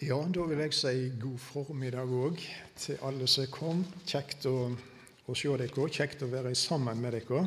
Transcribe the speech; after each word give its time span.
Ja, 0.00 0.16
da 0.32 0.46
vil 0.48 0.62
jeg 0.62 0.72
si 0.72 1.10
god 1.20 1.40
formiddag 1.44 2.08
òg 2.08 2.38
til 2.80 3.02
alle 3.04 3.26
som 3.28 3.44
kom. 3.52 3.82
Kjekt 4.08 4.46
å, 4.48 4.70
å 5.28 5.34
se 5.36 5.50
dere, 5.60 5.88
kjekt 5.92 6.22
å 6.24 6.28
være 6.30 6.54
sammen 6.56 7.02
med 7.02 7.12
dere. 7.18 7.42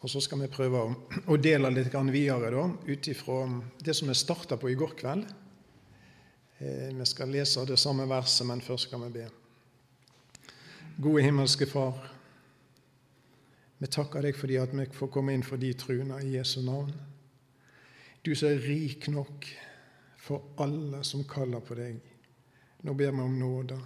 Og 0.00 0.08
så 0.08 0.22
skal 0.24 0.40
vi 0.40 0.48
prøve 0.48 0.80
å, 0.80 0.94
å 1.28 1.36
dele 1.36 1.68
litt 1.76 1.92
videre 2.08 2.54
da, 2.54 2.62
ut 2.88 3.08
ifra 3.12 3.36
det 3.84 3.92
som 3.98 4.08
vi 4.08 4.16
starta 4.16 4.56
på 4.56 4.70
i 4.72 4.78
går 4.80 4.94
kveld. 5.02 5.28
Eh, 6.64 6.88
vi 6.96 7.08
skal 7.10 7.36
lese 7.36 7.66
det 7.68 7.76
samme 7.76 8.08
verset, 8.08 8.46
men 8.48 8.64
først 8.64 8.88
skal 8.88 9.04
vi 9.04 9.12
be. 9.18 9.26
Gode 11.04 11.26
himmelske 11.26 11.68
Far. 11.68 12.00
Vi 13.76 13.92
takker 13.92 14.24
deg 14.24 14.40
fordi 14.40 14.56
at 14.56 14.72
vi 14.72 14.88
får 14.88 15.12
komme 15.12 15.36
inn 15.36 15.44
for 15.44 15.60
de 15.60 15.76
truene 15.76 16.24
i 16.24 16.38
Jesu 16.38 16.62
navn. 16.64 16.96
Du 18.24 18.32
som 18.32 18.48
er 18.48 18.64
rik 18.64 19.12
nok 19.12 19.52
for 20.24 20.54
alle 20.56 21.02
som 21.04 21.24
kaller 21.28 21.60
på 21.60 21.76
deg. 21.76 21.98
Nå 22.84 22.94
ber 22.96 23.12
vi 23.12 23.20
om 23.20 23.38
nåde. 23.38 23.76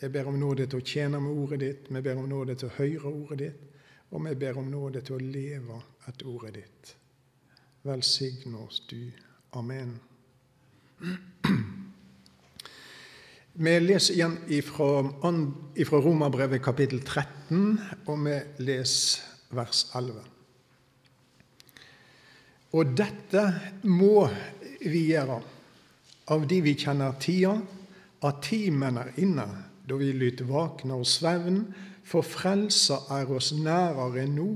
Jeg 0.00 0.12
ber 0.12 0.28
om 0.30 0.38
nåde 0.40 0.64
til 0.66 0.80
å 0.80 0.86
tjene 0.86 1.20
med 1.20 1.36
ordet 1.36 1.60
ditt, 1.60 1.90
vi 1.92 2.00
ber 2.00 2.16
om 2.16 2.28
nåde 2.28 2.54
til 2.56 2.70
å 2.70 2.76
høre 2.78 3.10
ordet 3.10 3.38
ditt, 3.42 3.66
og 4.10 4.24
vi 4.24 4.32
ber 4.40 4.58
om 4.58 4.70
nåde 4.72 5.02
til 5.04 5.18
å 5.18 5.20
leve 5.20 5.76
etter 6.08 6.30
ordet 6.32 6.54
ditt. 6.56 6.94
Velsign 7.84 8.56
oss, 8.62 8.80
du. 8.88 9.10
Amen. 9.56 9.98
Vi 13.60 13.72
leser 13.82 14.14
igjen 14.14 14.36
fra 14.64 15.98
Romerbrevet 16.00 16.62
kapittel 16.64 17.00
13, 17.02 17.80
og 18.06 18.22
vi 18.24 18.36
leser 18.62 19.24
vers 19.52 19.82
11. 19.98 20.22
Og 22.78 22.92
dette 22.94 23.42
må 23.90 24.28
vi 24.80 25.06
gjøre 25.10 25.40
av 26.30 26.46
de 26.46 26.60
vi 26.62 26.74
kjenner 26.78 27.16
tida, 27.20 27.56
at 28.22 28.42
timen 28.44 28.98
er 29.00 29.14
inne, 29.20 29.46
da 29.88 29.96
vi 29.98 30.12
lyt 30.14 30.42
våkne 30.46 31.00
og 31.00 31.08
svevn, 31.08 31.64
for 32.06 32.26
frelsa 32.26 33.00
er 33.14 33.30
oss 33.32 33.52
nærere 33.54 34.26
nå 34.30 34.50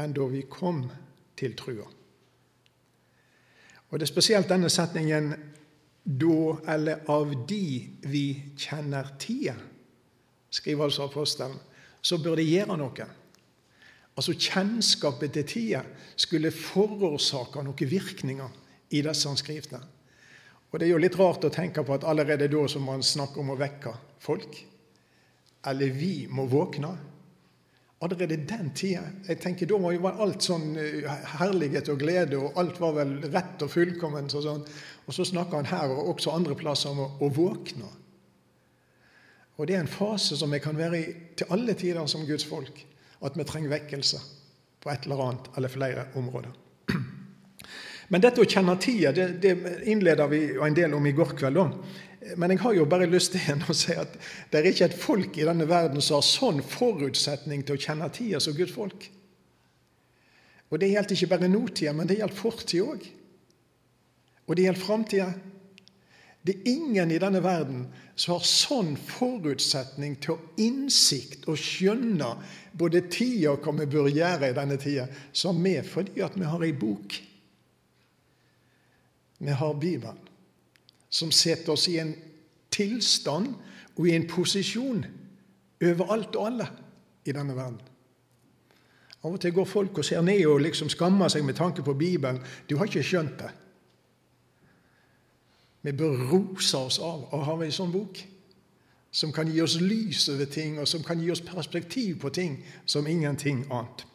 enn 0.00 0.14
da 0.14 0.26
vi 0.30 0.44
kom 0.50 0.84
til 1.38 1.56
trua. 1.58 1.88
Og 3.90 3.98
Det 3.98 4.06
er 4.06 4.14
spesielt 4.14 4.48
denne 4.48 4.70
setningen 4.70 5.34
'da 6.04 6.58
eller 6.74 7.04
av 7.08 7.46
de 7.46 7.88
vi 8.02 8.42
kjenner 8.56 9.14
tida', 9.18 9.54
skriver 10.50 10.84
altså 10.84 11.04
apostelen, 11.04 11.56
så 12.02 12.18
bør 12.18 12.36
det 12.36 12.50
gjøre 12.50 12.76
noe. 12.76 13.06
Altså 14.16 14.32
Kjennskapet 14.32 15.32
til 15.32 15.44
tida 15.44 15.82
skulle 16.16 16.50
forårsake 16.50 17.62
noen 17.62 17.90
virkninger 17.90 18.48
i 18.92 19.02
disse 19.04 19.32
skriftene. 19.40 19.82
Og 20.72 20.80
Det 20.80 20.86
er 20.86 20.94
jo 20.94 21.00
litt 21.02 21.16
rart 21.20 21.44
å 21.44 21.52
tenke 21.52 21.84
på 21.84 21.94
at 21.94 22.04
allerede 22.08 22.48
da 22.48 22.66
som 22.68 22.86
man 22.88 23.02
snakker 23.04 23.42
om 23.42 23.52
å 23.52 23.58
vekke 23.60 23.92
folk. 24.24 24.56
Eller 25.68 25.92
vi 25.92 26.26
må 26.32 26.46
våkne. 26.48 26.92
Allerede 28.02 28.40
den 28.48 28.72
tida 28.74 29.02
jeg 29.28 29.38
tenker, 29.38 29.66
Da 29.66 29.78
var 29.78 29.92
jo 29.92 30.08
alt 30.08 30.42
sånn 30.42 30.72
eh, 30.80 31.04
herlighet 31.38 31.92
og 31.92 32.00
glede, 32.00 32.38
og 32.38 32.56
alt 32.58 32.80
var 32.80 32.96
vel 32.96 33.18
rett 33.28 33.62
og 33.62 33.70
fullkomment. 33.70 34.34
Og 34.34 34.42
sånn. 34.42 34.64
Og 35.06 35.14
så 35.14 35.28
snakker 35.28 35.60
han 35.60 35.70
her 35.70 35.92
og 35.92 36.16
også 36.16 36.32
andre 36.34 36.56
plasser 36.56 36.90
om 36.90 37.04
å, 37.04 37.10
å 37.20 37.28
våkne. 37.28 37.92
Og 39.60 39.68
Det 39.68 39.76
er 39.76 39.84
en 39.84 39.92
fase 39.92 40.36
som 40.40 40.50
vi 40.50 40.58
kan 40.58 40.78
være 40.78 40.98
i 40.98 41.14
til 41.36 41.52
alle 41.52 41.76
tider 41.78 42.08
som 42.08 42.24
Guds 42.26 42.48
folk. 42.48 42.80
At 43.22 43.36
vi 43.36 43.44
trenger 43.46 43.76
vekkelse 43.76 44.18
på 44.82 44.90
et 44.90 45.04
eller 45.04 45.20
annet 45.28 45.52
eller 45.56 45.70
flere 45.70 46.08
områder. 46.18 46.61
Men 48.12 48.20
dette 48.20 48.42
å 48.42 48.48
kjenne 48.48 48.74
tida 48.76 49.10
det, 49.16 49.28
det 49.40 49.52
innleder 49.88 50.28
vi 50.28 50.42
en 50.60 50.74
del 50.76 50.92
om 50.92 51.06
i 51.08 51.14
går 51.16 51.32
kveld. 51.38 51.56
Også. 51.62 52.34
Men 52.36 52.52
jeg 52.52 52.60
har 52.62 52.74
jo 52.76 52.84
bare 52.86 53.08
lyst 53.08 53.32
til 53.34 53.64
å 53.64 53.76
si 53.76 53.96
at 53.96 54.18
det 54.52 54.60
er 54.60 54.68
ikke 54.68 54.90
et 54.90 54.98
folk 54.98 55.38
i 55.40 55.46
denne 55.48 55.66
verden 55.68 56.04
som 56.04 56.18
har 56.18 56.26
sånn 56.26 56.60
forutsetning 56.60 57.64
til 57.64 57.78
å 57.78 57.82
kjenne 57.82 58.10
tida 58.12 58.40
som 58.42 58.56
Guds 58.58 58.74
folk. 58.76 59.08
Og 60.72 60.78
Det 60.80 60.92
gjelder 60.92 61.16
ikke 61.16 61.30
bare 61.32 61.48
nåtida, 61.52 61.92
men 61.96 62.08
det 62.08 62.18
gjelder 62.20 62.36
fortida 62.36 62.92
òg. 62.94 63.08
Og 64.48 64.56
det 64.56 64.68
gjelder 64.68 64.84
framtida. 64.84 65.32
Det 66.42 66.54
er 66.58 66.70
ingen 66.72 67.10
i 67.12 67.20
denne 67.22 67.40
verden 67.44 67.82
som 68.16 68.36
har 68.36 68.46
sånn 68.46 68.94
forutsetning 68.96 70.16
til 70.20 70.34
å 70.34 70.40
innsikt 70.60 71.44
og 71.48 71.60
skjønne 71.60 72.32
både 72.76 73.06
tida 73.12 73.52
og 73.52 73.64
hva 73.64 73.76
vi 73.80 73.90
bør 73.92 74.08
gjøre 74.12 74.50
i 74.50 74.56
denne 74.56 74.80
tida, 74.80 75.06
som 75.32 75.60
vi 75.64 75.78
fordi 75.86 76.24
at 76.24 76.36
vi 76.36 76.48
har 76.48 76.64
ei 76.66 76.74
bok 76.76 77.20
vi 79.42 79.50
har 79.50 79.74
Bibelen, 79.74 80.18
som 81.10 81.32
setter 81.34 81.72
oss 81.72 81.88
i 81.88 81.98
en 81.98 82.14
tilstand 82.70 83.54
og 83.96 84.06
i 84.08 84.14
en 84.14 84.26
posisjon 84.28 85.04
over 85.82 86.12
alt 86.14 86.36
og 86.36 86.46
alle 86.46 86.68
i 87.26 87.34
denne 87.34 87.56
verden. 87.56 87.80
Av 89.22 89.34
og 89.34 89.40
til 89.42 89.54
går 89.54 89.66
folk 89.66 89.98
og 89.98 90.06
ser 90.06 90.22
ned 90.22 90.46
og 90.46 90.62
liksom 90.62 90.90
skammer 90.90 91.30
seg 91.30 91.44
med 91.46 91.58
tanke 91.58 91.82
på 91.82 91.94
Bibelen. 91.94 92.40
Du 92.70 92.76
har 92.78 92.90
ikke 92.90 93.04
skjønt 93.06 93.36
det. 93.38 93.50
Vi 95.82 95.92
bør 95.98 96.24
rose 96.30 96.78
oss 96.78 96.98
av 97.02 97.28
å 97.34 97.42
ha 97.42 97.58
en 97.62 97.74
sånn 97.74 97.94
bok 97.94 98.22
som 99.12 99.32
kan 99.34 99.50
gi 99.50 99.60
oss 99.60 99.76
lys 99.82 100.28
over 100.32 100.46
ting, 100.48 100.78
og 100.80 100.88
som 100.88 101.02
kan 101.04 101.20
gi 101.20 101.30
oss 101.30 101.42
perspektiv 101.44 102.20
på 102.22 102.30
ting 102.32 102.56
som 102.86 103.06
ingenting 103.06 103.66
annet. 103.70 104.06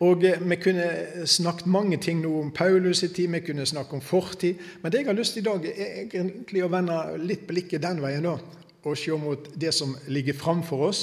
Og 0.00 0.24
eh, 0.24 0.50
Vi 0.50 0.56
kunne 0.56 1.26
snakket 1.26 1.66
mange 1.66 1.96
ting 1.96 2.20
nå 2.22 2.32
om 2.40 2.52
Paulus' 2.52 3.04
i 3.04 3.08
tid, 3.08 3.28
vi 3.28 3.40
kunne 3.40 3.66
snakke 3.66 3.92
om 3.92 4.00
fortid. 4.00 4.54
Men 4.82 4.92
det 4.92 4.98
jeg 4.98 5.06
har 5.06 5.18
lyst 5.18 5.32
til 5.32 5.42
i 5.42 5.50
dag, 5.50 5.66
er 5.66 6.00
egentlig 6.06 6.64
å 6.64 6.70
vende 6.72 7.00
litt 7.18 7.46
blikket 7.46 7.82
den 7.82 8.02
veien 8.02 8.24
da, 8.24 8.38
og 8.84 8.98
se 8.98 9.18
mot 9.18 9.50
det 9.54 9.74
som 9.74 9.96
ligger 10.08 10.34
framfor 10.34 10.88
oss, 10.88 11.02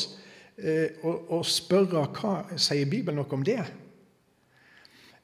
eh, 0.58 1.00
og, 1.04 1.32
og 1.32 1.46
spørre 1.46 2.08
hva 2.20 2.34
sier 2.58 2.90
Bibelen 2.90 3.22
noe 3.22 3.38
om 3.38 3.46
det? 3.46 3.62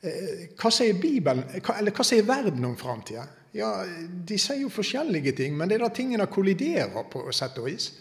Eh, 0.06 0.48
hva 0.56 0.72
sier 0.72 0.96
Bibelen, 1.02 1.44
eller 1.78 1.92
hva 1.92 2.06
sier 2.06 2.24
verden 2.28 2.66
om 2.66 2.78
framtida? 2.78 3.26
Ja, 3.56 3.86
de 4.28 4.38
sier 4.40 4.66
jo 4.66 4.70
forskjellige 4.70 5.32
ting, 5.38 5.56
men 5.56 5.70
det 5.70 5.78
er 5.78 5.86
da 5.86 5.94
tingene 5.96 6.28
kolliderer 6.28 7.06
på 7.12 7.24
sett 7.32 7.56
og 7.62 7.70
vis. 7.70 7.94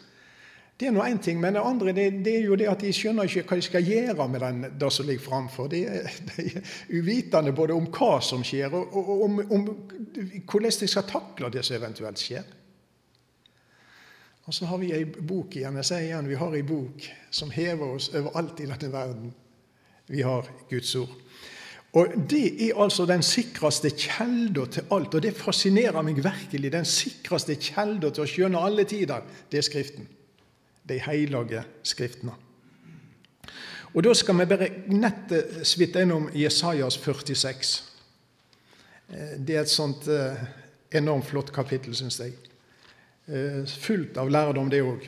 Det 0.80 0.88
er 0.88 0.94
nå 0.94 1.04
én 1.06 1.20
ting, 1.22 1.38
men 1.38 1.54
det 1.54 1.62
andre 1.62 1.92
det, 1.94 2.08
det, 2.26 2.32
er 2.36 2.48
jo 2.48 2.56
det 2.58 2.66
at 2.66 2.80
de 2.82 2.90
skjønner 2.92 3.28
ikke 3.28 3.44
hva 3.46 3.58
de 3.60 3.66
skal 3.68 3.86
gjøre 3.86 4.26
med 4.26 4.42
den, 4.42 4.64
det 4.80 4.90
som 4.90 5.06
ligger 5.06 5.22
framfor. 5.22 5.68
De, 5.70 5.84
de, 6.32 6.46
er 6.50 6.72
uvitende 6.90 7.52
både 7.54 7.76
om 7.76 7.86
hva 7.94 8.18
som 8.24 8.42
skjer, 8.42 8.74
og, 8.74 8.96
og 8.98 9.22
om, 9.28 9.38
om, 9.54 9.68
hvordan 10.50 10.74
de 10.80 10.88
skal 10.90 11.06
takle 11.06 11.50
det 11.54 11.62
som 11.66 11.78
eventuelt 11.78 12.18
skjer. 12.18 12.48
Og 14.44 14.54
så 14.54 14.66
har 14.68 14.80
vi 14.82 14.90
ei 14.92 15.04
bok 15.06 15.54
igjen. 15.56 15.78
Jeg 15.80 15.88
sier 15.88 16.08
igjen, 16.08 16.26
vi 16.28 16.40
har 16.42 16.56
ei 16.58 16.64
bok 16.66 17.06
som 17.32 17.54
hever 17.54 17.94
oss 17.94 18.10
over 18.12 18.34
alt 18.42 18.58
i 18.60 18.66
denne 18.68 18.90
verden. 18.92 19.30
Vi 20.10 20.26
har 20.26 20.50
Guds 20.68 20.90
ord. 21.00 21.14
Og 21.94 22.18
Det 22.28 22.48
er 22.66 22.82
altså 22.82 23.06
den 23.06 23.22
sikreste 23.22 23.94
kjelda 23.94 24.66
til 24.66 24.90
alt, 24.90 25.14
og 25.14 25.22
det 25.22 25.36
fascinerer 25.38 26.02
meg 26.02 26.18
virkelig. 26.18 26.72
Den 26.74 26.84
sikreste 26.84 27.54
kjelda 27.54 28.10
til 28.10 28.26
å 28.26 28.28
skjønne 28.28 28.66
alle 28.66 28.84
tider, 28.90 29.22
det 29.48 29.62
er 29.62 29.68
Skriften 29.70 30.10
de 30.88 30.98
hellige 31.00 31.64
skriftene. 31.82 32.34
Og 33.94 34.02
Da 34.02 34.14
skal 34.14 34.38
vi 34.38 34.46
bare 34.50 34.70
nett 34.90 35.32
svitte 35.62 36.02
innom 36.02 36.26
Jesajas 36.34 36.96
46. 36.98 37.74
Eh, 39.08 39.36
det 39.38 39.56
er 39.56 39.62
et 39.62 39.70
sånt 39.70 40.08
eh, 40.10 40.40
enormt 40.98 41.28
flott 41.28 41.52
kapittel, 41.54 41.94
syns 41.94 42.18
jeg. 42.20 42.34
Eh, 43.26 43.62
fullt 43.64 44.18
av 44.18 44.30
lærdom, 44.30 44.70
det 44.70 44.82
òg. 44.82 45.06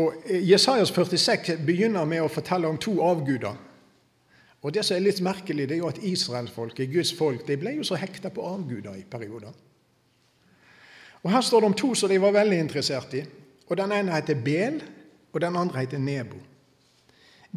Og 0.00 0.28
Jesajas 0.44 0.92
46 0.92 1.58
begynner 1.64 2.04
med 2.08 2.22
å 2.24 2.32
fortelle 2.32 2.68
om 2.68 2.78
to 2.80 2.98
avguder. 3.04 3.56
Og 4.62 4.72
Det 4.74 4.82
som 4.84 4.96
er 4.96 5.04
litt 5.04 5.20
merkelig, 5.22 5.68
det 5.68 5.76
er 5.76 5.82
jo 5.82 5.88
at 5.88 6.02
israelsfolket, 6.02 6.90
Guds 6.90 7.12
folk, 7.14 7.46
de 7.46 7.56
ble 7.56 7.76
jo 7.76 7.86
så 7.86 7.96
hekta 7.96 8.32
på 8.34 8.44
avguder 8.44 8.96
i 8.98 9.04
perioder. 9.04 9.52
Og 11.22 11.30
Her 11.30 11.40
står 11.40 11.60
det 11.60 11.66
om 11.66 11.74
to 11.74 11.94
som 11.94 12.10
de 12.10 12.18
var 12.20 12.32
veldig 12.32 12.58
interessert 12.58 13.14
i. 13.14 13.22
Og 13.68 13.76
Den 13.76 13.92
ene 13.92 14.14
heter 14.14 14.34
Bel, 14.44 14.82
og 15.32 15.40
den 15.40 15.56
andre 15.56 15.80
heter 15.80 15.98
Nebo. 15.98 16.36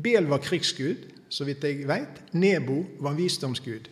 Bel 0.03 0.27
var 0.27 0.37
krigsgud, 0.37 0.95
så 1.29 1.43
vidt 1.43 1.63
jeg 1.63 1.87
vet. 1.87 2.21
Nebo 2.31 2.85
var 2.99 3.13
visdomsgud. 3.13 3.87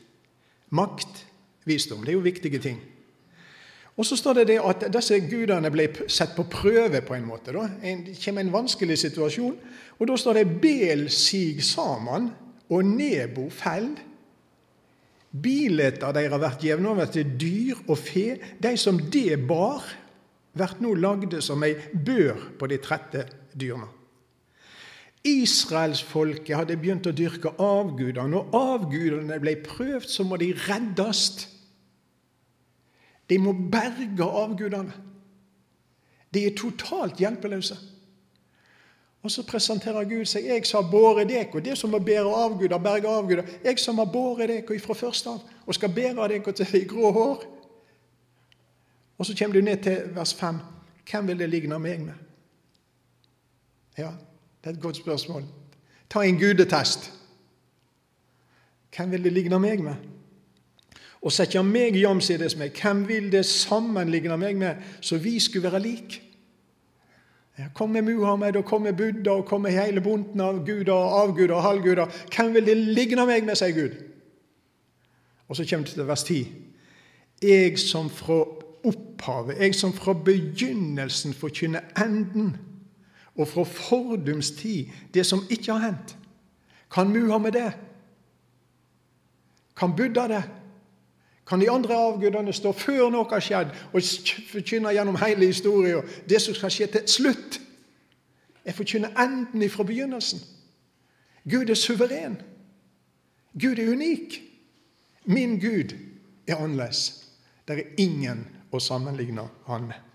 Makt, 0.70 1.28
visdom. 1.66 2.02
Det 2.02 2.10
er 2.10 2.14
jo 2.14 2.20
viktige 2.20 2.60
ting. 2.60 2.82
Og 3.98 4.06
så 4.06 4.16
står 4.16 4.34
det, 4.34 4.48
det 4.48 4.60
at 4.64 4.86
disse 4.94 5.18
gudene 5.20 5.72
ble 5.72 5.90
sett 6.08 6.32
på 6.36 6.46
prøve 6.48 7.02
på 7.04 7.18
en 7.18 7.26
måte. 7.28 7.52
Da. 7.52 7.66
Det 7.84 8.16
kommer 8.24 8.46
en 8.46 8.54
vanskelig 8.54 8.98
situasjon. 8.98 9.58
Og 10.00 10.08
da 10.08 10.16
står 10.18 10.40
det 10.40 10.62
Bel 10.62 11.10
sig 11.12 11.64
sammen, 11.64 12.30
og 12.70 12.86
Nebo 12.86 13.50
fell. 13.52 13.90
Bileta 15.30 16.14
deres 16.16 16.40
vært 16.42 16.64
jevna 16.64 16.94
over 16.94 17.12
til 17.12 17.36
dyr 17.42 17.82
og 17.88 17.98
fe, 18.00 18.40
de 18.64 18.72
som 18.78 18.98
det 19.12 19.36
bar, 19.48 19.84
vært 20.60 20.82
nå 20.84 20.94
lagde 21.00 21.42
som 21.42 21.64
ei 21.66 21.76
bør 21.94 22.52
på 22.60 22.70
de 22.70 22.78
trette 22.84 23.26
dyrene. 23.54 23.88
Israelsfolket 25.28 26.56
hadde 26.56 26.78
begynt 26.80 27.08
å 27.10 27.16
dyrke 27.16 27.52
avgudene. 27.60 28.30
Når 28.32 28.54
avgudene 28.56 29.40
ble 29.44 29.58
prøvd, 29.66 30.08
så 30.08 30.24
må 30.24 30.40
de 30.40 30.54
reddast. 30.68 31.48
De 33.28 33.38
må 33.42 33.52
berge 33.54 34.24
avgudene. 34.24 34.96
De 36.34 36.46
er 36.46 36.56
totalt 36.56 37.20
hjelpeløse. 37.20 37.76
Og 39.20 39.32
så 39.34 39.44
presenterer 39.44 40.08
Gud 40.08 40.26
seg. 40.26 40.46
'Jeg 40.46 40.66
som 40.66 40.84
har 40.84 40.92
båret 40.92 41.28
dere', 41.28 41.56
og 41.56 41.66
det 41.66 41.78
som 41.78 41.94
å 41.94 42.00
bære 42.00 42.36
avguder, 42.46 42.78
berge 42.78 43.08
avguder. 43.08 43.44
'Jeg 43.64 43.80
som 43.80 43.98
har 43.98 44.06
båret 44.06 44.48
dere 44.48 44.80
fra 44.80 44.94
først 44.94 45.28
av, 45.28 45.42
og 45.66 45.76
skal 45.76 45.90
bære 45.90 46.28
dere 46.30 46.54
til 46.54 46.66
de 46.72 46.86
grå 46.86 47.12
hår'. 47.12 47.59
Og 49.20 49.26
så 49.26 49.36
kommer 49.38 49.54
du 49.54 49.62
ned 49.62 49.84
til 49.84 50.16
vers 50.16 50.34
5. 50.34 50.56
Hvem 51.12 51.28
vil 51.28 51.40
det 51.40 51.50
ligne 51.50 51.80
meg 51.80 52.02
med? 52.02 52.14
Ja, 53.98 54.12
det 54.64 54.70
er 54.70 54.74
et 54.74 54.82
godt 54.82 54.98
spørsmål. 54.98 55.44
Ta 56.10 56.24
en 56.24 56.40
gudetest. 56.40 57.12
Hvem 58.96 59.12
vil 59.12 59.24
det 59.24 59.34
ligne 59.34 59.60
meg 59.60 59.84
med? 59.84 59.96
Og 61.22 61.34
setter 61.36 61.66
meg 61.68 61.98
jamsides 62.00 62.56
med, 62.56 62.72
hvem 62.80 63.04
vil 63.08 63.32
det 63.32 63.44
sammenligne 63.46 64.38
meg 64.40 64.58
med, 64.58 64.76
så 65.02 65.18
vi 65.18 65.40
skulle 65.40 65.72
være 65.72 65.82
lik? 65.84 66.22
Ja, 67.60 67.66
kom 67.76 67.90
med 67.90 68.02
Muhammed, 68.02 68.56
og 68.56 68.66
kom 68.66 68.82
med 68.82 68.94
Buddha, 68.94 69.32
og 69.32 69.46
kom 69.46 69.62
med 69.62 69.76
hele 69.76 70.02
bunten 70.02 70.40
av 70.40 70.62
guder, 70.66 70.94
avguder 70.94 71.56
og 71.56 71.64
halvguder. 71.64 72.06
Hvem 72.36 72.54
vil 72.54 72.66
det 72.66 72.78
ligne 72.78 73.26
meg 73.28 73.44
med, 73.44 73.60
sier 73.60 73.76
Gud. 73.76 73.98
Og 75.50 75.60
så 75.60 75.66
kommer 75.68 75.86
det 75.86 75.98
til 75.98 76.08
vers 76.08 76.24
10. 76.24 76.40
Jeg 77.42 77.80
som 77.80 78.10
fra 78.10 78.46
opphavet, 78.84 79.60
jeg 79.60 79.76
som 79.76 79.94
fra 79.94 80.14
begynnelsen 80.14 81.34
forkynner 81.34 81.80
enden, 82.06 82.58
og 83.36 83.48
fra 83.48 83.64
fordums 83.64 84.52
tid 84.52 84.90
det 85.14 85.26
som 85.26 85.44
ikke 85.50 85.74
har 85.74 85.86
hendt. 85.86 86.16
Kan 86.92 87.10
Muhammed 87.10 87.52
det? 87.52 87.74
Kan 89.78 89.96
Buddha 89.96 90.28
det? 90.28 90.44
Kan 91.48 91.62
de 91.62 91.72
andre 91.72 91.96
avgudene 91.96 92.54
stå 92.54 92.72
før 92.78 93.10
noe 93.10 93.26
har 93.32 93.42
skjedd, 93.42 93.72
og 93.94 94.06
forkynne 94.52 94.94
gjennom 94.94 95.18
hele 95.22 95.50
historien 95.50 96.06
det 96.30 96.42
som 96.44 96.54
skal 96.58 96.74
skje 96.74 96.88
til 96.94 97.08
slutt? 97.10 97.60
Jeg 98.66 98.76
forkynner 98.78 99.16
enden 99.24 99.64
ifra 99.66 99.84
begynnelsen. 99.84 100.44
Gud 101.50 101.70
er 101.70 101.80
suveren. 101.80 102.38
Gud 103.58 103.80
er 103.80 103.92
unik. 103.92 104.42
Min 105.26 105.58
Gud 105.60 105.96
er 106.48 106.56
annerledes. 106.60 107.26
Det 107.68 107.80
er 107.80 107.84
ingen 107.98 108.46
å 108.72 108.80
sammenligner 108.80 109.50
han 109.68 109.88
med. 109.90 110.06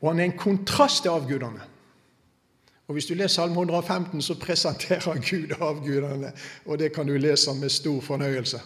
Og 0.00 0.10
han 0.10 0.20
er 0.20 0.28
en 0.28 0.38
kontrast 0.38 1.04
til 1.04 1.14
avgudene. 1.14 1.70
Og 2.84 2.92
Hvis 2.92 3.06
du 3.08 3.14
leser 3.14 3.34
Salme 3.34 3.56
115, 3.62 4.22
så 4.22 4.34
presenterer 4.36 5.20
Gud 5.30 5.54
avgudene, 5.60 6.32
og 6.66 6.78
det 6.78 6.92
kan 6.92 7.06
du 7.06 7.16
lese 7.16 7.54
med 7.54 7.72
stor 7.72 8.00
fornøyelse. 8.00 8.60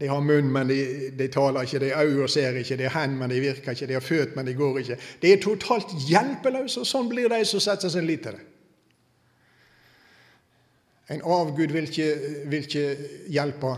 De 0.00 0.08
har 0.08 0.20
munn, 0.20 0.48
men 0.50 0.68
de, 0.68 1.10
de 1.18 1.28
taler 1.28 1.62
ikke. 1.62 1.78
De 1.78 1.90
har 1.92 2.04
øyne 2.04 2.24
og 2.24 2.30
ser 2.30 2.56
ikke. 2.58 2.76
De 2.76 2.88
har 2.88 2.96
hender, 3.02 3.18
men 3.18 3.30
de 3.30 3.40
virker 3.40 3.76
ikke. 3.76 3.86
De 3.86 3.92
har 3.92 4.02
født, 4.02 4.36
men 4.36 4.46
de 4.46 4.54
går 4.54 4.78
ikke. 4.78 4.96
De 5.22 5.32
er 5.32 5.42
totalt 5.42 5.92
hjelpeløse, 6.08 6.80
og 6.80 6.88
sånn 6.88 7.12
blir 7.12 7.28
de 7.30 7.44
som 7.46 7.62
setter 7.62 7.92
sin 7.92 8.08
lit 8.08 8.24
til 8.24 8.34
det. 8.34 8.48
En 11.14 11.20
avgud 11.20 11.70
vil 11.76 11.86
ikke, 11.86 12.08
vil 12.48 12.64
ikke 12.64 12.84
hjelpe 13.30 13.76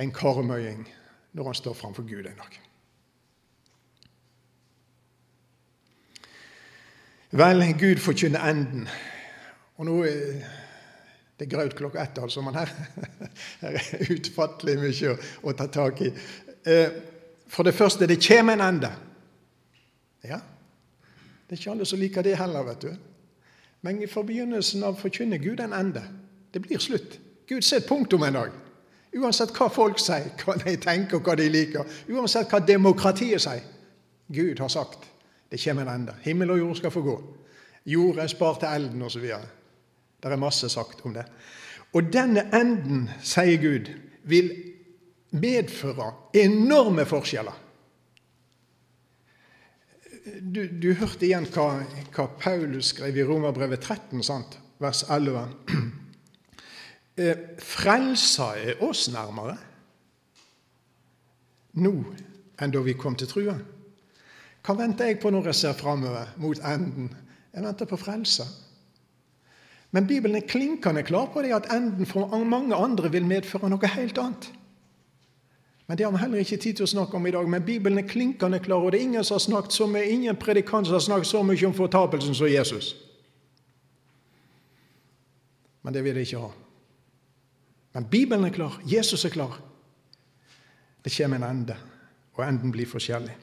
en 0.00 0.12
karmøying 0.14 0.86
når 1.38 1.52
han 1.52 1.54
står 1.54 1.76
framfor 1.78 2.02
Gud 2.02 2.26
en 2.26 2.40
dag. 2.40 2.60
Vel, 7.30 7.62
Gud 7.78 8.00
forkynner 8.02 8.42
enden. 8.50 8.88
Og 9.76 9.86
nå 9.86 9.98
det 11.38 11.46
er 11.46 11.50
graut 11.52 11.76
klokka 11.78 12.02
ett, 12.02 12.18
altså, 12.18 12.42
men 12.42 12.56
her, 12.58 12.70
her 13.62 13.76
er 13.78 14.08
utfattelig 14.10 14.74
mye 14.80 15.12
å, 15.12 15.18
å, 15.46 15.52
ta 15.54 15.68
tak 15.70 16.00
i. 16.02 16.08
Eh, 16.66 16.96
for 17.46 17.68
det 17.68 17.76
første, 17.78 18.08
det 18.10 18.18
kommer 18.24 18.58
en 18.58 18.64
ende. 18.64 18.90
Ja, 20.26 20.40
det 21.46 21.54
er 21.54 21.60
ikke 21.60 21.76
alle 21.76 21.86
som 21.86 22.02
liker 22.02 22.26
det 22.26 22.34
heller, 22.40 22.66
vet 22.66 22.88
du. 22.88 22.90
Men 23.86 24.02
i 24.02 24.10
forbegynnelsen 24.10 24.82
av 24.82 24.98
forkynner 24.98 25.38
Gud 25.38 25.62
en 25.62 25.76
ende. 25.78 26.02
Det 26.50 26.64
blir 26.64 26.82
slutt. 26.82 27.20
Gud 27.46 27.62
ser 27.62 27.84
et 27.84 27.86
punktum 27.86 28.26
en 28.26 28.40
dag. 28.40 28.58
Uansett 29.18 29.52
hva 29.56 29.68
folk 29.72 30.00
sier, 30.02 30.30
hva 30.44 30.56
de 30.62 30.76
tenker 30.80 31.18
og 31.18 31.28
hva 31.28 31.36
de 31.38 31.48
liker. 31.52 32.00
Uansett 32.12 32.50
hva 32.52 32.62
demokratiet 32.64 33.44
sier. 33.44 33.66
Gud 34.28 34.60
har 34.60 34.72
sagt 34.72 35.06
det 35.48 35.60
kommer 35.62 35.82
en 35.82 35.94
ende. 36.02 36.14
Himmel 36.22 36.50
og 36.52 36.58
jord 36.58 36.76
skal 36.76 36.92
få 36.92 37.02
gå. 37.02 37.14
Jord 37.88 38.18
er 38.20 38.28
spart 38.28 38.60
til 38.60 38.68
elden 38.68 39.02
osv. 39.02 39.22
Det 40.20 40.32
er 40.32 40.40
masse 40.40 40.68
sagt 40.68 41.00
om 41.08 41.14
det. 41.16 41.24
Og 41.96 42.10
denne 42.12 42.44
enden, 42.52 43.06
sier 43.24 43.56
Gud, 43.62 43.88
vil 44.28 44.50
medføre 45.30 46.10
enorme 46.36 47.06
forskjeller. 47.08 47.64
Du, 50.42 50.66
du 50.68 50.90
hørte 50.92 51.24
igjen 51.24 51.48
hva, 51.54 51.70
hva, 52.12 52.26
Paulus 52.40 52.92
skrev 52.92 53.16
i 53.16 53.24
Romerbrevet 53.24 53.80
13, 53.80 54.20
sant? 54.22 54.58
vers 54.78 55.00
11. 55.10 55.48
Eh, 57.18 57.36
frelsa 57.58 58.52
er 58.54 58.82
oss 58.86 59.08
nærmere 59.10 59.56
nå 61.82 61.92
enn 62.62 62.74
da 62.74 62.82
vi 62.82 62.94
kom 62.98 63.16
til 63.18 63.30
trua. 63.30 63.56
Hva 64.62 64.76
venter 64.78 65.10
jeg 65.10 65.18
på 65.22 65.30
når 65.34 65.50
jeg 65.50 65.58
ser 65.58 65.78
framover 65.78 66.30
mot 66.38 66.60
enden? 66.62 67.08
Jeg 67.54 67.64
venter 67.64 67.90
på 67.90 67.98
frelse. 67.98 68.46
Men 69.90 70.06
Bibelen 70.06 70.36
er 70.36 70.46
klinkende 70.46 71.02
klar 71.02 71.30
på 71.32 71.42
det 71.42 71.54
at 71.56 71.70
enden 71.72 72.06
for 72.06 72.44
mange 72.44 72.76
andre 72.76 73.10
vil 73.10 73.26
medføre 73.26 73.70
noe 73.70 73.90
helt 73.94 74.18
annet. 74.18 74.50
Men 75.88 75.98
Det 75.98 76.04
har 76.04 76.12
vi 76.12 76.18
heller 76.18 76.38
ikke 76.38 76.56
tid 76.56 76.74
til 76.74 76.84
å 76.84 76.92
snakke 76.92 77.16
om 77.16 77.26
i 77.26 77.30
dag. 77.30 77.48
Men 77.48 77.64
Bibelen 77.64 77.98
er 77.98 78.08
klinkende 78.08 78.58
klar, 78.60 78.84
og 78.84 78.92
det 78.92 79.00
er 79.00 79.04
ingen 79.04 79.24
som 79.24 79.34
har 79.34 79.46
snakket 79.46 79.72
så 79.72 79.86
mye, 79.86 80.04
ingen 80.04 80.36
predikant 80.36 80.86
som 80.86 80.94
har 80.94 81.00
snakket 81.00 81.26
så 81.26 81.42
mye 81.42 81.66
om 81.66 81.74
fortapelsen 81.74 82.34
som 82.34 82.46
Jesus. 82.46 82.94
Men 85.82 85.94
det 85.94 86.04
vil 86.04 86.14
de 86.14 86.20
ikke 86.20 86.38
ha. 86.44 86.67
Men 87.94 88.04
Bibelen 88.04 88.44
er 88.44 88.54
klar. 88.54 88.80
Jesus 88.86 89.24
er 89.24 89.28
klar. 89.28 89.60
Det 91.04 91.12
kommer 91.16 91.36
en 91.36 91.50
ende, 91.56 91.76
og 92.34 92.48
enden 92.48 92.72
blir 92.72 92.86
forskjellig. 92.86 93.36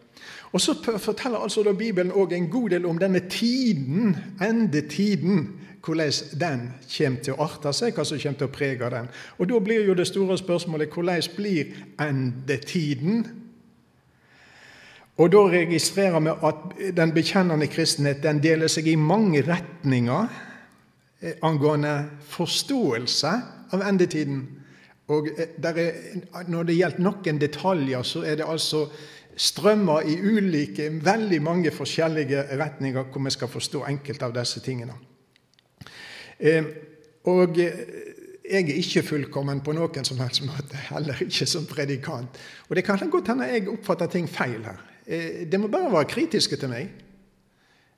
Og 0.51 0.61
Så 0.61 0.73
forteller 0.97 1.37
altså 1.37 1.63
da 1.63 1.73
Bibelen 1.73 2.11
også 2.11 2.35
en 2.35 2.49
god 2.49 2.69
del 2.69 2.85
om 2.85 2.97
denne 2.97 3.19
tiden, 3.29 4.15
endetiden, 4.41 5.59
hvordan 5.85 6.11
den 6.39 6.73
kommer 6.97 7.19
til 7.23 7.33
å 7.33 7.43
arte 7.43 7.73
seg, 7.73 7.93
hva 7.93 8.05
som 8.05 8.19
kommer 8.19 8.39
til 8.39 8.47
å 8.47 8.53
prege 8.53 8.89
den. 8.89 9.09
Og 9.37 9.49
Da 9.49 9.59
blir 9.59 9.85
jo 9.85 9.93
det 9.93 10.07
store 10.07 10.37
spørsmålet 10.37 10.93
hvordan 10.93 11.21
blir 11.35 11.65
endetiden? 11.99 13.27
Og 15.17 15.31
Da 15.31 15.37
registrerer 15.37 16.19
vi 16.19 16.29
at 16.29 16.95
den 16.97 17.13
bekjennende 17.13 17.67
kristenhet 17.67 18.23
den 18.23 18.43
deler 18.43 18.67
seg 18.67 18.87
i 18.87 18.95
mange 18.95 19.41
retninger 19.41 20.27
eh, 21.21 21.33
angående 21.41 22.09
forståelse 22.27 23.31
av 23.75 23.83
endetiden. 23.87 24.45
Og 25.13 25.29
eh, 25.35 25.53
er, 25.61 26.47
Når 26.49 26.69
det 26.69 26.79
gjelder 26.79 27.05
noen 27.05 27.41
detaljer, 27.41 28.07
så 28.07 28.23
er 28.25 28.39
det 28.39 28.47
altså 28.49 28.87
strømmer 29.35 30.07
i 30.07 30.15
ulike, 30.15 30.89
veldig 31.03 31.41
mange 31.43 31.71
forskjellige 31.75 32.45
retninger 32.55 33.11
hvor 33.11 33.23
vi 33.25 33.35
skal 33.35 33.51
forstå 33.51 33.83
enkelte 33.91 34.25
av 34.25 34.35
disse 34.37 34.63
tingene. 34.63 34.95
Eh, 36.39 36.63
og 37.31 37.57
jeg 38.45 38.61
er 38.61 38.77
ikke 38.77 39.03
fullkommen 39.03 39.61
på 39.65 39.73
noen 39.75 40.05
som 40.07 40.19
helst 40.21 40.43
måte, 40.45 40.77
heller 40.91 41.21
ikke 41.25 41.47
som 41.49 41.65
predikant. 41.69 42.39
Og 42.69 42.75
det 42.77 42.85
kan 42.85 43.09
godt 43.11 43.33
hende 43.33 43.49
jeg 43.49 43.69
oppfatter 43.71 44.11
ting 44.11 44.29
feil 44.29 44.61
her. 44.65 44.83
Eh, 45.05 45.45
det 45.49 45.59
må 45.59 45.67
bare 45.67 45.91
være 45.93 46.11
kritiske 46.15 46.57
til 46.61 46.71
meg. 46.71 47.04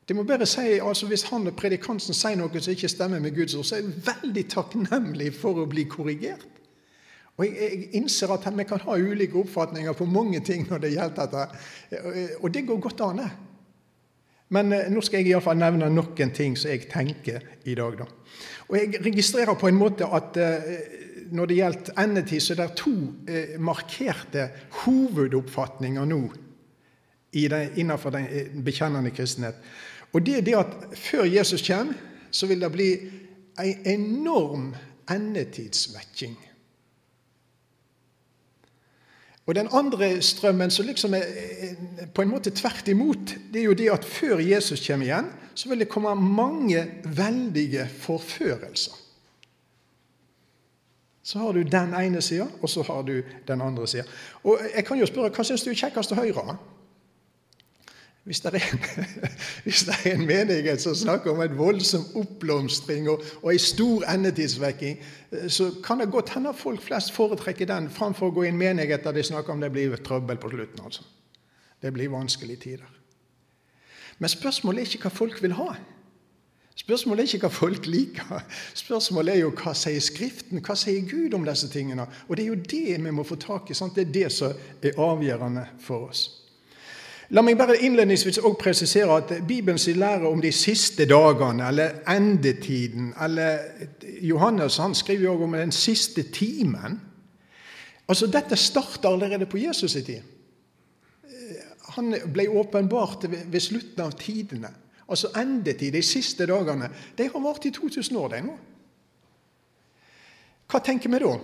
Det 0.08 0.16
må 0.16 0.24
bare 0.24 0.46
si, 0.48 0.80
altså 0.80 1.08
Hvis 1.08 1.26
han 1.32 1.48
og 1.50 1.56
predikanten 1.60 2.16
sier 2.16 2.38
noe 2.40 2.62
som 2.62 2.72
ikke 2.74 2.90
stemmer 2.92 3.20
med 3.20 3.36
Guds 3.36 3.56
ord, 3.56 3.66
så 3.68 3.76
er 3.76 3.84
jeg 3.84 4.06
veldig 4.08 4.46
takknemlig 4.54 5.34
for 5.36 5.60
å 5.60 5.68
bli 5.68 5.84
korrigert. 5.92 6.48
Og 7.38 7.46
jeg, 7.46 7.58
jeg, 7.62 7.90
innser 8.00 8.32
at 8.34 8.48
vi 8.50 8.66
kan 8.66 8.82
ha 8.82 8.96
ulike 8.98 9.38
oppfatninger 9.38 9.94
på 9.94 10.08
mange 10.10 10.40
ting 10.46 10.64
når 10.70 10.80
det 10.86 10.94
gjelder 10.96 11.28
dette. 11.28 12.32
Og 12.42 12.50
det 12.54 12.66
går 12.66 12.80
godt 12.88 13.04
an, 13.06 13.22
det. 13.22 13.30
Men 14.56 14.72
eh, 14.74 14.88
nå 14.92 15.04
skal 15.04 15.22
jeg 15.22 15.34
iallfall 15.34 15.60
nevne 15.60 15.90
noen 15.92 16.32
ting 16.36 16.56
som 16.60 16.72
jeg 16.72 16.88
tenker 16.92 17.44
i 17.68 17.76
dag. 17.78 18.00
Da. 18.00 18.08
Og 18.70 18.78
Jeg 18.80 19.04
registrerer 19.06 19.60
på 19.60 19.70
en 19.70 19.80
måte 19.80 20.08
at 20.08 20.40
eh, 20.40 20.72
når 21.36 21.50
det 21.50 21.60
gjelder 21.60 22.02
endetid, 22.04 22.44
så 22.44 22.56
er 22.56 22.62
det 22.62 22.70
to 22.80 22.96
eh, 23.28 23.56
markerte 23.60 24.50
hovedoppfatninger 24.86 26.08
nå 26.08 26.22
innenfor 27.38 28.16
den 28.16 28.64
bekjennende 28.66 29.12
kristenhet. 29.14 29.60
Og 30.18 30.26
det 30.26 30.40
er 30.40 30.46
det 30.46 30.56
at 30.58 30.98
før 30.98 31.28
Jesus 31.30 31.62
kommer, 31.62 31.94
så 32.34 32.48
vil 32.50 32.62
det 32.62 32.72
bli 32.74 32.90
en 33.62 33.86
enorm 33.86 34.72
endetidsvekking. 35.12 36.38
Og 39.46 39.56
Den 39.56 39.70
andre 39.72 40.22
strømmen 40.22 40.72
som 40.72 40.86
liksom 40.86 41.14
er 41.14 42.08
på 42.14 42.22
en 42.22 42.32
måte 42.34 42.52
tvert 42.52 42.88
imot, 42.88 43.36
det 43.54 43.62
er 43.62 43.70
jo 43.70 43.76
det 43.78 43.92
at 43.94 44.06
før 44.06 44.42
Jesus 44.42 44.88
kommer 44.88 45.06
igjen, 45.06 45.30
så 45.56 45.70
vil 45.70 45.80
det 45.80 45.90
komme 45.90 46.16
mange 46.16 46.82
veldige 47.06 47.86
forførelser. 47.88 48.98
Så 51.24 51.40
har 51.40 51.54
du 51.54 51.62
den 51.62 51.94
ene 51.94 52.22
sida, 52.22 52.48
og 52.62 52.70
så 52.70 52.82
har 52.82 53.02
du 53.04 53.22
den 53.48 53.62
andre 53.62 53.88
sida. 53.88 54.04
Og 54.44 54.60
jeg 54.76 54.86
kan 54.86 55.00
jo 55.00 55.06
spørre, 55.06 55.30
hva 55.30 55.44
syns 55.44 55.64
du 55.64 55.70
er 55.70 55.80
kjekkest 55.80 56.10
til 56.10 56.20
høyre? 56.20 56.58
Hvis 58.28 58.42
det, 58.44 58.60
er, 58.60 58.64
hvis 59.64 59.86
det, 59.88 59.94
er, 60.04 60.18
en 60.18 60.26
menighet 60.28 60.82
som 60.84 60.96
snakker 60.96 61.32
om 61.32 61.40
en 61.42 61.54
voldsom 61.56 62.04
oppblomstring 62.20 63.06
og, 63.08 63.22
og 63.40 63.54
en 63.54 63.62
stor 63.64 64.04
endetidsvekking, 64.12 64.98
så 65.48 65.70
kan 65.84 66.02
det 66.04 66.10
godt 66.12 66.34
hende 66.36 66.52
folk 66.54 66.82
flest 66.84 67.14
foretrekker 67.16 67.70
den 67.70 67.88
framfor 67.88 68.28
å 68.28 68.36
gå 68.36 68.44
i 68.44 68.50
en 68.52 68.60
menighet 68.60 69.06
der 69.08 69.16
de 69.16 69.24
snakker 69.24 69.56
om 69.56 69.64
det 69.64 69.70
blir 69.72 69.96
trøbbel 70.04 70.42
på 70.44 70.52
slutten. 70.52 70.84
altså. 70.84 71.06
Det 71.82 71.94
blir 71.96 72.12
vanskelige 72.12 72.60
tider. 72.66 72.90
Men 74.20 74.30
spørsmålet 74.30 74.82
er 74.82 74.90
ikke 74.92 75.08
hva 75.08 75.14
folk 75.14 75.40
vil 75.44 75.56
ha. 75.56 75.70
Spørsmålet 76.78 77.24
er 77.24 77.30
ikke 77.32 77.48
hva 77.48 77.54
folk 77.54 77.88
liker. 77.88 78.42
Spørsmålet 78.76 79.38
er 79.38 79.46
jo 79.46 79.54
hva 79.56 79.72
sier 79.78 80.04
Skriften, 80.04 80.60
hva 80.60 80.76
sier 80.76 81.08
Gud 81.08 81.38
om 81.38 81.48
disse 81.48 81.70
tingene? 81.72 82.10
Og 82.28 82.36
det 82.36 82.44
er 82.44 82.52
jo 82.52 82.60
det 82.76 83.00
vi 83.06 83.16
må 83.16 83.24
få 83.24 83.40
tak 83.40 83.72
i. 83.72 83.78
Sant? 83.78 83.96
Det 83.96 84.10
er 84.10 84.14
det 84.20 84.34
som 84.36 84.60
er 84.84 85.00
avgjørende 85.00 85.64
for 85.80 86.10
oss. 86.12 86.26
La 87.36 87.44
meg 87.44 87.58
bare 87.60 87.76
innledningsvis 87.84 88.38
også 88.40 88.60
presisere 88.60 89.18
at 89.20 89.34
Bibelen 89.48 89.80
sin 89.80 90.00
lære 90.00 90.30
om 90.30 90.42
de 90.42 90.52
siste 90.56 91.06
dagene, 91.06 91.68
eller 91.68 92.00
endetiden 92.08 93.14
eller 93.24 93.60
Johannes 94.22 94.78
han 94.78 94.96
skriver 94.96 95.24
jo 95.24 95.34
også 95.34 95.44
om 95.44 95.58
den 95.60 95.72
siste 95.72 96.24
timen. 96.24 97.02
Altså, 98.08 98.28
Dette 98.28 98.56
starter 98.56 99.10
allerede 99.10 99.46
på 99.46 99.58
Jesus' 99.58 99.98
i 99.98 100.02
tid. 100.02 100.22
Han 101.98 102.16
ble 102.34 102.50
åpenbart 102.50 103.26
ved 103.28 103.60
slutten 103.60 104.02
av 104.02 104.12
tidene. 104.12 104.70
Altså 105.10 105.28
endetid, 105.40 105.92
de 105.92 106.02
siste 106.02 106.46
dagene. 106.46 106.90
De 107.18 107.30
har 107.34 107.44
vart 107.44 107.66
i 107.66 107.72
2000 107.72 108.18
år, 108.18 108.28
de 108.28 108.42
nå. 108.42 108.58
Hva 110.68 110.80
tenker 110.84 111.10
vi 111.10 111.20
da? 111.24 111.36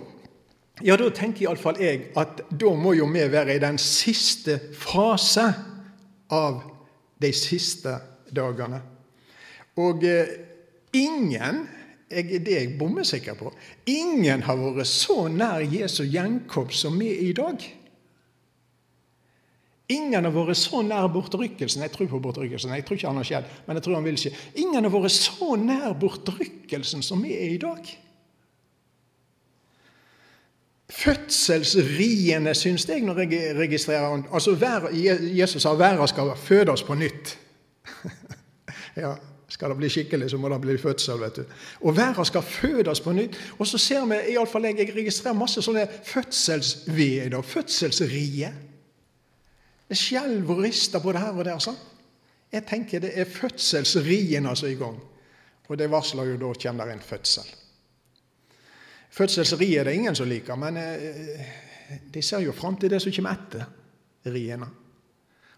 Ja, 0.84 0.96
da 0.96 1.08
tenker 1.14 1.46
iallfall 1.46 1.78
jeg 1.80 2.08
at 2.16 2.42
da 2.50 2.72
må 2.76 2.92
jo 2.92 3.06
vi 3.06 3.24
være 3.32 3.56
i 3.56 3.62
den 3.62 3.78
siste 3.78 4.58
fase 4.72 5.46
av 6.32 6.62
de 7.20 7.30
siste 7.36 7.98
dagene. 8.34 8.80
Og 9.80 10.04
eh, 10.06 10.36
ingen 10.96 11.64
jeg, 12.14 12.42
det 12.44 12.52
er 12.52 12.60
jeg 12.66 12.76
bommesikker 12.78 13.36
på. 13.38 13.50
Ingen 13.90 14.44
har 14.46 14.60
vært 14.60 14.90
så 14.90 15.24
nær 15.32 15.64
Jesu 15.66 16.04
gjenkomst 16.04 16.84
som 16.84 16.98
vi 17.00 17.10
i 17.26 17.32
dag. 17.36 17.64
Ingen 19.92 20.24
har 20.24 20.32
vært 20.32 20.56
så 20.60 20.80
nær 20.84 21.10
bortrykkelsen. 21.12 21.82
Jeg 21.84 21.92
tror 21.92 22.08
på 22.12 22.22
bortrykkelsen. 22.24 22.72
Jeg 22.76 22.86
tror 22.86 22.98
ikke 22.98 23.10
han 23.10 23.20
har 23.20 23.28
skjedd, 23.28 23.50
men 23.66 23.78
jeg 23.78 23.86
tror 23.86 23.98
han 23.98 24.06
vil 24.06 24.20
skje. 24.20 24.32
Ingen 24.62 24.86
har 24.86 24.94
vært 24.94 25.16
så 25.16 25.50
nær 25.60 25.96
bortrykkelsen 26.00 27.04
som 27.04 27.24
vi 27.24 27.34
er 27.36 27.56
i 27.56 27.60
dag. 27.60 27.90
Fødselsriene, 30.94 32.54
syns 32.54 32.88
jeg, 32.88 33.02
når 33.02 33.18
jeg 33.24 33.56
registrerer 33.58 34.22
altså 34.32 34.54
Jesus 35.34 35.62
sa 35.62 35.72
verden 35.74 36.08
skal 36.08 36.30
fødes 36.36 36.82
på 36.82 36.94
nytt. 36.94 37.38
ja, 39.02 39.14
skal 39.48 39.70
det 39.70 39.76
bli 39.76 39.90
skikkelig, 39.90 40.30
så 40.30 40.38
må 40.38 40.48
det 40.48 40.60
bli 40.60 40.76
fødsel. 40.78 41.20
vet 41.20 41.36
du. 41.36 41.42
Og 41.80 41.96
verden 41.96 42.24
skal 42.24 42.42
fødes 42.42 43.00
på 43.00 43.12
nytt. 43.12 43.38
Og 43.58 43.66
så 43.66 43.78
ser 43.78 44.06
vi, 44.06 44.20
iallfall 44.34 44.64
jeg, 44.64 44.78
jeg 44.78 44.94
registrerer 44.96 45.38
masse 45.38 45.62
sånne 45.62 45.86
fødselsved 46.04 47.34
og 47.34 47.44
fødselsrie. 47.44 48.52
Det 49.88 49.98
skjelver 49.98 50.54
og 50.54 50.62
rister 50.62 51.02
både 51.02 51.18
her 51.18 51.34
og 51.34 51.44
der. 51.44 51.58
sånn. 51.58 51.76
Jeg 52.54 52.66
tenker 52.70 53.02
det 53.02 53.12
er 53.18 53.26
fødselsrien 53.26 54.46
altså 54.46 54.70
i 54.70 54.78
gang. 54.78 54.96
Og 55.68 55.78
det 55.78 55.90
varsler 55.90 56.30
jo 56.30 56.40
da 56.40 56.54
kommer 56.62 56.86
det 56.86 56.98
en 56.98 57.06
fødsel. 57.10 57.63
Fødselsriet 59.14 59.80
er 59.80 59.86
det 59.86 59.94
ingen 59.94 60.16
som 60.18 60.28
liker, 60.28 60.58
men 60.58 60.78
eh, 60.80 61.52
de 62.14 62.22
ser 62.22 62.42
jo 62.42 62.54
fram 62.56 62.76
til 62.80 62.90
det 62.90 62.98
som 63.02 63.14
kommer 63.14 63.36
etter 63.36 64.32
riene. 64.34 64.66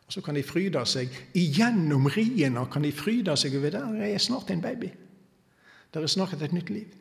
Og 0.07 0.13
så 0.13 0.21
kan 0.23 0.37
de 0.37 0.45
fryde 0.47 0.83
seg 0.87 1.15
igjennom 1.35 2.07
riene 2.13 2.67
kan 2.71 2.85
de 2.85 2.93
fryde 2.95 3.35
seg 3.41 3.57
over 3.59 3.73
der 3.75 4.05
er 4.07 4.19
snart 4.23 4.53
en 4.53 4.63
baby. 4.63 4.93
Der 5.95 6.03
er 6.03 6.13
snart 6.13 6.37
et 6.43 6.53
nytt 6.53 6.71
liv. 6.71 6.93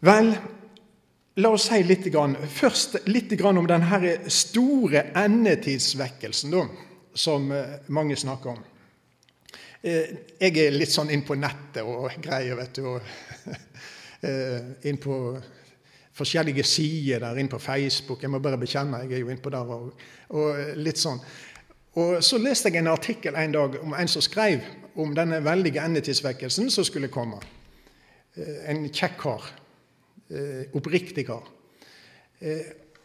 Vel, 0.00 0.32
La 1.38 1.52
oss 1.54 1.68
si 1.70 1.78
litt, 1.86 2.08
først 2.50 2.96
litt 3.06 3.32
om 3.46 3.66
denne 3.68 4.00
store 4.28 5.04
endetidsvekkelsen 5.16 6.50
da, 6.52 6.64
som 7.14 7.46
eh, 7.54 7.78
mange 7.88 8.16
snakker 8.18 8.50
om. 8.50 8.64
Eh, 9.80 10.10
jeg 10.36 10.58
er 10.60 10.74
litt 10.74 10.92
sånn 10.92 11.08
inn 11.08 11.22
på 11.24 11.38
nettet 11.40 11.86
og 11.88 12.12
greier, 12.20 12.58
vet 12.58 12.76
du. 12.76 12.82
og 12.90 13.00
eh, 14.28 14.88
Inn 14.90 14.98
på 15.00 15.14
forskjellige 16.20 16.66
sider 16.68 17.22
der, 17.24 17.38
inn 17.40 17.48
på 17.48 17.60
Facebook. 17.62 18.20
Jeg 18.20 18.32
må 18.32 18.42
bare 18.44 18.60
bekjenne, 18.60 19.00
jeg 19.06 19.16
er 19.16 19.22
jo 19.24 19.30
innpå 19.32 19.52
der. 19.52 19.72
òg. 19.72 20.04
og 20.36 20.76
litt 20.76 21.00
sånn. 21.00 21.22
Og 21.96 22.20
Så 22.22 22.38
leste 22.38 22.68
jeg 22.68 22.82
en 22.82 22.92
artikkel 22.92 23.34
en 23.34 23.56
dag 23.56 23.78
om 23.80 23.96
en 23.96 24.08
som 24.08 24.22
skrev 24.22 24.60
om 25.00 25.14
denne 25.16 25.40
veldige 25.44 25.80
endetidsvekkelsen 25.82 26.68
som 26.70 26.84
skulle 26.84 27.08
komme. 27.08 27.40
En 28.68 28.84
kjekk 28.92 29.16
kar 29.18 29.48
eh, 30.30 30.68
oppriktig 30.76 31.24
kar. 31.26 31.48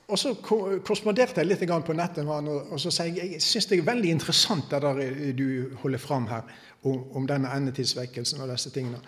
Og 0.06 0.20
så 0.22 0.36
korresponderte 0.38 1.42
jeg 1.42 1.50
litt 1.50 1.64
på 1.66 1.94
nettet 1.98 2.26
med 2.26 2.34
han, 2.36 2.50
og 2.70 2.80
så 2.82 2.92
sier 2.94 3.16
jeg 3.16 3.32
jeg 3.36 3.42
syns 3.42 3.66
det 3.72 3.80
er 3.80 3.88
veldig 3.88 4.12
interessant 4.14 4.70
det 4.70 4.82
der 4.84 5.00
eh, 5.02 5.32
du 5.34 5.78
holder 5.82 6.02
fram 6.02 6.28
her 6.30 6.44
om, 6.84 7.00
om 7.18 7.26
denne 7.26 7.50
endetidsvekkelsen 7.50 8.44
og 8.44 8.52
disse 8.54 8.70
tingene. 8.70 9.02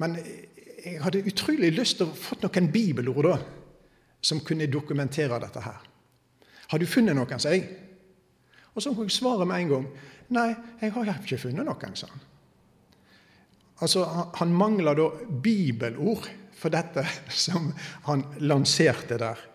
Men 0.00 0.16
eh, 0.16 0.46
jeg 0.84 1.02
hadde 1.02 1.26
utrolig 1.28 1.72
lyst 1.76 1.98
til 2.00 2.08
å 2.08 2.16
få 2.16 2.38
noen 2.40 2.70
bibelord 2.72 3.28
da, 3.28 3.36
som 4.24 4.40
kunne 4.40 4.70
dokumentere 4.72 5.40
dette 5.42 5.60
her. 5.60 5.84
Har 6.68 6.80
du 6.80 6.86
funnet 6.88 7.16
noen, 7.16 7.40
sier 7.40 7.58
jeg. 7.58 7.68
Og 8.72 8.82
så 8.82 8.94
fikk 8.94 9.10
jeg 9.10 9.18
svaret 9.18 9.48
med 9.48 9.64
en 9.64 9.70
gang. 9.74 9.86
Nei, 10.36 10.48
jeg 10.80 10.94
har 10.94 11.12
ikke 11.12 11.40
funnet 11.44 11.68
noen, 11.68 11.96
sa 11.96 12.08
han. 12.08 12.24
Altså, 13.84 14.04
Han 14.40 14.52
mangler 14.54 14.96
da 14.96 15.10
bibelord 15.28 16.28
for 16.58 16.72
dette 16.72 17.04
som 17.44 17.72
han 18.08 18.24
lanserte 18.40 19.20
der. 19.20 19.47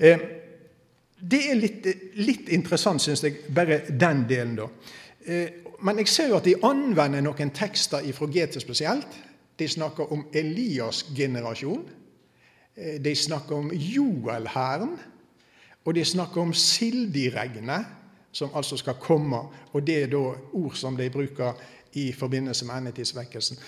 Eh, 0.00 0.20
det 1.20 1.40
er 1.50 1.58
litt, 1.58 1.86
litt 2.16 2.48
interessant, 2.48 3.02
syns 3.04 3.22
jeg, 3.26 3.42
bare 3.52 3.82
den 3.90 4.24
delen, 4.28 4.56
da. 4.56 4.68
Eh, 5.26 5.60
men 5.84 6.00
jeg 6.00 6.08
ser 6.12 6.30
jo 6.32 6.38
at 6.40 6.48
de 6.48 6.56
anvender 6.64 7.24
noen 7.24 7.52
tekster 7.56 8.04
fra 8.16 8.28
GT 8.28 8.60
spesielt. 8.60 9.18
De 9.60 9.68
snakker 9.68 10.12
om 10.12 10.26
Elias' 10.36 11.04
generasjon. 11.16 11.84
Eh, 12.76 12.96
de 13.00 13.14
snakker 13.16 13.56
om 13.56 13.70
Joel-hæren. 13.72 14.96
Og 15.84 15.94
de 15.96 16.04
snakker 16.04 16.40
om 16.42 16.52
Sildi-regnet, 16.52 17.86
som 18.32 18.52
altså 18.54 18.76
skal 18.76 19.00
komme. 19.00 19.40
Og 19.72 19.84
det 19.86 20.02
er 20.02 20.10
da 20.12 20.24
ord 20.52 20.76
som 20.76 20.96
de 20.96 21.08
bruker 21.10 21.56
i 21.98 22.12
forbindelse 22.12 22.64
med 22.68 22.76
endetidsvekkelsen. 22.76 23.58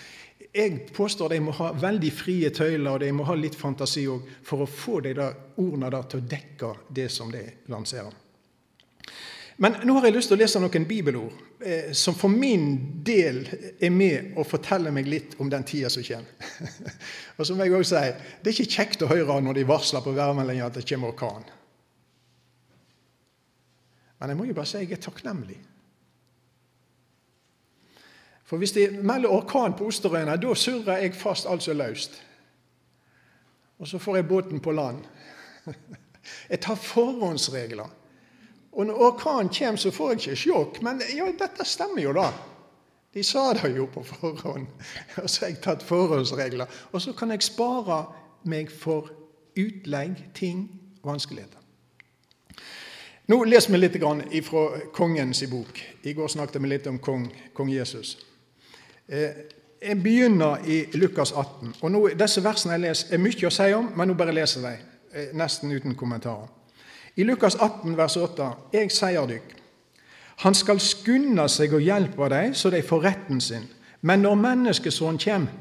Jeg 0.52 0.88
påstår 0.92 1.32
de 1.32 1.38
må 1.40 1.52
ha 1.56 1.70
veldig 1.72 2.10
frie 2.12 2.50
tøyler 2.52 2.90
og 2.92 3.00
de 3.00 3.12
må 3.16 3.24
ha 3.24 3.36
litt 3.38 3.56
fantasi 3.56 4.04
for 4.44 4.64
å 4.64 4.68
få 4.68 5.00
de 5.00 5.14
der 5.16 5.38
ordene 5.56 5.88
der 5.94 6.10
til 6.10 6.20
å 6.20 6.26
dekke 6.28 6.72
det 6.92 7.08
som 7.12 7.32
de 7.32 7.40
lanserer. 7.72 8.12
Men 9.62 9.78
nå 9.86 9.94
har 9.96 10.08
jeg 10.08 10.16
lyst 10.16 10.32
til 10.32 10.36
å 10.36 10.42
lese 10.42 10.60
noen 10.60 10.86
bibelord 10.88 11.64
eh, 11.64 11.92
som 11.96 12.16
for 12.18 12.32
min 12.32 13.00
del 13.04 13.42
er 13.78 13.92
med 13.94 14.36
og 14.36 14.48
forteller 14.48 14.92
meg 14.92 15.08
litt 15.08 15.36
om 15.40 15.48
den 15.52 15.64
tida 15.68 15.90
som 15.92 16.04
kommer. 16.04 16.52
og 17.38 17.48
som 17.48 17.60
jeg 17.60 17.72
også 17.72 17.94
sier, 17.94 18.22
Det 18.42 18.52
er 18.52 18.56
ikke 18.56 18.76
kjekt 18.76 19.04
å 19.06 19.10
høre 19.12 19.40
når 19.40 19.60
de 19.60 19.68
varsler 19.68 20.04
på 20.04 20.16
værmeldinga 20.16 20.68
at 20.68 20.80
det 20.80 20.86
kommer 20.88 21.12
orkan. 21.12 21.44
Men 24.20 24.32
jeg 24.32 24.40
må 24.40 24.48
jo 24.50 24.56
bare 24.56 24.68
si 24.68 24.82
jeg 24.84 24.96
er 24.96 25.04
takknemlig 25.04 25.60
for 28.52 28.60
hvis 28.60 28.72
de 28.72 28.98
melder 29.00 29.30
orkan 29.32 29.72
på 29.72 29.86
Osterøyene, 29.88 30.34
da 30.36 30.54
surrer 30.54 30.98
jeg 31.00 31.14
fast 31.16 31.46
alt 31.48 31.62
som 31.64 31.72
er 31.72 31.78
løst. 31.86 32.18
Og 33.78 33.88
så 33.88 33.98
får 33.98 34.16
jeg 34.16 34.26
båten 34.28 34.60
på 34.60 34.72
land. 34.76 34.98
Jeg 36.50 36.60
tar 36.60 36.74
forhåndsregler. 36.74 37.88
Og 38.72 38.86
når 38.86 38.94
orkanen 38.94 39.48
kommer, 39.48 39.76
så 39.76 39.90
får 39.90 40.10
jeg 40.10 40.18
ikke 40.20 40.36
sjokk. 40.36 40.82
Men 40.82 41.00
ja, 41.16 41.24
dette 41.38 41.64
stemmer 41.64 42.02
jo, 42.02 42.12
da. 42.12 42.26
De 43.14 43.24
sa 43.24 43.54
det 43.56 43.70
jo 43.76 43.86
på 43.86 44.02
forhånd. 44.04 44.66
Og 45.22 45.30
så 45.30 45.44
har 45.44 45.50
jeg 45.50 45.60
tatt 45.64 45.82
forhåndsregler. 45.82 46.66
Og 46.92 47.02
så 47.02 47.12
kan 47.12 47.30
jeg 47.30 47.42
spare 47.42 48.02
meg 48.44 48.70
for 48.70 49.08
utlegg, 49.56 50.20
ting, 50.34 50.66
vanskeligheter. 51.02 51.58
Nå 53.32 53.40
leser 53.44 53.72
vi 53.72 53.80
litt 53.80 53.96
fra 54.44 54.66
kongens 54.92 55.42
bok. 55.48 55.82
I 56.02 56.12
går 56.12 56.28
snakket 56.28 56.62
vi 56.62 56.68
litt 56.68 56.86
om 56.86 56.98
kong, 56.98 57.26
kong 57.56 57.72
Jesus. 57.72 58.18
Eh, 59.08 59.30
jeg 59.82 60.02
begynner 60.02 60.62
i 60.66 60.84
Lukas 60.94 61.32
18. 61.32 61.74
og 61.80 61.90
nå, 61.90 62.08
Disse 62.18 62.44
versene 62.44 62.76
jeg 62.76 62.84
leser, 62.84 63.14
er 63.14 63.22
mye 63.22 63.46
å 63.48 63.50
si 63.50 63.72
om, 63.74 63.88
men 63.96 64.08
nå 64.08 64.14
bare 64.14 64.34
leser 64.34 64.68
jeg 64.68 64.78
dem, 64.78 65.36
nesten 65.36 65.72
uten 65.72 65.96
kommentarer. 65.98 66.48
I 67.16 67.26
Lukas 67.26 67.56
18, 67.58 67.96
vers 67.96 68.16
8.: 68.16 68.52
Jeg 68.72 68.90
sier 68.94 69.26
dykk, 69.26 69.56
han 70.42 70.54
skal 70.54 70.80
skunde 70.80 71.48
seg 71.48 71.74
og 71.74 71.84
hjelpe 71.84 72.28
dem, 72.32 72.54
så 72.54 72.70
de 72.70 72.82
får 72.82 73.04
retten 73.04 73.40
sin. 73.40 73.66
Men 74.00 74.22
når 74.22 74.34
menneskesønnen 74.34 75.20
kommer 75.22 75.58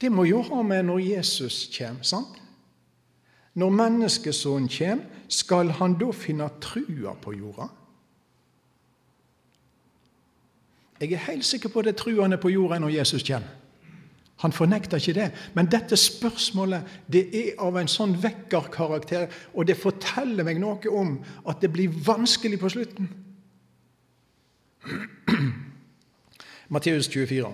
Det 0.00 0.12
må 0.12 0.26
jo 0.28 0.42
ha 0.42 0.62
med 0.62 0.82
når 0.82 0.98
Jesus 0.98 1.70
kommer, 1.78 2.02
sant? 2.04 2.36
Når 3.54 3.70
menneskesønnen 3.70 4.68
kommer, 4.68 5.04
skal 5.28 5.70
han 5.78 5.94
da 5.96 6.10
finne 6.12 6.50
trua 6.60 7.14
på 7.22 7.32
jorda? 7.32 7.70
Jeg 11.00 11.12
er 11.12 11.28
helt 11.28 11.44
sikker 11.44 11.68
på 11.68 11.78
at 11.82 11.90
det 11.90 11.96
truende 11.96 12.38
på 12.40 12.48
jorda 12.48 12.78
når 12.78 12.88
Jesus 12.88 13.22
kommer. 13.22 13.48
Han 14.36 14.52
fornekter 14.52 14.96
ikke 14.96 15.12
det. 15.20 15.30
Men 15.54 15.70
dette 15.72 15.96
spørsmålet 15.96 16.82
det 17.12 17.24
er 17.32 17.54
av 17.64 17.76
en 17.80 17.88
sånn 17.88 18.16
vekkerkarakter, 18.20 19.30
og 19.54 19.66
det 19.68 19.78
forteller 19.80 20.44
meg 20.44 20.60
noe 20.60 20.92
om 20.92 21.16
at 21.48 21.62
det 21.64 21.72
blir 21.72 21.94
vanskelig 22.04 22.60
på 22.60 22.68
slutten. 22.74 23.08
Matteus 26.74 27.08
24. 27.08 27.48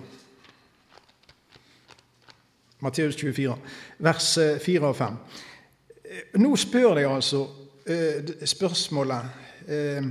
Matteus 2.83 3.17
24, 3.17 3.57
vers 4.03 4.33
4 4.65 4.89
og 4.89 4.97
5. 4.99 5.17
Nå 6.43 6.57
spør 6.59 6.97
de 6.99 7.07
altså 7.07 7.45
eh, 7.87 8.47
spørsmålet 8.49 9.69
eh, 9.69 10.09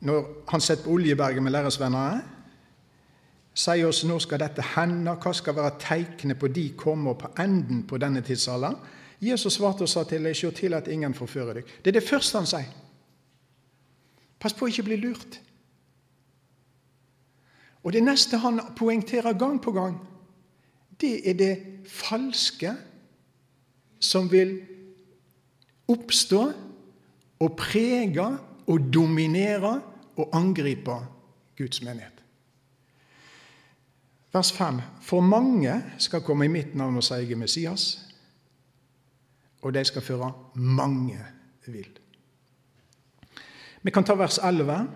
Når 0.00 0.28
han 0.48 0.60
sitter 0.60 0.84
på 0.84 0.94
Oljeberget 0.96 1.42
med 1.42 1.52
læresvennene 1.52 2.20
sier 3.60 3.88
oss 3.88 4.04
når 4.06 4.22
skal 4.24 4.40
dette 4.40 4.64
hende, 4.76 5.16
hva 5.20 5.32
skal 5.36 5.56
være 5.56 5.76
teiknet 5.82 6.38
på 6.40 6.48
de 6.54 6.70
kommer 6.78 7.18
på 7.18 7.32
enden 7.42 7.82
på 7.88 7.98
denne 8.00 8.22
tidsalderen? 8.24 8.78
Jesus 9.20 9.58
svarte 9.58 9.84
og 9.84 9.90
sa 9.90 10.04
til 10.08 10.24
deg, 10.24 10.36
se 10.36 10.48
til 10.56 10.74
at 10.74 10.88
ingen 10.88 11.14
forfører 11.14 11.60
deg. 11.60 11.72
Det 11.84 11.92
er 11.92 11.98
det 11.98 12.08
første 12.08 12.40
han 12.40 12.48
sier. 12.48 12.70
Pass 14.40 14.56
på 14.56 14.64
å 14.64 14.70
ikke 14.72 14.86
bli 14.86 14.96
lurt. 15.02 15.40
Og 17.84 17.92
det 17.92 18.00
neste 18.04 18.40
han 18.40 18.60
poengterer 18.76 19.36
gang 19.36 19.58
på 19.60 19.74
gang, 19.76 19.98
det 21.00 21.20
er 21.28 21.36
det 21.36 21.54
falske 21.88 22.72
som 24.00 24.28
vil 24.32 24.58
oppstå 25.88 26.40
og 27.40 27.56
prege 27.56 28.26
og 28.66 28.94
dominere 28.94 29.80
og 30.16 30.28
angripe 30.32 30.96
Guds 31.58 31.82
menighet. 31.82 32.24
Vers 34.32 34.52
5.: 34.52 34.80
For 35.02 35.20
mange 35.20 35.84
skal 35.98 36.20
komme 36.20 36.44
i 36.44 36.48
mitt 36.48 36.74
navn 36.74 36.96
og 36.96 37.04
si 37.04 37.34
Messias, 37.34 37.98
og 39.62 39.74
de 39.74 39.84
skal 39.84 40.02
føre 40.02 40.32
mange 40.54 41.18
vill. 41.66 41.98
Vi 43.82 43.90
kan 43.90 44.04
ta 44.04 44.14
vers 44.14 44.38
11. 44.38 44.88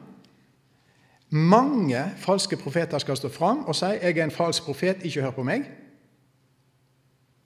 Mange 1.30 2.04
falske 2.16 2.56
profeter 2.56 2.98
skal 2.98 3.16
stå 3.16 3.28
fram 3.28 3.64
og 3.64 3.74
si 3.74 3.84
'Jeg 3.84 4.18
er 4.18 4.24
en 4.24 4.30
falsk 4.30 4.62
profet, 4.62 4.96
ikke 5.02 5.22
hør 5.22 5.30
på 5.30 5.42
meg'. 5.42 5.64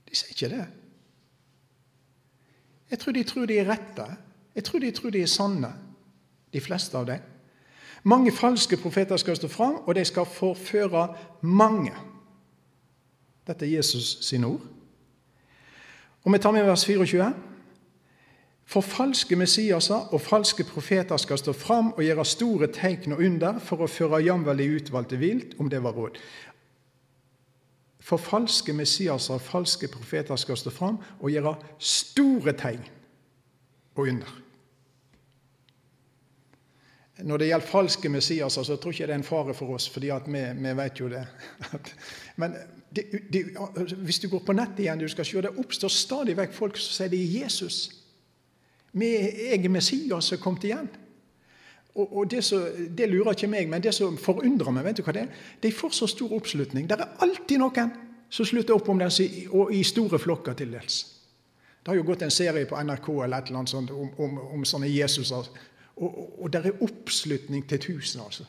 De 0.08 0.16
sier 0.16 0.28
ikke 0.28 0.56
det. 0.56 0.66
Jeg 2.90 2.98
tror 2.98 3.12
de 3.12 3.22
tror 3.22 3.46
de 3.46 3.58
er 3.58 3.68
rette. 3.68 4.16
Jeg 4.54 4.64
tror 4.64 4.78
de 4.78 4.90
tror 4.90 5.10
de 5.10 5.22
er 5.22 5.26
sanne, 5.26 5.72
de 6.52 6.60
fleste 6.60 6.98
av 6.98 7.06
dem. 7.06 7.18
Mange 8.02 8.32
falske 8.32 8.76
profeter 8.76 9.16
skal 9.16 9.36
stå 9.36 9.48
fram, 9.48 9.74
og 9.86 9.94
de 9.94 10.04
skal 10.04 10.26
forføre 10.26 11.08
mange. 11.42 11.92
Dette 13.46 13.66
er 13.66 13.76
Jesus 13.76 14.18
sine 14.22 14.46
ord. 14.46 14.64
Og 16.24 16.32
vi 16.32 16.38
tar 16.38 16.52
med 16.52 16.64
vers 16.64 16.84
24. 16.84 17.32
For 18.68 18.84
falske 18.84 19.36
Messiaser 19.36 20.12
og 20.12 20.20
falske 20.20 20.64
profeter 20.64 21.16
skal 21.16 21.38
stå 21.40 21.52
fram 21.56 21.92
og 21.92 22.02
gjøre 22.04 22.24
store 22.24 22.66
tegn 22.72 23.14
og 23.16 23.22
under 23.24 23.58
for 23.64 23.80
å 23.80 23.88
føre 23.88 24.20
jamvel 24.20 24.60
de 24.60 24.66
utvalgte 24.76 25.16
vilt, 25.16 25.54
om 25.58 25.70
det 25.72 25.80
var 25.82 25.96
råd. 25.96 26.18
For 28.00 28.20
falske 28.20 28.72
Messiaser 28.76 29.38
og 29.38 29.44
falske 29.44 29.88
profeter 29.88 30.36
skal 30.36 30.60
stå 30.60 30.70
fram 30.70 31.00
og 31.20 31.32
gjøre 31.32 31.56
store 31.78 32.52
tegn 32.60 32.84
og 33.96 34.04
under. 34.04 34.36
Når 37.18 37.40
det 37.40 37.46
gjelder 37.48 37.66
falske 37.66 38.08
Messiaser, 38.08 38.62
så 38.62 38.76
tror 38.76 38.92
jeg 38.92 39.00
ikke 39.00 39.06
det 39.10 39.14
er 39.16 39.18
en 39.18 39.26
fare 39.26 39.54
for 39.54 39.74
oss, 39.74 39.88
fordi 39.90 40.10
vi, 40.26 40.42
vi 40.58 40.74
vet 40.78 41.00
jo 41.00 41.08
det. 41.10 41.24
Men 42.40 42.54
det, 42.94 43.04
det, 43.32 43.44
hvis 44.06 44.18
du 44.18 44.28
går 44.28 44.44
på 44.46 44.54
nettet 44.54 44.84
igjen, 44.84 45.00
du 45.00 45.08
skal 45.08 45.26
se, 45.26 45.42
det 45.42 45.56
oppstår 45.58 45.90
stadig 45.92 46.36
vekk 46.38 46.54
folk 46.54 46.78
som 46.78 46.94
sier 46.94 47.10
det 47.12 47.18
er 47.18 47.34
Jesus. 47.42 47.80
Vi 48.92 49.10
er 49.50 49.68
Messias 49.68 50.30
som 50.30 50.38
er 50.38 50.42
kommet 50.42 50.64
igjen. 50.64 50.88
Og, 51.98 52.16
og 52.16 52.30
det, 52.30 52.44
så, 52.44 52.60
det, 52.98 53.08
lurer 53.10 53.34
ikke 53.34 53.50
meg, 53.50 53.68
men 53.68 53.82
det 53.82 53.92
som 53.96 54.16
forundrer 54.20 54.70
meg, 54.70 54.86
vet 54.86 55.00
du 55.00 55.02
hva 55.02 55.14
det 55.16 55.26
er? 55.26 55.46
De 55.62 55.72
får 55.74 55.96
så 55.98 56.06
stor 56.06 56.34
oppslutning. 56.36 56.86
Det 56.86 56.98
er 57.00 57.16
alltid 57.24 57.58
noen 57.58 57.90
som 58.30 58.46
slutter 58.46 58.76
opp 58.76 58.88
om 58.92 59.00
det, 59.00 59.10
og 59.50 59.72
i 59.74 59.82
store 59.82 60.20
flokker 60.22 60.54
til 60.54 60.76
dels. 60.76 61.00
Det 61.82 61.90
har 61.90 61.98
jo 61.98 62.06
gått 62.06 62.22
en 62.22 62.30
serie 62.34 62.68
på 62.68 62.78
NRK 62.78 63.08
eller 63.24 63.38
et 63.38 63.50
eller 63.50 63.62
annet 63.62 63.72
sånt 63.72 63.90
om, 63.90 64.10
om, 64.20 64.38
om 64.58 64.64
sånne 64.68 64.90
Jesuser 64.92 65.48
og, 66.02 66.42
og, 66.42 66.52
det 66.52 66.66
er 66.66 66.82
oppslutning 66.82 67.68
til 67.68 67.80
tusen, 67.80 68.20
altså. 68.24 68.44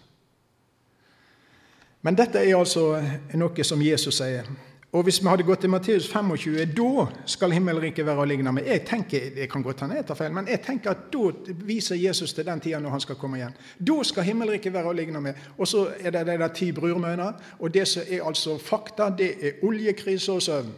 Men 2.01 2.15
dette 2.15 2.39
er 2.39 2.55
altså 2.55 2.93
noe 3.35 3.63
som 3.67 3.81
Jesus 3.83 4.21
sier. 4.21 4.47
Og 4.89 5.03
hvis 5.05 5.19
vi 5.21 5.27
hadde 5.29 5.45
gått 5.45 5.59
til 5.62 5.69
Matteus 5.69 6.07
25, 6.09 6.63
da 6.73 7.03
skal 7.29 7.51
himmelriket 7.53 8.07
være 8.07 8.23
å 8.23 8.25
ligne 8.25 8.53
med. 8.55 8.65
Jeg 8.65 8.81
tenker, 8.89 9.27
jeg 9.38 9.49
kan 9.51 9.62
godt 9.62 9.83
hende 9.83 9.99
jeg 9.99 10.07
tar 10.09 10.17
feil, 10.17 10.31
men 10.33 10.47
jeg 10.49 10.63
tenker 10.65 10.95
at 10.95 11.03
da 11.13 11.53
viser 11.67 11.99
Jesus 11.99 12.33
til 12.33 12.47
den 12.47 12.63
tida 12.63 12.79
når 12.81 12.95
han 12.95 13.03
skal 13.03 13.19
komme 13.19 13.38
igjen. 13.38 13.53
Da 13.77 13.99
skal 14.07 14.25
himmelriket 14.25 14.73
være 14.73 14.89
å 14.89 14.95
ligne 14.97 15.21
med. 15.21 15.43
Og 15.59 15.69
så 15.69 15.85
er 15.99 16.15
det 16.15 16.25
de 16.31 16.49
ti 16.57 16.71
brurmønner. 16.73 17.38
Og 17.59 17.73
det 17.73 17.85
som 17.91 18.07
er 18.07 18.25
altså 18.25 18.57
fakta, 18.57 19.12
det 19.13 19.29
er 19.38 19.62
oljekrise 19.67 20.33
og 20.33 20.41
søvn. 20.41 20.73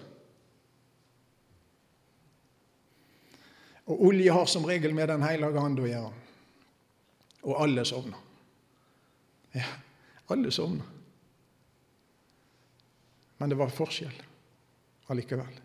Og 3.91 4.03
olje 4.11 4.35
har 4.35 4.45
som 4.45 4.67
regel 4.67 4.93
med 4.95 5.07
Den 5.07 5.23
hellige 5.23 5.59
ande 5.59 5.85
å 5.85 5.87
gjøre. 5.87 6.20
Og 7.41 7.63
alle 7.63 7.85
sovna. 7.85 8.17
Ja, 9.55 9.67
alle 10.29 10.51
sovna. 10.51 10.83
Men 13.37 13.49
det 13.49 13.57
var 13.57 13.73
forskjell 13.73 14.21
allikevel. 15.09 15.59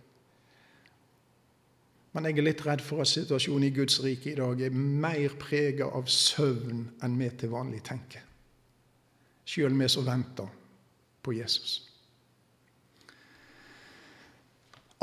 Men 2.16 2.24
jeg 2.24 2.38
er 2.38 2.46
litt 2.46 2.62
redd 2.64 2.80
for 2.80 3.04
at 3.04 3.10
situasjonen 3.10 3.66
i 3.68 3.74
Guds 3.76 3.98
rike 4.00 4.30
i 4.32 4.38
dag 4.38 4.60
er 4.64 4.72
mer 4.72 5.34
prega 5.36 5.90
av 5.92 6.08
søvn 6.08 6.86
enn 7.04 7.18
vi 7.20 7.28
til 7.36 7.52
vanlig 7.52 7.82
tenker. 7.84 8.22
Sjøl 9.46 9.76
vi 9.76 9.88
som 9.92 10.06
venter 10.08 10.48
på 11.22 11.36
Jesus. 11.36 11.82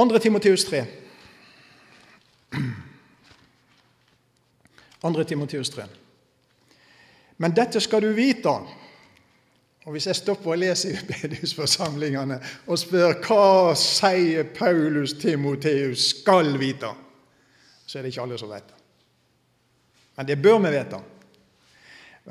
2. 0.01 0.09
Timoteus 0.17 0.65
3. 0.65 0.81
2. 5.03 5.23
Timoteus 5.29 5.69
3. 5.69 5.85
Men 7.37 7.55
dette 7.55 7.81
skal 7.81 8.01
du 8.01 8.11
vite. 8.13 8.49
Og 9.83 9.91
Hvis 9.91 10.07
jeg 10.07 10.15
stopper 10.15 10.51
og 10.51 10.57
leser 10.57 10.93
i 10.93 11.05
bedehusforsamlingene 11.07 12.39
og 12.67 12.79
spør 12.79 13.17
hva 13.25 13.73
sier 13.75 14.47
Paulus 14.55 15.15
Timoteus 15.19 16.05
skal 16.13 16.53
vite, 16.59 16.93
så 17.85 17.99
er 17.99 18.05
det 18.05 18.13
ikke 18.13 18.23
alle 18.23 18.37
som 18.39 18.53
vet 18.53 18.69
det. 18.69 18.79
Men 20.17 20.29
det 20.29 20.41
bør 20.41 20.61
vi 20.63 20.71
vite. 20.71 21.01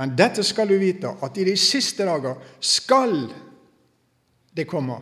Men 0.00 0.14
dette 0.16 0.42
skal 0.42 0.68
du 0.68 0.78
vite, 0.80 1.10
at 1.22 1.36
i 1.36 1.44
de 1.44 1.56
siste 1.60 2.06
dager 2.08 2.40
skal 2.60 3.26
det 4.56 4.64
komme 4.68 4.96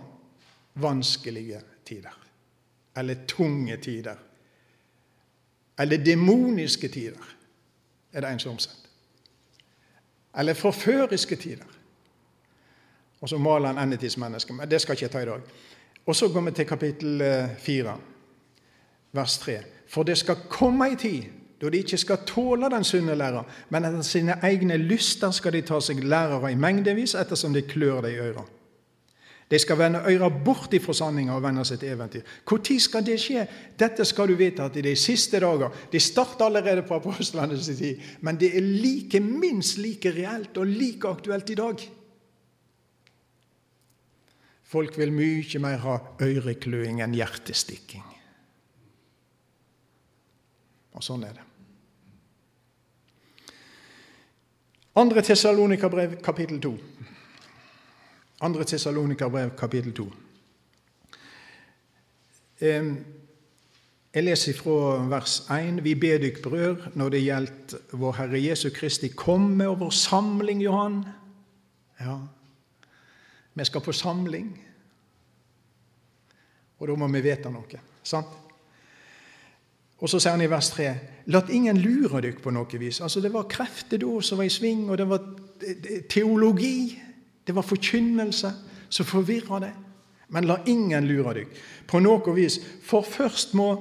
vanskelige 0.75 1.61
tider. 1.87 2.17
Eller 2.97 3.23
tunge 3.29 3.77
tider. 3.77 4.19
Eller 5.79 6.03
demoniske 6.05 6.89
tider, 6.89 7.37
er 8.13 8.21
det 8.21 8.33
en 8.33 8.43
som 8.43 8.59
omsetter 8.59 8.80
eller 10.39 10.55
forføriske 10.55 11.37
tider. 11.37 11.65
Og 13.21 13.29
så 13.29 13.39
maler 13.39 13.73
han 13.73 13.79
endetidsmennesket. 13.79 14.57
Men 14.57 14.71
det 14.71 14.81
skal 14.81 14.93
ikke 14.93 15.05
jeg 15.05 15.11
ta 15.11 15.23
i 15.23 15.29
dag. 15.29 15.41
Og 16.07 16.17
så 16.17 16.29
går 16.29 16.41
vi 16.41 16.51
til 16.51 16.67
kapittel 16.67 17.23
4, 17.59 17.91
eh, 17.91 17.99
vers 19.13 19.39
3. 19.39 19.59
For 19.89 20.03
det 20.03 20.19
skal 20.19 20.37
komme 20.49 20.89
ei 20.89 20.97
tid 20.97 21.23
da 21.61 21.69
de 21.69 21.77
ikke 21.77 21.99
skal 22.01 22.23
tåle 22.27 22.71
den 22.73 22.85
sunne 22.85 23.15
læra, 23.15 23.43
men 23.69 23.85
etter 23.85 24.03
sine 24.03 24.39
egne 24.43 24.79
lyster 24.81 25.31
skal 25.31 25.53
de 25.53 25.61
ta 25.61 25.81
seg 25.85 25.99
lærere 26.01 26.53
i 26.53 26.57
mengdevis 26.57 27.13
ettersom 27.15 27.53
de 27.53 27.63
klør 27.63 28.01
det 28.01 28.15
i 28.15 28.23
øra. 28.25 28.47
De 29.51 29.59
skal 29.59 29.79
vende 29.79 30.03
øra 30.07 30.29
bort 30.31 30.75
ifra 30.79 30.95
sanninga 30.95 31.35
og 31.35 31.43
vende 31.43 31.65
seg 31.67 31.81
til 31.83 31.91
eventyr. 31.91 32.27
Når 32.47 32.77
skal 32.79 33.03
det 33.07 33.17
skje? 33.19 33.47
Dette 33.79 34.05
skal 34.07 34.31
du 34.31 34.37
vite 34.39 34.63
at 34.63 34.77
i 34.79 34.85
de 34.87 34.95
siste 34.97 35.41
dager 35.43 35.75
De 35.93 36.01
starter 36.01 36.45
allerede 36.45 36.85
på 36.87 36.95
apostlenes 36.95 37.67
tid, 37.67 37.99
men 38.21 38.39
det 38.39 38.55
er 38.57 38.61
like 38.63 39.21
minst 39.21 39.79
like 39.79 40.13
reelt 40.15 40.57
og 40.57 40.67
like 40.67 41.09
aktuelt 41.09 41.51
i 41.51 41.59
dag. 41.59 41.83
Folk 44.71 44.99
vil 44.99 45.11
mye 45.11 45.59
mer 45.59 45.83
ha 45.83 45.99
ørekløing 46.23 47.03
enn 47.03 47.15
hjertestikking. 47.19 48.07
Og 50.95 51.03
sånn 51.03 51.25
er 51.27 51.35
det. 51.35 51.47
Andre 55.01 55.23
Tessalonika 55.27 55.91
brev, 55.91 56.21
kapittel 56.23 56.61
2. 56.63 56.73
2. 58.41 58.65
Tessalonikerbrev, 58.65 59.51
kapittel 59.59 59.93
2. 59.93 60.13
Jeg 64.15 64.25
leser 64.25 64.57
fra 64.57 65.05
vers 65.09 65.41
1.: 65.51 65.85
Vi 65.85 65.95
ber 65.95 66.19
dykk 66.19 66.43
brød 66.43 66.77
når 66.95 67.09
det 67.09 67.23
gjelder 67.23 67.79
vår 67.93 68.13
Herre 68.13 68.41
Jesu 68.43 68.71
Kristi 68.71 69.09
komme 69.09 69.69
og 69.69 69.81
vår 69.81 69.91
samling, 69.91 70.63
Johan. 70.63 71.05
Ja, 72.01 72.17
vi 73.55 73.65
skal 73.65 73.81
på 73.81 73.93
samling. 73.93 74.67
Og 76.79 76.89
da 76.89 76.95
må 76.95 77.09
vi 77.09 77.21
vite 77.21 77.51
noe. 77.51 77.81
sant? 78.03 78.27
Og 79.99 80.09
så 80.09 80.19
sier 80.19 80.33
han 80.33 80.43
i 80.43 80.51
vers 80.51 80.71
3.: 80.71 80.95
Lat 81.27 81.51
ingen 81.51 81.77
lure 81.77 82.21
dykk 82.21 82.43
på 82.43 82.51
noe 82.51 82.79
vis. 82.79 83.01
Altså 83.01 83.21
Det 83.21 83.33
var 83.33 83.43
krefter 83.43 83.99
da 83.99 84.21
som 84.21 84.39
var 84.39 84.45
i 84.45 84.49
sving, 84.49 84.91
og 84.91 84.99
det 84.99 85.09
var 85.09 85.21
teologi. 86.09 87.03
Det 87.47 87.55
var 87.55 87.63
forkynnelse 87.63 88.53
som 88.89 89.07
forvirra 89.07 89.61
det. 89.61 89.73
Men 90.29 90.47
la 90.47 90.61
ingen 90.67 91.09
lure 91.09 91.35
dykk 91.35 91.57
på 91.91 92.01
noe 92.03 92.35
vis. 92.37 92.61
For 92.87 93.03
først 93.03 93.55
må 93.59 93.73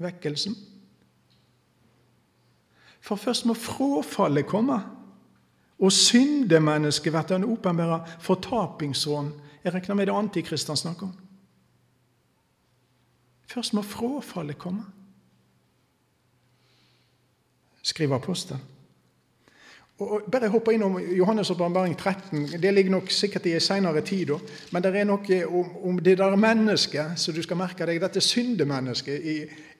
vekkelsen. 0.00 0.56
For 3.00 3.20
først 3.20 3.46
må 3.48 3.54
fråfallet 3.54 4.48
komme. 4.48 4.80
Og 5.80 5.92
syndemennesket 5.92 7.12
blir 7.12 7.44
åpenbara 7.48 8.04
fortapingsrån. 8.20 9.32
Jeg 9.64 9.74
regner 9.74 9.94
med 9.94 10.06
det 10.06 10.16
Antikrist 10.16 10.72
snakker 10.76 11.06
om. 11.06 11.16
Først 13.50 13.74
må 13.74 13.82
fråfallet 13.82 14.58
komme, 14.58 14.84
skriver 17.82 18.16
apostelen. 18.16 18.62
Og 20.00 20.22
bare 20.32 20.48
hoppe 20.48 20.72
innom 20.72 20.96
Johannes' 20.96 21.50
åpenbaring 21.52 21.96
13. 21.96 22.46
Det 22.62 22.74
ligger 22.74 22.90
nok 22.90 23.10
sikkert 23.12 23.46
i 23.46 23.52
en 23.54 23.60
senere 23.60 24.00
tid, 24.00 24.26
da. 24.26 24.38
men 24.72 24.82
det 24.82 24.94
er 24.96 25.04
noe 25.04 25.40
om, 25.44 25.74
om, 25.90 25.98
det 26.00 26.16
der 26.18 26.36
mennesket 26.40 27.20
så 27.20 27.32
du 27.36 27.42
skal 27.44 27.60
merke 27.60 27.84
deg, 27.84 28.00
dette 28.00 28.22
syndemennesket 28.24 29.20
i, 29.20 29.34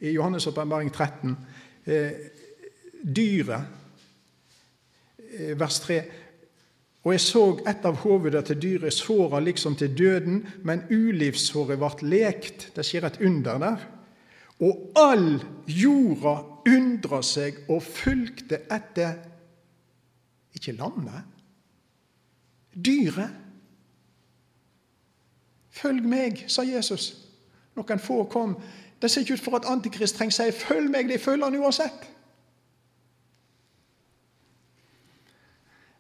i 0.04 0.12
Johannes' 0.12 0.48
åpenbaring 0.50 0.92
13. 0.92 1.36
Eh, 1.86 2.10
dyret, 3.00 3.62
eh, 5.38 5.54
vers 5.56 5.80
3. 5.86 6.02
Og 7.00 7.14
jeg 7.16 7.24
så 7.24 7.46
et 7.72 7.88
av 7.88 8.02
hovedene 8.02 8.44
til 8.44 8.60
dyret 8.60 8.92
såra 8.92 9.40
liksom 9.40 9.78
til 9.80 9.96
døden, 9.96 10.42
men 10.68 10.84
ulivssåret 10.90 11.80
ble 11.80 12.12
lekt. 12.12 12.68
Det 12.76 12.84
skjer 12.84 13.08
et 13.08 13.20
under 13.24 13.56
der. 13.64 13.88
Og 14.60 14.92
all 15.00 15.40
jorda 15.64 16.36
undra 16.68 17.22
seg 17.24 17.64
og 17.72 17.80
fulgte 17.82 18.66
etter 18.68 19.29
ikke 20.54 20.72
lammet. 20.72 21.22
Dyret. 22.74 23.30
Følg 25.70 26.06
meg, 26.06 26.44
sa 26.50 26.64
Jesus. 26.66 27.12
Noen 27.78 28.02
få 28.02 28.24
kom. 28.30 28.56
Det 29.00 29.10
ser 29.10 29.24
ikke 29.24 29.38
ut 29.38 29.44
for 29.44 29.56
at 29.56 29.68
Antikrist 29.70 30.16
trenger 30.18 30.32
si 30.36 30.50
'følg 30.50 30.90
meg'. 30.90 31.08
De 31.08 31.18
følger 31.18 31.44
han 31.44 31.60
uansett. 31.60 32.10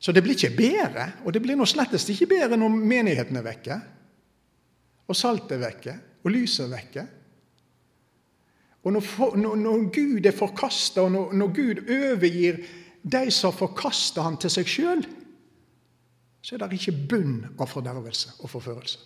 Så 0.00 0.12
det 0.12 0.22
blir 0.22 0.32
ikke 0.32 0.56
bedre, 0.56 1.12
og 1.24 1.34
det 1.34 1.42
blir 1.42 1.56
nå 1.56 1.64
slettest 1.68 2.08
ikke 2.08 2.26
bedre 2.26 2.56
når 2.56 2.68
menigheten 2.68 3.36
er 3.36 3.42
vekke, 3.44 3.80
og 5.06 5.16
saltet 5.16 5.58
er 5.58 5.66
vekke, 5.66 5.94
og 6.24 6.30
lyset 6.30 6.64
er 6.64 6.70
vekke. 6.76 7.06
Og 8.82 8.92
når, 8.92 9.36
når, 9.36 9.56
når 9.56 9.82
Gud 9.92 10.26
er 10.26 10.36
forkasta, 10.36 11.02
og 11.04 11.12
når, 11.12 11.32
når 11.32 11.46
Gud 11.46 11.82
overgir 11.92 12.62
de 13.02 13.30
som 13.30 13.52
forkaster 13.52 14.22
han 14.22 14.36
til 14.40 14.52
seg 14.52 14.68
sjøl, 14.68 15.04
så 16.42 16.54
er 16.56 16.62
det 16.62 16.80
ikke 16.80 16.96
bunn 17.08 17.34
av 17.60 17.68
fordervelse 17.68 18.36
og 18.40 18.50
forførelse. 18.52 18.98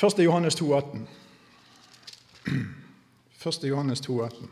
1. 0.00 0.22
Johannes 0.24 0.54
2, 0.54 0.72
18. 0.74 1.08
1. 3.44 3.64
Johannes 3.68 4.00
2, 4.00 4.20
18. 4.24 4.50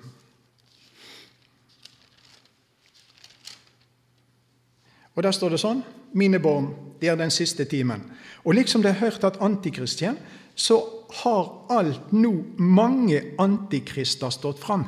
Og 5.15 5.23
Der 5.23 5.33
står 5.35 5.51
det 5.51 5.63
sånn 5.63 5.81
Mine 6.15 6.39
barn, 6.41 6.71
det 7.01 7.11
er 7.11 7.17
den 7.21 7.31
siste 7.31 7.65
timen. 7.69 8.01
Og 8.45 8.55
liksom 8.55 8.83
det 8.83 8.95
er 8.95 9.03
hørt 9.03 9.25
at 9.25 9.41
antikrist 9.45 10.01
kommer, 10.01 10.21
så 10.55 10.79
har 11.23 11.51
alt 11.71 12.13
nå 12.13 12.33
mange 12.57 13.21
antikrister 13.39 14.31
stått 14.31 14.59
fram 14.59 14.87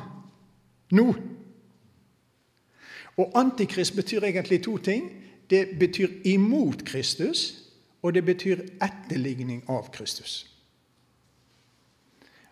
nå. 0.91 1.15
Og 3.17 3.31
antikrist 3.35 3.95
betyr 3.95 4.23
egentlig 4.23 4.63
to 4.63 4.77
ting. 4.77 5.11
Det 5.49 5.67
betyr 5.79 6.07
imot 6.25 6.85
Kristus, 6.85 7.53
og 8.01 8.13
det 8.13 8.25
betyr 8.25 8.61
etterligning 8.81 9.63
av 9.69 9.91
Kristus. 9.91 10.47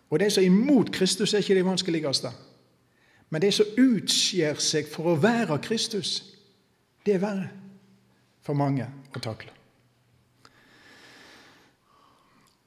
Og 0.10 0.20
De 0.20 0.30
som 0.30 0.44
er 0.44 0.46
imot 0.46 0.92
Kristus, 0.92 1.34
er 1.34 1.38
ikke 1.38 1.56
de 1.56 1.66
vanskeligste. 1.66 2.32
Men 3.30 3.42
de 3.42 3.52
som 3.52 3.66
utskjer 3.78 4.58
seg 4.58 4.90
for 4.90 5.12
å 5.12 5.20
være 5.22 5.60
Kristus, 5.62 6.24
det 7.06 7.14
er 7.14 7.24
verre 7.24 7.50
for 8.42 8.58
mange 8.58 8.88
å 9.16 9.22
takle. 9.22 9.59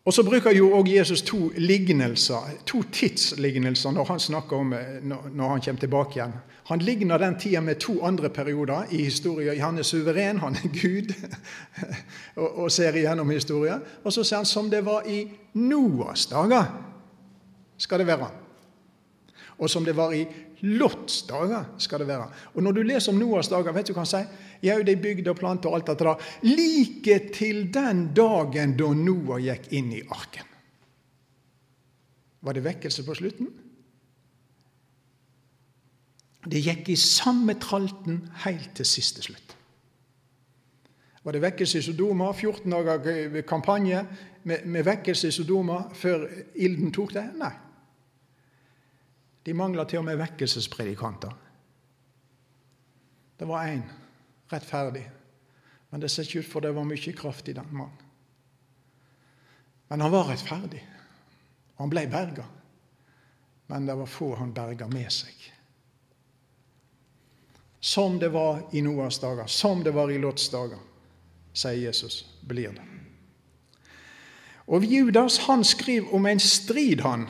Og 0.04 0.12
Så 0.12 0.22
bruker 0.22 0.50
jo 0.50 0.72
også 0.72 0.92
Jesus 0.92 1.22
to 1.22 1.52
lignelser, 1.56 2.48
to 2.66 2.82
tidslignelser 2.92 3.90
når 3.90 4.04
han 4.04 4.20
snakker 4.20 4.56
om, 4.56 4.74
når 5.32 5.48
han 5.48 5.60
kommer 5.60 5.80
tilbake 5.80 6.18
igjen. 6.18 6.32
Han 6.66 6.78
ligner 6.78 7.18
den 7.18 7.38
tida 7.38 7.60
med 7.60 7.74
to 7.74 8.04
andre 8.04 8.28
perioder 8.30 8.82
i 8.90 9.04
historien. 9.04 9.60
Han 9.60 9.78
er 9.78 9.82
suveren, 9.82 10.38
han 10.38 10.54
er 10.54 10.68
Gud, 10.82 11.14
og, 12.62 12.70
ser 12.70 12.94
igjennom 12.94 13.30
historien. 13.30 13.82
Og 14.04 14.12
så 14.12 14.24
sier 14.24 14.42
han 14.42 14.46
som 14.46 14.70
det 14.70 14.84
var 14.86 15.06
i 15.06 15.24
Noas 15.54 16.26
dager, 16.26 16.70
skal 17.78 17.98
det 17.98 18.06
være. 18.06 18.30
Og 19.58 19.70
som 19.70 19.84
det 19.84 19.96
var 19.96 20.14
i 20.16 20.24
Lots 20.62 21.24
dager 21.26 21.72
skal 21.82 22.04
det 22.04 22.06
være. 22.06 22.28
Og 22.54 22.62
Når 22.62 22.72
du 22.72 22.82
leser 22.86 23.12
om 23.12 23.18
Noas 23.18 23.48
dager, 23.50 23.74
vet 23.74 23.88
du 23.88 23.96
hva 23.96 24.04
han 24.04 24.10
sier? 24.12 24.28
Jau, 24.62 24.78
de 24.86 24.94
bygde 24.94 25.32
og 25.32 25.40
plante 25.40 25.66
og 25.66 25.74
alt 25.74 25.88
dette 25.90 26.06
der. 26.06 26.28
Like 26.46 27.16
til 27.34 27.64
den 27.74 28.04
dagen 28.14 28.76
da 28.78 28.92
Noah 28.94 29.42
gikk 29.42 29.72
inn 29.74 29.90
i 29.96 30.04
arken. 30.06 30.46
Var 32.42 32.54
det 32.54 32.64
vekkelse 32.64 33.04
på 33.06 33.16
slutten? 33.18 33.50
Det 36.46 36.62
gikk 36.62 36.88
i 36.90 36.98
samme 36.98 37.54
tralten 37.62 38.22
helt 38.46 38.72
til 38.78 38.86
siste 38.86 39.22
slutt. 39.22 39.56
Var 41.22 41.36
det 41.36 41.42
vekkelse 41.42 41.78
i 41.78 41.86
Sodoma? 41.86 42.32
14 42.34 42.70
dager 42.70 43.42
kampanje 43.46 44.06
med, 44.42 44.64
med 44.66 44.86
vekkelse 44.86 45.30
i 45.30 45.34
Sodoma 45.34 45.84
før 45.94 46.26
ilden 46.54 46.90
tok 46.94 47.14
det? 47.14 47.28
Nei. 47.38 47.52
De 49.42 49.54
mangla 49.54 49.84
til 49.84 49.98
og 49.98 50.06
med 50.06 50.20
vekkelsespredikanter. 50.20 51.32
Det 53.38 53.48
var 53.48 53.66
én 53.66 53.82
rettferdig, 54.52 55.10
men 55.90 56.00
det 56.00 56.10
ser 56.10 56.28
ikke 56.28 56.44
ut 56.44 56.50
for 56.52 56.64
det 56.64 56.74
var 56.76 56.86
mye 56.86 57.14
kraft 57.16 57.48
i 57.48 57.56
den 57.56 57.70
mannen. 57.72 57.98
Men 59.88 60.00
han 60.00 60.12
var 60.12 60.30
rettferdig, 60.30 60.80
og 61.74 61.82
han 61.84 61.90
ble 61.92 62.06
berga. 62.08 62.44
Men 63.66 63.86
det 63.86 63.96
var 63.98 64.06
få 64.06 64.34
han 64.36 64.54
berga 64.54 64.86
med 64.88 65.10
seg. 65.12 65.34
Som 67.80 68.18
det 68.18 68.30
var 68.32 68.62
i 68.72 68.80
Noas 68.80 69.18
dager, 69.18 69.46
som 69.46 69.82
det 69.82 69.90
var 69.90 70.10
i 70.10 70.18
Lots 70.22 70.48
dager, 70.52 70.78
sier 71.52 71.88
Jesus, 71.88 72.22
blir 72.46 72.72
det. 72.76 72.84
Og 74.70 74.84
Judas 74.86 75.38
han 75.48 75.64
skriver 75.64 76.14
om 76.14 76.26
en 76.26 76.40
strid, 76.40 77.00
han, 77.00 77.26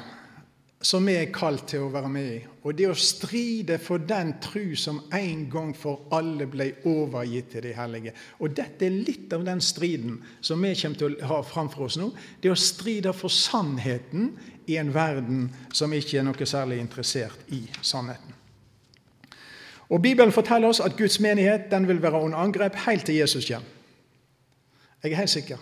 som 0.82 1.06
vi 1.06 1.14
er 1.14 1.30
kalt 1.34 1.68
til 1.70 1.84
å 1.84 1.90
være 1.94 2.10
med 2.10 2.28
i. 2.34 2.38
Og 2.66 2.74
det 2.78 2.88
å 2.90 2.96
stride 2.98 3.78
for 3.82 4.02
den 4.02 4.34
tru 4.42 4.74
som 4.78 4.98
en 5.14 5.44
gang 5.50 5.70
for 5.78 6.08
alle 6.14 6.48
ble 6.50 6.72
overgitt 6.90 7.52
til 7.54 7.64
de 7.68 7.74
hellige. 7.76 8.14
Og 8.42 8.54
dette 8.56 8.86
er 8.86 8.96
litt 9.06 9.32
av 9.34 9.46
den 9.46 9.62
striden 9.62 10.18
som 10.42 10.62
vi 10.62 10.74
kommer 10.80 10.98
til 10.98 11.16
å 11.16 11.30
ha 11.30 11.40
framfor 11.46 11.86
oss 11.86 11.98
nå. 12.00 12.10
Det 12.42 12.50
å 12.50 12.58
stride 12.58 13.14
for 13.14 13.30
sannheten 13.30 14.32
i 14.66 14.78
en 14.82 14.92
verden 14.94 15.48
som 15.72 15.94
ikke 15.94 16.18
er 16.18 16.26
noe 16.26 16.48
særlig 16.50 16.82
interessert 16.82 17.54
i 17.54 17.62
sannheten. 17.80 18.38
Og 19.92 20.00
Bibelen 20.02 20.32
forteller 20.32 20.72
oss 20.72 20.80
at 20.80 20.96
Guds 20.96 21.20
menighet 21.20 21.70
den 21.70 21.86
vil 21.86 22.02
være 22.02 22.24
under 22.24 22.42
angrep 22.42 22.78
helt 22.86 23.06
til 23.06 23.20
Jesus 23.20 23.46
kommer. 23.46 23.68
Jeg 25.02 25.12
er 25.12 25.18
helt 25.18 25.30
sikker. 25.30 25.58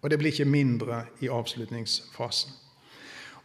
Og 0.00 0.10
det 0.10 0.18
blir 0.18 0.32
ikke 0.32 0.48
mindre 0.48 1.04
i 1.20 1.28
avslutningsfasen. 1.28 2.52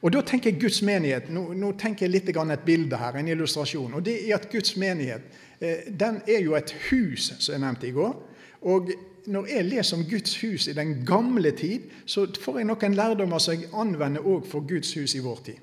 Og 0.02 0.14
Da 0.14 0.22
tenker 0.22 0.52
jeg 0.52 0.62
Guds 0.62 0.82
menighet. 0.82 1.30
Nå, 1.30 1.54
nå 1.54 1.72
tenker 1.80 2.06
jeg 2.06 2.12
litt 2.12 2.30
et 2.30 2.66
bilde 2.66 2.98
her, 2.98 3.16
en 3.16 3.28
illustrasjon. 3.28 3.94
og 3.94 4.06
det 4.06 4.30
er 4.30 4.36
at 4.36 4.50
Guds 4.52 4.76
menighet 4.78 5.22
eh, 5.60 5.92
den 6.00 6.22
er 6.28 6.42
jo 6.42 6.56
et 6.56 6.76
hus, 6.90 7.34
som 7.40 7.54
jeg 7.54 7.62
nevnte 7.62 7.88
i 7.88 7.92
går. 7.92 8.16
Og 8.62 8.92
Når 9.26 9.48
jeg 9.48 9.66
leser 9.66 9.98
om 9.98 10.04
Guds 10.06 10.42
hus 10.42 10.68
i 10.68 10.74
den 10.74 11.06
gamle 11.06 11.52
tid, 11.52 11.90
så 12.06 12.28
får 12.42 12.60
jeg 12.60 12.68
noen 12.70 12.94
lærdommer 12.94 13.40
som 13.40 13.56
jeg 13.56 13.72
anvender 13.74 14.22
òg 14.22 14.46
for 14.46 14.62
Guds 14.62 14.94
hus 14.94 15.16
i 15.16 15.20
vår 15.20 15.40
tid. 15.46 15.58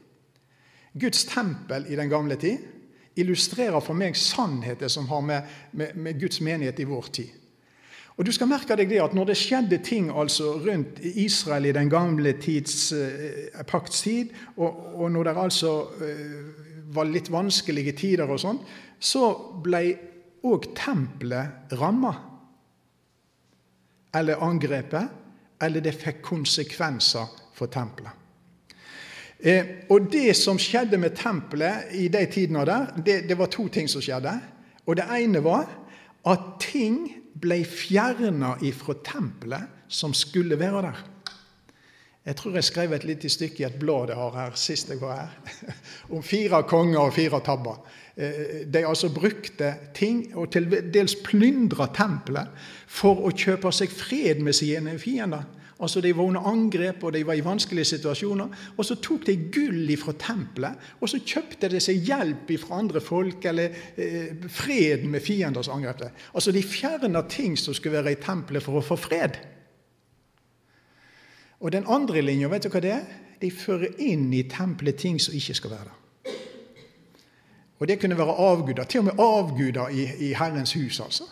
Guds 0.99 1.25
tempel 1.25 1.87
i 1.89 1.97
den 1.97 2.11
gamle 2.11 2.37
tid 2.37 2.59
illustrerer 3.17 3.81
for 3.81 3.95
meg 3.95 4.17
sannheter 4.17 4.89
som 4.89 5.07
har 5.07 5.21
med, 5.21 5.43
med, 5.73 5.95
med 5.95 6.21
Guds 6.21 6.41
menighet 6.41 6.81
i 6.81 6.89
vår 6.89 7.09
tid. 7.13 7.31
Og 8.17 8.27
du 8.29 8.33
skal 8.35 8.51
merke 8.51 8.77
deg 8.77 8.91
det 8.91 9.01
at 9.01 9.15
når 9.17 9.31
det 9.31 9.39
skjedde 9.41 9.79
ting 9.85 10.11
altså 10.13 10.59
rundt 10.61 11.01
Israel 11.01 11.71
i 11.71 11.75
den 11.77 11.89
gamle 11.93 12.35
tids 12.41 12.93
eh, 12.93 13.63
paktstid, 13.69 14.35
og, 14.57 14.83
og, 14.99 15.07
når 15.15 15.31
det 15.31 15.37
altså 15.41 15.73
eh, 16.05 16.35
var 16.93 17.09
litt 17.09 17.31
vanskelige 17.33 17.97
tider 17.97 18.29
og 18.29 18.41
sånn, 18.43 18.61
så 19.01 19.31
ble 19.65 19.83
òg 20.45 20.69
tempelet 20.77 21.73
ramma. 21.81 22.13
Eller 24.13 24.45
angrepet. 24.45 25.19
Eller 25.63 25.81
det 25.81 25.95
fikk 25.95 26.21
konsekvenser 26.27 27.33
for 27.55 27.71
tempelet. 27.73 28.19
Eh, 29.43 29.89
og 29.91 30.11
det 30.13 30.37
som 30.39 30.59
skjedde 30.61 31.01
med 31.01 31.17
tempelet 31.19 31.95
i 31.99 32.09
de 32.13 32.23
tidene 32.31 32.67
der, 32.67 32.93
det, 32.99 33.17
det 33.31 33.39
var 33.39 33.51
to 33.51 33.69
ting 33.73 33.89
som 33.91 34.05
skjedde. 34.05 34.35
Og 34.87 34.99
det 34.99 35.07
ene 35.17 35.41
var 35.43 35.71
at 36.29 36.45
ting 36.63 37.22
ble 37.41 37.63
fjerna 37.65 38.57
ifra 38.65 38.97
tempelet 39.05 39.89
som 39.93 40.15
skulle 40.17 40.59
være 40.61 40.83
der. 40.89 41.01
Jeg 42.23 42.37
tror 42.39 42.55
jeg 42.55 42.65
skrev 42.65 42.93
et 42.95 43.05
lite 43.05 43.29
stykke 43.33 43.65
i 43.65 43.67
et 43.67 43.81
blad 43.81 44.13
jeg 44.13 44.17
har 44.17 44.37
her 44.37 44.59
sist 44.59 44.93
jeg 44.93 45.01
var 45.01 45.25
her, 45.25 45.73
om 46.15 46.23
fire 46.23 46.63
konger 46.71 47.01
og 47.01 47.15
fire 47.17 47.41
tabber. 47.43 47.81
Eh, 48.17 48.63
de 48.73 48.85
altså 48.87 49.11
brukte 49.11 49.75
ting 49.95 50.29
og 50.37 50.53
til 50.53 50.69
dels 50.95 51.17
plyndra 51.25 51.89
tempelet 51.97 52.53
for 52.87 53.25
å 53.27 53.33
kjøpe 53.35 53.73
seg 53.75 53.91
fred 53.91 54.43
med 54.45 54.55
sine 54.55 54.95
fiender. 55.03 55.49
Altså 55.83 56.01
De 56.01 56.13
var 56.17 56.25
under 56.25 56.47
angrep 56.47 57.03
og 57.03 57.13
de 57.13 57.25
var 57.27 57.35
i 57.35 57.45
vanskelige 57.45 57.85
situasjoner. 57.85 58.49
Og 58.77 58.87
så 58.87 58.97
tok 59.03 59.27
de 59.27 59.37
gull 59.53 59.91
fra 59.99 60.15
tempelet, 60.19 60.91
og 61.01 61.11
så 61.11 61.19
kjøpte 61.19 61.71
de 61.73 61.81
seg 61.83 62.05
hjelp 62.07 62.53
fra 62.63 62.79
andre 62.79 63.03
folk, 63.03 63.45
eller 63.51 63.75
eh, 63.97 64.47
fred 64.49 65.09
med 65.11 65.21
fienders 65.21 65.69
angrep. 65.69 66.05
Altså 66.35 66.55
De 66.55 66.63
fjerna 66.63 67.25
ting 67.29 67.59
som 67.59 67.75
skulle 67.75 67.99
være 67.99 68.15
i 68.15 68.23
tempelet 68.23 68.63
for 68.63 68.79
å 68.79 68.85
få 68.87 68.97
fred. 68.97 69.41
Og 71.63 71.73
den 71.73 71.87
andre 71.91 72.23
linja, 72.23 72.49
vet 72.51 72.65
du 72.67 72.71
hva 72.71 72.83
det 72.83 72.95
er? 72.95 73.19
De 73.43 73.51
fører 73.51 73.99
inn 74.03 74.31
i 74.35 74.47
tempelet 74.51 74.99
ting 74.99 75.19
som 75.21 75.35
ikke 75.35 75.59
skal 75.59 75.75
være 75.75 75.91
der. 75.91 75.99
Og 77.83 77.89
det 77.89 77.99
kunne 77.99 78.19
være 78.19 78.39
avguder. 78.39 78.85
Til 78.87 79.03
og 79.03 79.09
med 79.11 79.19
avguder 79.19 79.89
i, 79.91 80.07
i 80.29 80.35
Herrens 80.39 80.73
hus, 80.79 81.01
altså. 81.03 81.27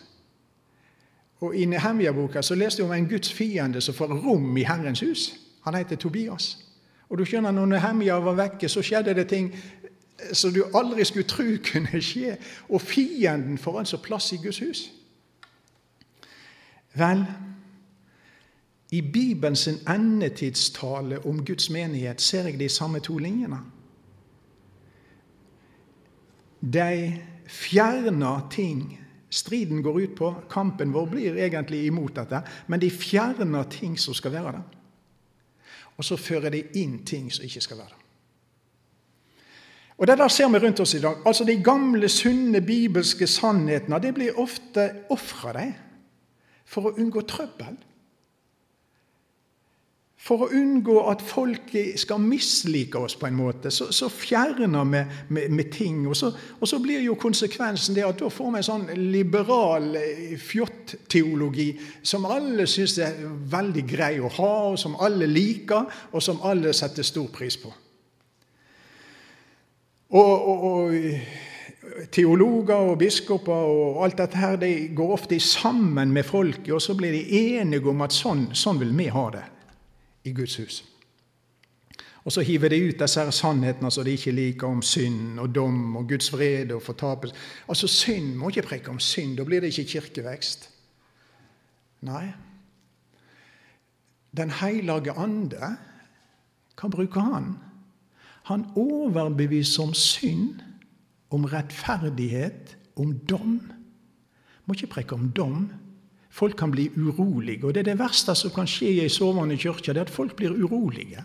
Og 1.41 1.57
I 1.57 1.65
Nehemia-boka 1.65 2.43
så 2.43 2.55
leste 2.55 2.83
vi 2.83 2.89
om 2.89 2.95
en 2.95 3.09
Guds 3.09 3.33
fiende 3.33 3.81
som 3.81 3.95
får 3.95 4.07
rom 4.07 4.57
i 4.57 4.63
Herrens 4.63 5.01
hus. 5.01 5.35
Han 5.65 5.75
heter 5.75 5.97
Tobias. 5.97 6.59
Og 7.09 7.19
du 7.19 7.25
skjønner, 7.25 7.51
når 7.51 7.67
Nehemia 7.67 8.15
var 8.15 8.37
vekke, 8.39 8.69
så 8.69 8.83
skjedde 8.83 9.15
det 9.15 9.29
ting 9.29 9.55
som 10.33 10.53
du 10.53 10.65
aldri 10.75 11.05
skulle 11.05 11.29
tro 11.29 11.45
kunne 11.73 12.03
skje. 12.03 12.37
Og 12.69 12.81
fienden 12.81 13.59
får 13.59 13.79
altså 13.79 14.03
plass 14.03 14.33
i 14.33 14.37
Guds 14.37 14.59
hus. 14.59 14.91
Vel, 16.95 17.25
i 18.91 19.01
Bibelens 19.01 19.69
endetidstale 19.69 21.27
om 21.27 21.45
Guds 21.45 21.71
menighet 21.71 22.21
ser 22.21 22.49
jeg 22.49 22.59
de 22.61 22.69
samme 22.69 23.01
to 23.01 23.19
linjene. 23.19 23.61
De 26.61 27.21
fjerner 27.47 28.49
ting 28.51 28.99
striden 29.31 29.83
går 29.83 30.01
ut 30.01 30.15
på. 30.19 30.35
Kampen 30.51 30.93
vår 30.93 31.07
blir 31.07 31.39
egentlig 31.39 31.85
imot 31.87 32.15
dette, 32.19 32.43
men 32.67 32.81
de 32.81 32.91
fjerner 32.91 33.65
ting 33.71 33.99
som 33.99 34.15
skal 34.15 34.35
være 34.35 34.53
der. 34.59 34.79
Og 35.97 36.05
så 36.05 36.17
fører 36.17 36.51
de 36.51 36.65
inn 36.81 37.01
ting 37.05 37.29
som 37.33 37.45
ikke 37.45 37.61
skal 37.61 37.83
være 37.83 37.93
der. 37.93 37.97
Og 40.01 40.07
Det 40.07 40.19
der 40.19 40.29
ser 40.29 40.49
vi 40.49 40.59
rundt 40.59 40.81
oss 40.81 40.95
i 40.95 41.01
dag. 41.01 41.17
Altså 41.27 41.45
De 41.45 41.63
gamle, 41.63 42.09
sunne 42.09 42.61
bibelske 42.61 43.27
sannhetene 43.27 44.01
det 44.01 44.15
blir 44.15 44.39
ofte 44.39 45.05
ofra 45.11 45.67
for 46.65 46.89
å 46.89 46.95
unngå 46.97 47.21
trøbbel. 47.21 47.77
For 50.21 50.45
å 50.45 50.51
unngå 50.53 50.99
at 51.09 51.23
folk 51.25 51.73
skal 51.99 52.21
mislike 52.21 53.01
oss 53.01 53.15
på 53.17 53.25
en 53.31 53.39
måte, 53.39 53.71
så, 53.73 53.87
så 53.95 54.11
fjerner 54.13 54.69
vi 54.69 55.01
med, 55.33 55.47
med, 55.49 55.71
ting. 55.73 56.03
Og 56.11 56.17
så, 56.19 56.29
og 56.59 56.69
så, 56.69 56.77
blir 56.83 57.01
jo 57.01 57.15
konsekvensen 57.19 57.97
det 57.97 58.05
at 58.05 58.19
da 58.21 58.29
får 58.29 58.51
vi 58.53 58.59
en 58.61 58.67
sånn 58.67 58.85
liberal 59.01 59.95
eh, 59.97 60.35
fjott-teologi 60.37 61.71
som 62.05 62.29
alle 62.29 62.67
syns 62.69 62.99
er 63.01 63.17
veldig 63.55 63.85
grei 63.89 64.19
å 64.21 64.29
ha, 64.37 64.51
og 64.75 64.77
som 64.83 64.99
alle 65.01 65.29
liker, 65.31 65.89
og 66.13 66.25
som 66.25 66.43
alle 66.45 66.75
setter 66.77 67.07
stor 67.07 67.31
pris 67.33 67.57
på. 67.63 67.73
Og, 70.11 70.51
og, 70.53 70.67
og 70.69 72.11
teologer 72.13 72.91
og 72.91 72.99
biskoper 73.01 73.73
og 73.73 74.03
alt 74.05 74.21
dette 74.21 74.37
her, 74.37 74.61
de 74.61 74.91
går 74.93 75.17
ofte 75.17 75.41
sammen 75.41 76.13
med 76.13 76.29
folket, 76.29 76.75
og 76.77 76.85
så 76.85 76.99
blir 76.99 77.17
de 77.17 77.41
enige 77.57 77.89
om 77.89 78.05
at 78.05 78.13
sånn, 78.13 78.51
sånn 78.53 78.83
vil 78.85 78.93
vi 79.01 79.09
ha 79.17 79.25
det 79.33 79.47
i 80.25 80.33
Guds 80.33 80.57
hus. 80.57 80.85
Og 82.25 82.33
så 82.33 82.41
hiver 82.45 82.69
de 82.69 82.81
ut 82.89 83.01
disse 83.01 83.23
sannhetene 83.33 83.91
som 83.91 84.05
de 84.05 84.13
ikke 84.13 84.35
liker, 84.37 84.69
om 84.69 84.83
synd 84.85 85.41
og 85.41 85.55
dom 85.55 85.97
og 85.97 86.09
Guds 86.09 86.33
vrede 86.33 86.75
og 86.77 86.83
fortapelse. 86.83 87.37
Altså, 87.69 87.89
synd 87.89 88.35
må 88.37 88.49
ikke 88.49 88.69
preke 88.69 88.93
om 88.93 89.01
synd. 89.01 89.37
Da 89.39 89.45
blir 89.45 89.61
det 89.61 89.73
ikke 89.73 89.91
kirkevekst. 89.95 90.69
Nei. 92.05 92.27
Den 94.37 94.53
hellige 94.61 95.17
ande, 95.17 95.73
hva 96.81 96.89
bruker 96.89 97.21
han? 97.21 97.55
Han 98.49 98.67
overbeviser 98.77 99.83
om 99.83 99.95
synd, 99.95 100.61
om 101.31 101.45
rettferdighet, 101.45 102.77
om 102.97 103.19
dom. 103.19 103.61
Må 104.67 104.75
ikke 104.75 104.93
preke 104.95 105.15
om 105.15 105.31
dom, 105.33 105.71
Folk 106.31 106.57
kan 106.57 106.71
bli 106.71 106.89
urolige. 106.97 107.67
Og 107.67 107.75
det 107.75 107.83
er 107.83 107.93
det 107.93 107.99
verste 107.99 108.35
som 108.39 108.53
kan 108.55 108.69
skje 108.71 108.91
i 108.95 109.01
ei 109.03 109.11
sovende 109.11 109.59
kirke, 109.59 109.93
det 109.93 109.99
er 109.99 110.09
at 110.09 110.15
folk 110.15 110.37
blir 110.39 110.55
urolige. 110.55 111.25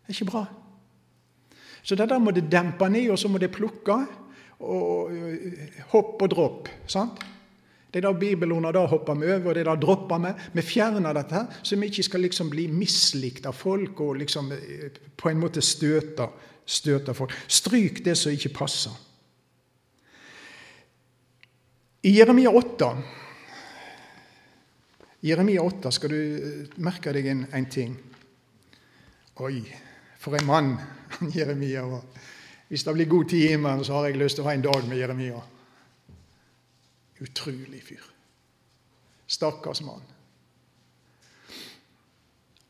Det 0.00 0.10
er 0.10 0.16
ikke 0.16 0.30
bra. 0.30 0.44
Så 1.82 1.94
det 1.96 2.08
der 2.10 2.18
må 2.18 2.30
det 2.34 2.50
dempe 2.52 2.88
ned, 2.90 3.10
og 3.10 3.18
så 3.18 3.28
må 3.28 3.38
det 3.38 3.52
plukke. 3.54 4.00
Og 4.60 5.12
hopp 5.92 6.22
og 6.22 6.30
dropp. 6.30 6.68
sant? 6.86 7.22
Det 7.90 7.98
er 7.98 8.06
da 8.06 8.12
bibelordene 8.14 8.70
da 8.74 8.84
hopper 8.86 9.16
vi 9.18 9.26
over, 9.32 9.48
og 9.50 9.54
det 9.54 9.62
er 9.64 9.70
da 9.70 9.76
dropper 9.82 10.20
vi. 10.22 10.30
Vi 10.54 10.62
fjerner 10.62 11.14
dette, 11.16 11.40
så 11.62 11.76
vi 11.76 11.88
ikke 11.90 12.04
skal 12.06 12.22
liksom 12.22 12.50
bli 12.52 12.68
mislikt 12.70 13.48
av 13.50 13.56
folk 13.58 14.00
og 14.04 14.20
liksom 14.20 14.52
eh, 14.54 15.00
på 15.16 15.30
en 15.30 15.40
måte 15.40 15.62
støte, 15.64 16.28
støte 16.66 17.14
folk. 17.18 17.34
Stryk 17.48 18.04
det 18.04 18.14
som 18.18 18.32
ikke 18.32 18.52
passer. 18.60 18.94
I 22.06 22.14
Jeremia 22.14 22.52
8 22.54 22.92
i 25.20 25.28
Jeremia 25.28 25.62
8 25.62 25.92
skal 25.92 26.12
du 26.12 26.20
eh, 26.20 26.76
merke 26.80 27.12
deg 27.12 27.26
en, 27.28 27.44
en 27.52 27.66
ting. 27.68 27.96
Oi, 29.40 29.64
for 30.20 30.36
en 30.36 30.46
mann 30.48 30.70
Jeremia 31.36 31.84
var. 31.88 32.04
Hvis 32.70 32.84
det 32.86 32.94
blir 32.94 33.10
god 33.10 33.28
tid 33.28 33.44
i 33.44 33.50
himmelen, 33.52 33.84
så 33.84 33.98
har 33.98 34.08
jeg 34.08 34.20
lyst 34.20 34.38
til 34.38 34.44
å 34.44 34.48
ha 34.48 34.54
en 34.54 34.64
dag 34.64 34.86
med 34.88 35.00
Jeremia. 35.00 35.40
Utrolig 37.20 37.82
fyr. 37.84 38.04
Stakkars 39.26 39.82
mann. 39.84 40.06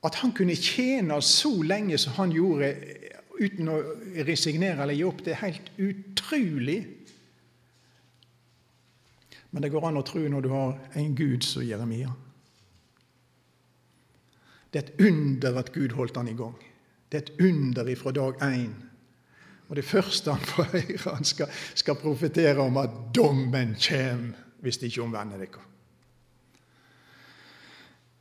At 0.02 0.16
han 0.22 0.32
kunne 0.32 0.56
tjene 0.56 1.18
så 1.22 1.52
lenge 1.62 1.98
som 2.00 2.16
han 2.16 2.32
gjorde 2.32 2.72
uten 3.40 3.68
å 3.72 3.76
resignere 4.26 4.82
eller 4.82 4.96
gi 4.96 5.04
opp, 5.04 5.20
det 5.24 5.34
er 5.36 5.44
helt 5.44 5.70
utrolig. 5.80 6.80
Men 9.50 9.64
det 9.64 9.70
går 9.72 9.86
an 9.86 10.00
å 10.00 10.04
tro 10.06 10.24
når 10.24 10.44
du 10.44 10.50
har 10.52 10.74
en 10.96 11.14
Gud 11.16 11.44
som 11.44 11.64
Jeremia. 11.64 12.10
Det 14.72 14.83
er 14.83 14.87
et 14.87 15.06
under 15.06 15.59
at 15.59 15.72
Gud 15.72 15.94
holdt 15.96 16.16
han 16.16 16.28
i 16.28 16.37
gang. 16.37 16.54
Det 17.12 17.18
er 17.18 17.22
et 17.22 17.48
under 17.48 17.88
ifra 17.88 18.12
dag 18.12 18.42
én. 18.42 18.74
Og 19.68 19.76
det 19.76 19.85
første 19.85 20.33
han 20.33 20.46
får 20.46 20.70
høre, 20.72 21.14
han 21.14 21.24
skal, 21.24 21.46
skal 21.74 21.94
profetere 21.94 22.59
om 22.59 22.76
at 22.76 22.90
dommen 23.14 23.76
kommer 23.88 24.46
hvis 24.61 24.78
de 24.78 24.87
ikke 24.87 25.02
omvender 25.02 25.38
dere. 25.38 25.62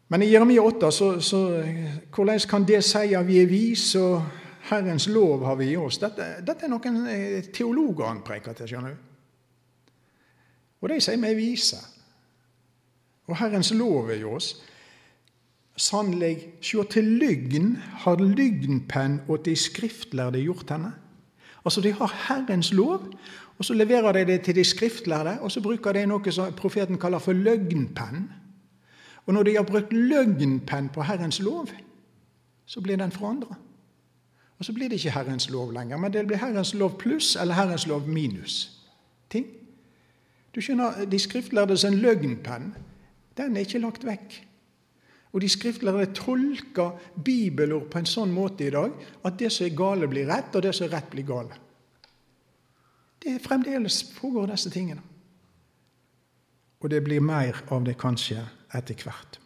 Men 0.10 0.22
i 0.22 0.32
Jeremia 0.32 0.62
8, 0.62 0.92
så, 0.92 1.20
så, 1.22 1.40
hvordan 2.16 2.40
kan 2.50 2.64
det 2.68 2.84
si 2.84 3.14
at 3.14 3.28
vi 3.28 3.42
er 3.42 3.50
vise, 3.50 4.00
og 4.00 4.24
Herrens 4.70 5.08
lov 5.08 5.46
har 5.46 5.56
vi 5.56 5.72
i 5.72 5.78
oss? 5.78 6.00
Dette, 6.02 6.26
dette 6.46 6.66
er 6.66 6.72
noen 6.72 7.04
eh, 7.10 7.44
teologer 7.54 8.08
han 8.08 8.24
preker 8.26 8.54
til. 8.58 8.68
skjønner 8.68 8.96
du? 8.96 9.06
Og 10.82 10.90
de 10.90 10.98
sier 11.02 11.20
vi 11.20 11.30
er 11.30 11.38
vise. 11.38 11.78
Og 13.30 13.38
Herrens 13.38 13.74
lov 13.74 14.10
er 14.10 14.24
i 14.24 14.26
oss. 14.26 14.56
Sannelig, 15.80 16.42
sjå 16.62 16.84
til 16.92 17.06
lygn 17.22 17.78
har 18.04 18.20
lygnpenn 18.20 19.22
åt 19.32 19.46
de 19.48 19.56
skriftlærde 19.56 20.42
gjort 20.44 20.74
henne. 20.74 20.92
Altså, 21.66 21.82
De 21.82 21.94
har 21.94 22.16
Herrens 22.28 22.74
lov, 22.74 23.08
og 23.58 23.66
så 23.66 23.74
leverer 23.74 24.12
de 24.12 24.26
det 24.26 24.42
til 24.42 24.56
de 24.56 24.64
skriftlærde, 24.64 25.38
og 25.42 25.52
så 25.52 25.62
bruker 25.62 25.92
de 25.94 26.06
noe 26.08 26.32
som 26.32 26.54
profeten 26.54 26.98
kaller 27.00 27.20
for 27.20 27.34
løgnpenn. 27.34 28.28
Og 29.26 29.34
når 29.34 29.44
de 29.44 29.56
har 29.56 29.64
brukt 29.64 29.94
løgnpenn 29.94 30.90
på 30.90 31.04
Herrens 31.04 31.40
lov, 31.40 31.68
så 32.66 32.82
blir 32.82 32.98
den 32.98 33.12
forandra. 33.12 33.56
Og 34.60 34.66
så 34.66 34.74
blir 34.74 34.90
det 34.90 35.00
ikke 35.00 35.12
Herrens 35.16 35.50
lov 35.50 35.72
lenger, 35.74 35.98
men 35.98 36.14
det 36.14 36.28
blir 36.28 36.38
Herrens 36.38 36.74
lov 36.74 36.98
pluss 37.00 37.36
eller 37.36 37.54
Herrens 37.54 37.88
lov 37.88 38.08
minus. 38.08 38.76
ting. 39.30 39.46
Du 40.56 40.62
skjønner, 40.62 41.06
De 41.06 41.20
skriftlærdes 41.20 41.84
en 41.84 41.94
løgnpenn 41.94 42.76
Den 43.38 43.56
er 43.56 43.60
ikke 43.60 43.80
lagt 43.80 44.06
vekk. 44.06 44.49
Og 45.34 45.42
de 45.42 45.50
skriftlærde 45.50 46.14
tolker 46.18 46.96
bibelord 47.26 47.90
på 47.92 48.02
en 48.02 48.10
sånn 48.10 48.32
måte 48.34 48.66
i 48.66 48.74
dag 48.74 48.96
at 49.26 49.38
det 49.38 49.52
som 49.54 49.68
er 49.68 49.76
gale, 49.78 50.10
blir 50.10 50.30
rett, 50.30 50.56
og 50.56 50.66
det 50.66 50.74
som 50.76 50.88
er 50.88 50.96
rett, 50.96 51.12
blir 51.12 51.28
gale. 51.28 51.60
Det 53.20 53.36
er 53.36 53.44
fremdeles 53.44 54.02
pågår 54.16 54.50
disse 54.50 54.72
tingene. 54.74 55.04
Og 56.80 56.90
det 56.90 57.04
blir 57.04 57.22
mer 57.22 57.60
av 57.70 57.84
det 57.86 57.98
kanskje 58.00 58.42
etter 58.74 59.04
hvert. 59.04 59.40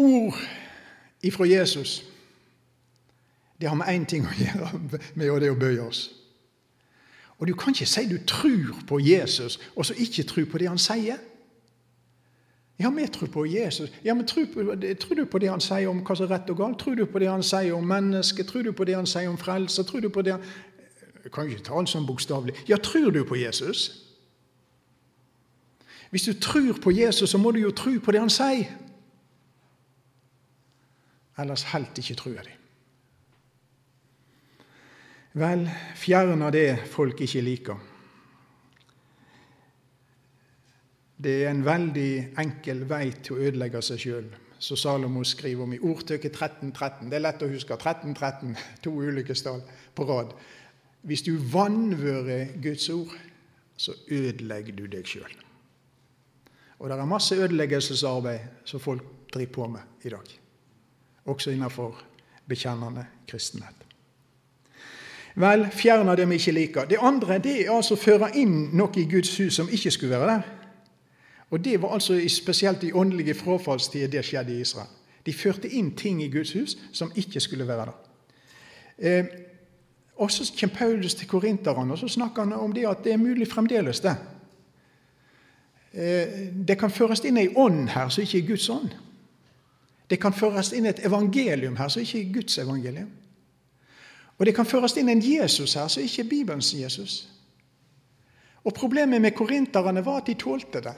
Ord 0.00 0.36
ifra 1.22 1.46
Jesus 1.46 2.00
det 3.60 3.68
har 3.68 3.76
med 3.76 3.92
én 3.92 4.06
ting 4.08 4.24
å 4.24 4.32
gjøre, 4.32 4.70
med 5.14 5.40
det 5.42 5.50
å 5.52 5.58
bøye 5.58 5.82
oss. 5.84 6.08
Og 7.38 7.46
Du 7.46 7.54
kan 7.54 7.74
ikke 7.74 7.86
si 7.86 8.06
du 8.08 8.18
tror 8.26 8.76
på 8.88 8.98
Jesus, 9.00 9.58
og 9.76 9.86
så 9.86 9.94
ikke 9.96 10.22
tror 10.22 10.44
på 10.44 10.58
det 10.58 10.68
han 10.68 10.78
sier. 10.78 11.18
Ja, 12.80 12.90
vi 12.90 13.06
tror 13.06 13.28
på 13.28 13.46
Jesus. 13.46 13.90
Ja, 14.02 14.14
men 14.14 14.26
tror, 14.26 14.44
tror, 15.00 15.14
du 15.14 15.24
på 15.24 15.38
det 15.38 15.50
han 15.50 15.60
sier 15.60 15.90
om 15.90 15.98
hva 16.00 16.14
som 16.16 16.24
er 16.24 16.30
rett 16.32 16.48
og 16.48 16.56
galt? 16.56 16.78
Tror 16.80 16.94
du 16.96 17.04
på 17.04 17.20
det 17.20 17.28
han 17.28 17.42
sier 17.44 17.74
om 17.76 17.84
mennesket? 17.84 18.48
Tror 18.48 18.64
du 18.64 18.72
på 18.72 18.86
det 18.88 18.94
han 18.96 19.08
sier 19.08 19.28
om 19.28 19.36
frelse? 19.38 19.84
Tror 19.84 20.00
du 20.00 20.08
på 20.08 20.24
det 20.24 20.38
han... 20.38 20.46
Jeg 21.20 21.32
kan 21.34 21.50
ikke 21.50 21.66
ta 21.66 21.76
alt 21.76 21.92
sånn 21.92 22.06
bokstavelig. 22.08 22.54
Ja, 22.70 22.78
tror 22.80 23.10
du 23.12 23.20
på 23.28 23.36
Jesus? 23.36 23.90
Hvis 26.10 26.24
du 26.24 26.32
tror 26.40 26.80
på 26.80 26.94
Jesus, 26.96 27.30
så 27.30 27.38
må 27.38 27.52
du 27.52 27.60
jo 27.60 27.74
tro 27.76 27.92
på 28.00 28.16
det 28.16 28.24
han 28.24 28.32
sier. 28.32 28.72
Ellers 31.38 31.66
helt 31.74 32.00
ikke 32.00 32.16
trua 32.16 32.46
di. 32.48 32.56
Vel, 35.40 35.68
fjern 36.00 36.48
det 36.52 36.80
folk 36.90 37.20
ikke 37.20 37.44
liker. 37.44 37.89
Det 41.22 41.42
er 41.44 41.50
en 41.50 41.64
veldig 41.64 42.12
enkel 42.40 42.86
vei 42.88 43.10
til 43.20 43.36
å 43.36 43.48
ødelegge 43.48 43.82
seg 43.84 44.00
sjøl, 44.00 44.28
som 44.60 44.78
Salomo 44.80 45.20
skriver 45.24 45.66
om 45.66 45.74
i 45.76 45.80
ordtøket 45.80 46.32
1313. 46.32 47.10
Det 47.10 47.18
er 47.18 47.24
lett 47.26 47.42
å 47.44 47.48
huske. 47.50 47.76
1313, 47.76 48.54
to 48.84 48.94
ulykkestall 48.96 49.60
på 49.96 50.06
rad. 50.08 50.32
Hvis 51.04 51.24
du 51.26 51.34
vanvører 51.52 52.54
Guds 52.62 52.88
ord, 52.92 53.12
så 53.76 53.92
ødelegger 54.08 54.76
du 54.76 54.86
deg 54.92 55.08
sjøl. 55.08 55.32
Og 56.80 56.88
det 56.88 56.96
er 56.96 57.08
masse 57.08 57.36
ødeleggelsesarbeid 57.36 58.64
som 58.68 58.80
folk 58.80 59.04
driver 59.32 59.52
på 59.52 59.66
med 59.74 60.06
i 60.08 60.12
dag, 60.12 60.32
også 61.24 61.52
innenfor 61.52 62.00
bekjennende 62.48 63.04
kristenhet. 63.28 63.76
Vel, 65.40 65.66
fjerner 65.72 66.16
det 66.16 66.26
vi 66.28 66.40
ikke 66.40 66.56
liker. 66.56 66.88
Det 66.88 66.98
andre 67.00 67.38
det 67.38 67.58
er 67.62 67.74
altså 67.74 67.94
å 67.94 68.00
føre 68.00 68.32
inn 68.40 68.72
noe 68.76 68.96
i 68.98 69.06
Guds 69.08 69.36
hus 69.38 69.60
som 69.60 69.68
ikke 69.70 69.92
skulle 69.94 70.16
være 70.16 70.32
der. 70.32 70.48
Og 71.50 71.64
Det 71.64 71.82
var 71.82 71.94
altså 71.94 72.28
spesielt 72.28 72.82
i 72.82 72.92
åndelige 72.92 73.34
frafallstider 73.34 74.08
det 74.08 74.24
skjedde 74.24 74.54
i 74.54 74.60
Israel. 74.60 74.88
De 75.26 75.32
førte 75.32 75.68
inn 75.68 75.96
ting 75.96 76.22
i 76.22 76.30
Guds 76.30 76.52
hus 76.52 76.76
som 76.92 77.12
ikke 77.16 77.40
skulle 77.40 77.66
være 77.68 77.86
der. 77.86 77.96
Eh, 78.98 79.24
og 80.16 80.30
Så 80.30 80.52
kommer 80.60 80.76
Paulus 80.76 81.14
til 81.14 81.28
korinterne 81.28 81.92
og 81.92 81.98
så 81.98 82.08
snakker 82.08 82.42
han 82.42 82.52
om 82.52 82.72
det 82.72 82.86
at 82.86 83.04
det 83.04 83.12
er 83.12 83.16
mulig 83.16 83.48
fremdeles. 83.48 84.00
Det 84.00 84.16
eh, 85.92 86.52
Det 86.68 86.78
kan 86.78 86.90
føres 86.90 87.24
inn 87.24 87.36
ei 87.36 87.48
ånd 87.56 87.88
her 87.88 88.08
som 88.08 88.22
ikke 88.22 88.38
er 88.38 88.46
Guds 88.48 88.68
ånd. 88.68 88.90
Det 90.10 90.20
kan 90.20 90.32
føres 90.32 90.72
inn 90.72 90.86
et 90.86 91.06
evangelium 91.06 91.76
her 91.76 91.88
som 91.88 92.02
ikke 92.02 92.20
er 92.20 92.32
Guds 92.32 92.58
evangelium. 92.58 93.10
Og 94.38 94.46
det 94.46 94.54
kan 94.54 94.66
føres 94.66 94.96
inn 94.96 95.08
en 95.08 95.22
Jesus 95.22 95.74
her 95.74 95.88
som 95.88 96.02
ikke 96.02 96.22
er 96.22 96.28
Bibelens 96.28 96.74
Jesus. 96.74 97.28
Og 98.64 98.74
Problemet 98.74 99.20
med 99.20 99.30
korinterne 99.30 100.04
var 100.04 100.16
at 100.16 100.26
de 100.26 100.34
tålte 100.34 100.80
det. 100.80 100.94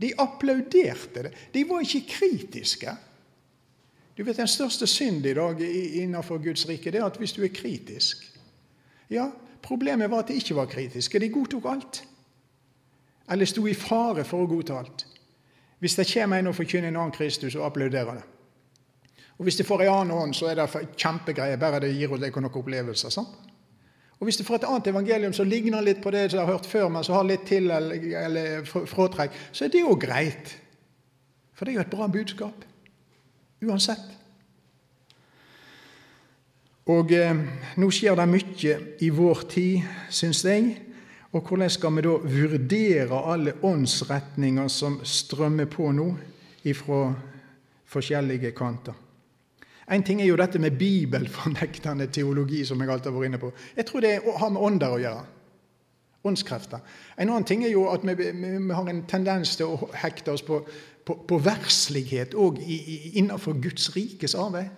De 0.00 0.12
applauderte 0.20 1.22
det. 1.22 1.32
De 1.54 1.64
var 1.68 1.80
ikke 1.80 2.04
kritiske. 2.08 2.92
Du 4.16 4.24
vet, 4.24 4.36
Den 4.36 4.48
største 4.48 4.86
synd 4.86 5.26
i 5.26 5.34
dag 5.34 5.60
innenfor 5.60 6.38
Guds 6.38 6.68
rike 6.68 6.90
det 6.90 7.00
er 7.00 7.04
at 7.04 7.16
hvis 7.16 7.32
du 7.32 7.42
er 7.44 7.52
kritisk 7.52 8.32
Ja, 9.10 9.30
Problemet 9.66 10.10
var 10.10 10.22
at 10.22 10.28
de 10.28 10.34
ikke 10.34 10.54
var 10.54 10.66
kritiske. 10.70 11.18
De 11.18 11.28
godtok 11.28 11.64
alt. 11.66 12.04
Eller 13.30 13.44
sto 13.44 13.66
i 13.66 13.74
fare 13.74 14.24
for 14.24 14.44
å 14.44 14.46
godta 14.46 14.78
alt. 14.78 15.06
Hvis 15.82 15.96
det 15.98 16.06
kommer 16.12 16.38
en 16.38 16.52
og 16.52 16.56
forkynner 16.56 16.88
en 16.88 16.98
annen 17.00 17.14
Kristus, 17.14 17.56
og 17.58 17.66
applauderer 17.66 18.20
det. 18.20 18.22
Og 19.38 19.42
Hvis 19.44 19.56
de 19.56 19.64
får 19.64 19.82
en 19.82 19.92
annen 19.92 20.16
ånd, 20.16 20.34
så 20.34 20.46
er 20.46 20.54
det 20.54 20.86
kjempegreier, 20.96 21.58
bare 21.60 21.80
det 21.80 21.92
gir 21.96 22.14
deg 22.16 22.36
noen 22.36 22.54
opplevelser. 22.54 23.10
sant? 23.10 23.34
Og 24.18 24.24
Hvis 24.24 24.36
du 24.36 24.44
får 24.44 24.54
et 24.62 24.68
annet 24.68 24.86
evangelium 24.86 25.32
som 25.36 25.48
ligner 25.48 25.84
litt 25.84 26.00
på 26.02 26.10
det 26.10 26.30
du 26.32 26.38
har 26.38 26.48
hørt 26.48 26.66
før, 26.66 26.88
men 26.88 27.04
som 27.04 27.18
har 27.18 27.26
litt 27.28 27.44
til 27.48 27.70
eller, 27.70 28.06
eller 28.24 28.64
fråtrekk, 28.64 29.34
så 29.52 29.66
er 29.66 29.74
det 29.74 29.82
jo 29.82 29.96
greit. 30.00 30.54
For 31.52 31.64
det 31.64 31.74
er 31.74 31.80
jo 31.80 31.84
et 31.84 31.92
bra 31.92 32.08
budskap. 32.08 32.64
Uansett. 33.66 34.16
Og 36.86 37.12
eh, 37.12 37.38
nå 37.76 37.90
skjer 37.92 38.16
det 38.16 38.28
mye 38.30 38.74
i 39.02 39.08
vår 39.12 39.46
tid, 39.50 39.86
syns 40.08 40.44
jeg. 40.46 40.76
Og 41.34 41.42
hvordan 41.44 41.72
skal 41.72 41.96
vi 41.96 42.04
da 42.06 42.12
vurdere 42.22 43.22
alle 43.32 43.56
åndsretninger 43.66 44.68
som 44.72 45.00
strømmer 45.04 45.68
på 45.68 45.90
nå 45.92 46.06
ifra 46.64 47.10
forskjellige 47.90 48.54
kanter? 48.56 48.94
En 49.92 50.02
ting 50.02 50.20
er 50.22 50.26
jo 50.26 50.36
dette 50.36 50.58
med 50.58 50.78
bibelfornektende 50.78 52.06
teologi, 52.10 52.64
som 52.64 52.80
jeg 52.80 52.90
alltid 52.90 53.10
har 53.10 53.18
vært 53.18 53.30
inne 53.30 53.42
på. 53.42 53.52
Jeg 53.76 53.86
tror 53.86 54.02
det 54.02 54.14
har 54.24 54.50
med 54.50 54.62
ånder 54.66 54.94
å 54.96 55.02
gjøre. 55.02 55.24
Åndskrefter. 56.26 56.82
En 57.18 57.30
annen 57.30 57.46
ting 57.46 57.62
er 57.64 57.70
jo 57.70 57.84
at 57.92 58.02
vi, 58.02 58.16
vi, 58.18 58.50
vi 58.56 58.74
har 58.74 58.88
en 58.90 59.04
tendens 59.06 59.54
til 59.56 59.76
å 59.76 59.90
hekte 59.94 60.34
oss 60.34 60.42
på, 60.42 60.58
på, 61.06 61.14
på 61.28 61.38
verslighet 61.38 62.34
òg 62.34 62.58
innenfor 62.66 63.60
Guds 63.62 63.92
rikes 63.94 64.34
arbeid. 64.34 64.74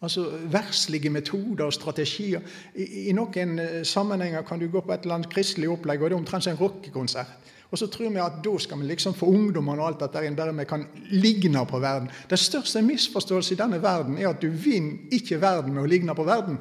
Altså 0.00 0.30
verslige 0.48 1.10
metoder 1.10 1.66
og 1.66 1.74
strategier. 1.74 2.40
I, 2.74 3.08
I, 3.10 3.12
noen 3.12 3.58
eh, 3.58 3.80
sammenhenger 3.84 4.46
kan 4.46 4.60
du 4.62 4.68
gå 4.70 4.80
på 4.80 4.94
et 4.94 5.04
eller 5.04 5.18
annet 5.18 5.32
kristelig 5.32 5.68
opplegg, 5.72 6.00
og 6.00 6.08
det 6.08 6.14
er 6.14 6.20
omtrent 6.22 6.46
som 6.46 6.54
en 6.54 6.60
rockekonsert. 6.60 7.52
Og 7.70 7.78
så 7.78 7.86
tror 7.92 8.08
vi 8.08 8.20
at 8.22 8.40
da 8.44 8.54
skal 8.58 8.80
vi 8.80 8.88
liksom 8.88 9.14
få 9.14 9.28
ungdommene 9.28 9.82
og 9.82 9.90
alt 9.90 10.02
dette 10.06 10.24
inn, 10.24 10.36
bare 10.36 10.56
vi 10.56 10.64
kan 10.68 10.86
ligne 11.12 11.66
på 11.68 11.80
verden. 11.82 12.08
Den 12.30 12.40
største 12.40 12.82
misforståelse 12.82 13.54
i 13.54 13.60
denne 13.60 13.82
verden 13.82 14.16
er 14.18 14.30
at 14.30 14.40
du 14.40 14.48
vinner 14.48 15.12
ikke 15.12 15.40
verden 15.40 15.74
med 15.74 15.84
å 15.84 15.90
ligne 15.90 16.14
på 16.16 16.24
verden. 16.24 16.56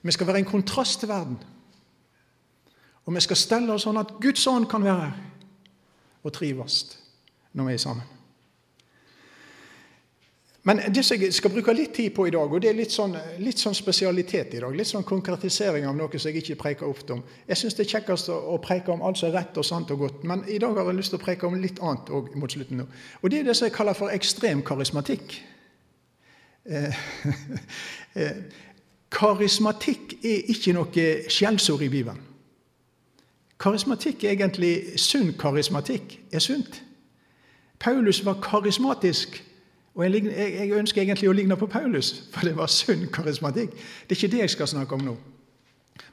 Vi 0.00 0.12
skal 0.16 0.30
være 0.30 0.40
en 0.40 0.48
kontrast 0.48 1.02
til 1.02 1.10
verden. 1.12 1.36
Og 3.04 3.14
vi 3.14 3.20
skal 3.20 3.36
stelle 3.36 3.74
oss 3.74 3.84
sånn 3.84 4.00
at 4.00 4.16
Guds 4.22 4.46
ånd 4.48 4.68
kan 4.70 4.84
være 4.84 5.10
her 5.10 5.20
og 6.24 6.32
trives 6.36 6.82
når 7.56 7.68
vi 7.68 7.76
er 7.76 7.82
sammen. 7.82 8.19
Men 10.62 10.80
det 10.94 11.04
som 11.04 11.16
jeg 11.16 11.32
skal 11.32 11.52
bruke 11.54 11.72
litt 11.72 11.94
tid 11.96 12.10
på 12.12 12.26
i 12.28 12.32
dag, 12.34 12.52
og 12.52 12.60
det 12.60 12.68
er 12.68 12.76
litt 12.76 12.92
sånn, 12.92 13.14
litt 13.40 13.62
sånn 13.62 13.76
spesialitet 13.76 14.52
i 14.54 14.60
dag, 14.60 14.74
litt 14.76 14.90
sånn 14.90 15.06
konkretisering 15.08 15.86
av 15.88 15.96
noe 15.96 16.20
som 16.20 16.28
jeg 16.28 16.42
ikke 16.42 16.58
preker 16.60 16.90
ofte 16.90 17.16
om. 17.16 17.22
Jeg 17.48 17.56
syns 17.56 17.78
det 17.78 17.86
er 17.86 17.92
kjekkest 17.94 18.28
å, 18.34 18.58
preke 18.60 18.92
om 18.92 19.00
alt 19.00 19.22
som 19.22 19.30
er 19.30 19.38
rett 19.38 19.56
og 19.56 19.64
sant 19.64 19.92
og 19.94 20.04
godt, 20.04 20.26
men 20.28 20.44
i 20.52 20.58
dag 20.60 20.76
har 20.76 20.90
jeg 20.92 21.00
lyst 21.00 21.14
til 21.14 21.20
å 21.20 21.24
preke 21.24 21.48
om 21.48 21.56
litt 21.62 21.80
annet 21.80 22.12
òg 22.12 22.36
mot 22.36 22.52
slutten 22.52 22.82
nå. 22.82 22.88
Og 23.22 23.32
det 23.32 23.40
er 23.40 23.48
det 23.48 23.56
som 23.56 23.70
jeg 23.70 23.76
kaller 23.78 23.96
for 23.96 24.12
ekstrem 24.12 24.60
karismatikk. 24.66 25.40
Eh, 26.68 27.02
eh, 28.20 28.44
karismatikk 29.16 30.18
er 30.20 30.52
ikke 30.52 30.76
noe 30.76 31.10
skjellsord 31.32 31.88
i 31.88 31.92
Bibelen. 31.92 32.26
Karismatikk 33.60 34.24
er 34.24 34.36
egentlig 34.36 35.00
sunn 35.00 35.32
karismatikk. 35.40 36.18
er 36.32 36.38
sunt. 36.38 36.82
Paulus 37.80 38.24
var 38.24 38.40
karismatisk. 38.44 39.40
Og 39.98 40.04
jeg, 40.04 40.30
jeg, 40.30 40.70
ønsker 40.78 41.02
egentlig 41.02 41.28
å 41.30 41.34
ligne 41.34 41.56
på 41.58 41.66
Paulus, 41.70 42.12
for 42.30 42.46
det 42.46 42.54
var 42.58 42.70
sunn 42.70 43.08
karismatikk. 43.12 43.74
Det 44.06 44.14
er 44.14 44.20
ikke 44.20 44.32
det 44.36 44.44
jeg 44.44 44.54
skal 44.54 44.70
snakke 44.70 44.96
om 44.96 45.08
nå. 45.08 45.16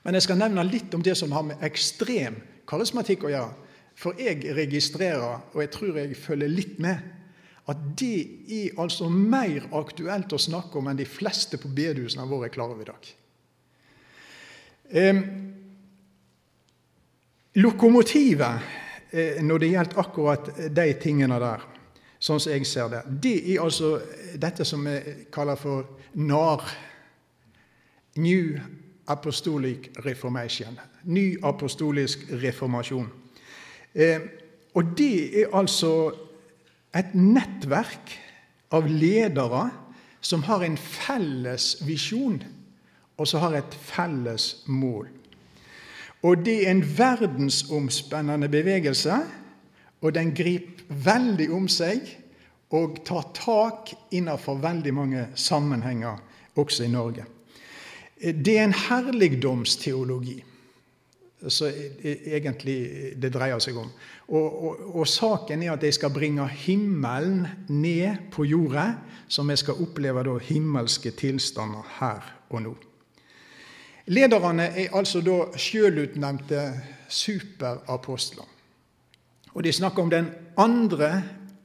Men 0.03 0.17
jeg 0.17 0.25
skal 0.25 0.39
nevne 0.41 0.65
litt 0.65 0.93
om 0.97 1.03
det 1.05 1.13
som 1.19 1.33
har 1.35 1.45
med 1.45 1.61
ekstrem 1.65 2.39
karismatikk 2.67 3.27
å 3.27 3.33
gjøre. 3.33 3.67
For 3.97 4.17
jeg 4.21 4.43
registrerer, 4.57 5.45
og 5.53 5.61
jeg 5.61 5.71
tror 5.73 6.01
jeg 6.01 6.17
følger 6.19 6.51
litt 6.51 6.81
med, 6.81 7.05
at 7.67 7.79
det 7.99 8.17
er 8.47 8.81
altså 8.81 9.09
mer 9.11 9.65
aktuelt 9.75 10.33
å 10.33 10.39
snakke 10.39 10.79
om 10.79 10.87
enn 10.87 10.99
de 10.99 11.07
fleste 11.09 11.59
på 11.59 11.71
bedehusene 11.75 12.27
våre 12.29 12.47
er 12.47 12.53
klar 12.53 12.71
over 12.71 12.85
i 12.85 12.87
dag. 12.87 13.09
Eh, 14.87 15.19
lokomotivet 17.59 18.69
eh, 19.11 19.41
når 19.43 19.63
det 19.63 19.71
gjelder 19.73 19.99
akkurat 20.05 20.53
de 20.71 20.87
tingene 21.01 21.41
der 21.43 21.65
sånn 22.27 22.41
som 22.43 22.53
jeg 22.53 22.67
ser 22.67 22.91
det. 22.91 23.03
Det 23.23 23.37
er 23.53 23.63
altså 23.63 23.97
dette 24.35 24.65
som 24.67 24.83
vi 24.85 24.97
kaller 25.33 25.59
for 25.59 25.87
NAR. 26.19 26.65
New 28.17 28.57
Apostolic 29.07 29.91
Reformation. 30.05 30.79
Ny 31.07 31.37
apostolisk 31.43 32.25
reformasjon. 32.41 33.07
Eh, 33.93 34.19
og 34.75 34.93
det 34.97 35.41
er 35.41 35.53
altså 35.55 36.11
et 36.97 37.13
nettverk 37.15 38.15
av 38.75 38.89
ledere 38.89 39.69
som 40.21 40.43
har 40.43 40.65
en 40.65 40.75
felles 40.77 41.77
visjon, 41.87 42.41
og 43.17 43.29
som 43.29 43.45
har 43.45 43.55
et 43.61 43.77
felles 43.79 44.49
mål. 44.67 45.07
Og 46.25 46.43
det 46.45 46.57
er 46.65 46.73
en 46.73 46.83
verdensomspennende 46.97 48.49
bevegelse, 48.51 49.21
og 50.01 50.13
den 50.13 50.33
griper 50.35 50.85
veldig 51.03 51.47
om 51.53 51.67
seg 51.71 52.05
og 52.75 52.99
tar 53.07 53.29
tak 53.35 53.93
innenfor 54.11 54.59
veldig 54.61 54.93
mange 54.93 55.27
sammenhenger, 55.35 56.19
også 56.55 56.83
i 56.83 56.91
Norge. 56.91 57.25
Det 58.17 58.57
er 58.57 58.65
en 58.65 58.73
herligdomsteologi 58.73 60.41
som 61.47 61.69
egentlig 61.69 63.13
det 63.21 63.29
dreier 63.33 63.61
seg 63.61 63.77
om. 63.77 63.91
Og, 64.27 64.47
og, 64.65 64.79
og, 64.97 65.05
saken 65.07 65.61
er 65.63 65.75
at 65.75 65.85
jeg 65.85 65.93
skal 65.95 66.11
bringe 66.13 66.47
himmelen 66.65 67.45
ned 67.69 68.25
på 68.33 68.47
jorda, 68.49 68.87
så 69.29 69.45
vi 69.45 69.55
skal 69.59 69.83
oppleve 69.85 70.25
da 70.25 70.33
himmelske 70.41 71.13
tilstander 71.19 71.85
her 71.99 72.25
og 72.49 72.63
nå. 72.65 72.73
Lederne 74.07 74.69
er 74.71 74.93
altså 74.95 75.21
da 75.21 75.51
sjølutnevnte 75.59 76.61
superapostler. 77.11 78.56
Og 79.57 79.63
de 79.65 79.73
snakker 79.73 80.03
om 80.03 80.09
den 80.13 80.27
andre 80.57 81.23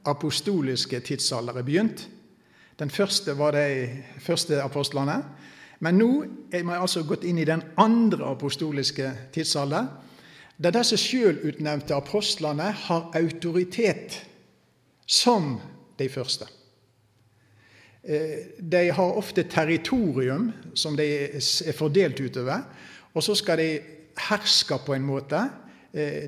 apostoliske 0.09 0.99
tidsalder 1.05 1.59
er 1.59 1.65
begynt. 1.65 2.07
Den 2.79 2.89
første 2.89 3.35
var 3.37 3.53
de 3.53 4.01
første 4.19 4.57
apostlene. 4.63 5.19
Men 5.79 5.99
nå 6.01 6.09
er 6.49 6.63
vi 6.65 6.73
altså 6.73 7.03
gått 7.05 7.27
inn 7.29 7.37
i 7.37 7.45
den 7.45 7.61
andre 7.77 8.31
apostoliske 8.33 9.11
tidsalder, 9.35 9.91
der 10.57 10.73
disse 10.73 10.97
sjølutnevnte 10.97 11.93
apostlene 11.93 12.71
har 12.87 13.11
autoritet 13.19 14.17
som 15.05 15.59
de 15.99 16.09
første. 16.09 16.47
Eh, 18.03 18.57
de 18.57 18.87
har 18.89 19.17
ofte 19.19 19.43
territorium 19.43 20.49
som 20.73 20.97
de 20.97 21.05
er 21.37 21.77
fordelt 21.77 22.19
utover, 22.19 22.65
og 23.13 23.23
så 23.23 23.35
skal 23.35 23.61
de 23.61 23.69
herske 24.29 24.81
på 24.85 24.95
en 24.95 25.05
måte 25.05 25.43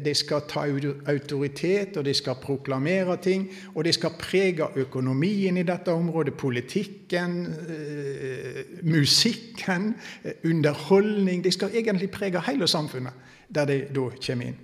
de 0.05 0.13
skal 0.13 0.41
ta 0.45 0.61
autoritet, 1.09 1.97
og 1.97 2.05
de 2.05 2.13
skal 2.13 2.35
proklamere 2.41 3.17
ting. 3.17 3.47
Og 3.75 3.85
de 3.85 3.93
skal 3.93 4.13
prege 4.19 4.67
økonomien 4.75 5.57
i 5.57 5.63
dette 5.63 5.91
området, 5.91 6.33
politikken, 6.33 7.45
eh, 7.45 8.61
musikken, 8.83 9.95
eh, 10.23 10.31
underholdning. 10.45 11.43
De 11.43 11.51
skal 11.51 11.69
egentlig 11.73 12.11
prege 12.11 12.41
hele 12.47 12.67
samfunnet 12.67 13.13
der 13.55 13.65
de 13.65 13.79
da 13.95 14.09
kommer 14.27 14.45
inn. 14.45 14.55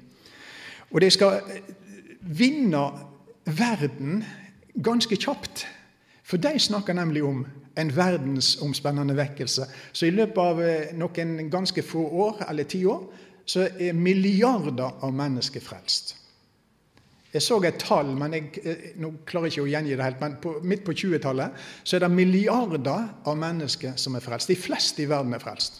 Og 0.91 1.01
de 1.01 1.09
skal 1.09 1.41
vinne 2.21 2.91
verden 3.45 4.23
ganske 4.83 5.15
kjapt. 5.15 5.67
For 6.23 6.37
de 6.37 6.59
snakker 6.59 6.93
nemlig 6.93 7.23
om 7.23 7.45
en 7.77 7.95
verdensomspennende 7.95 9.15
vekkelse. 9.17 9.61
Så 9.91 10.05
i 10.05 10.09
løpet 10.09 10.37
av 10.37 10.61
noen 10.93 11.49
ganske 11.51 11.81
få 11.81 12.09
år, 12.09 12.45
eller 12.49 12.63
ti 12.63 12.85
år, 12.85 13.13
så 13.51 13.67
er 13.67 13.97
milliarder 13.97 15.01
av 15.03 15.13
mennesker 15.15 15.63
frelst. 15.63 16.15
Jeg 17.31 17.43
så 17.45 17.61
et 17.63 17.79
tall, 17.79 18.09
men 18.19 18.33
jeg, 18.35 18.49
eh, 18.67 18.89
nå 18.99 19.13
klarer 19.27 19.47
jeg 19.47 19.55
ikke 19.55 19.63
å 19.63 19.71
gjengi 19.71 19.95
det 19.95 20.03
helt, 20.03 20.19
men 20.19 20.35
på, 20.43 20.57
midt 20.67 20.83
på 20.83 20.95
20-tallet 20.99 21.61
så 21.83 21.95
er 21.95 22.03
det 22.03 22.11
milliarder 22.11 23.07
av 23.23 23.39
mennesker 23.39 23.95
som 23.99 24.17
er 24.19 24.23
frelst. 24.23 24.51
De 24.51 24.59
fleste 24.59 25.03
i 25.03 25.07
verden 25.07 25.33
er 25.35 25.43
frelst. 25.43 25.79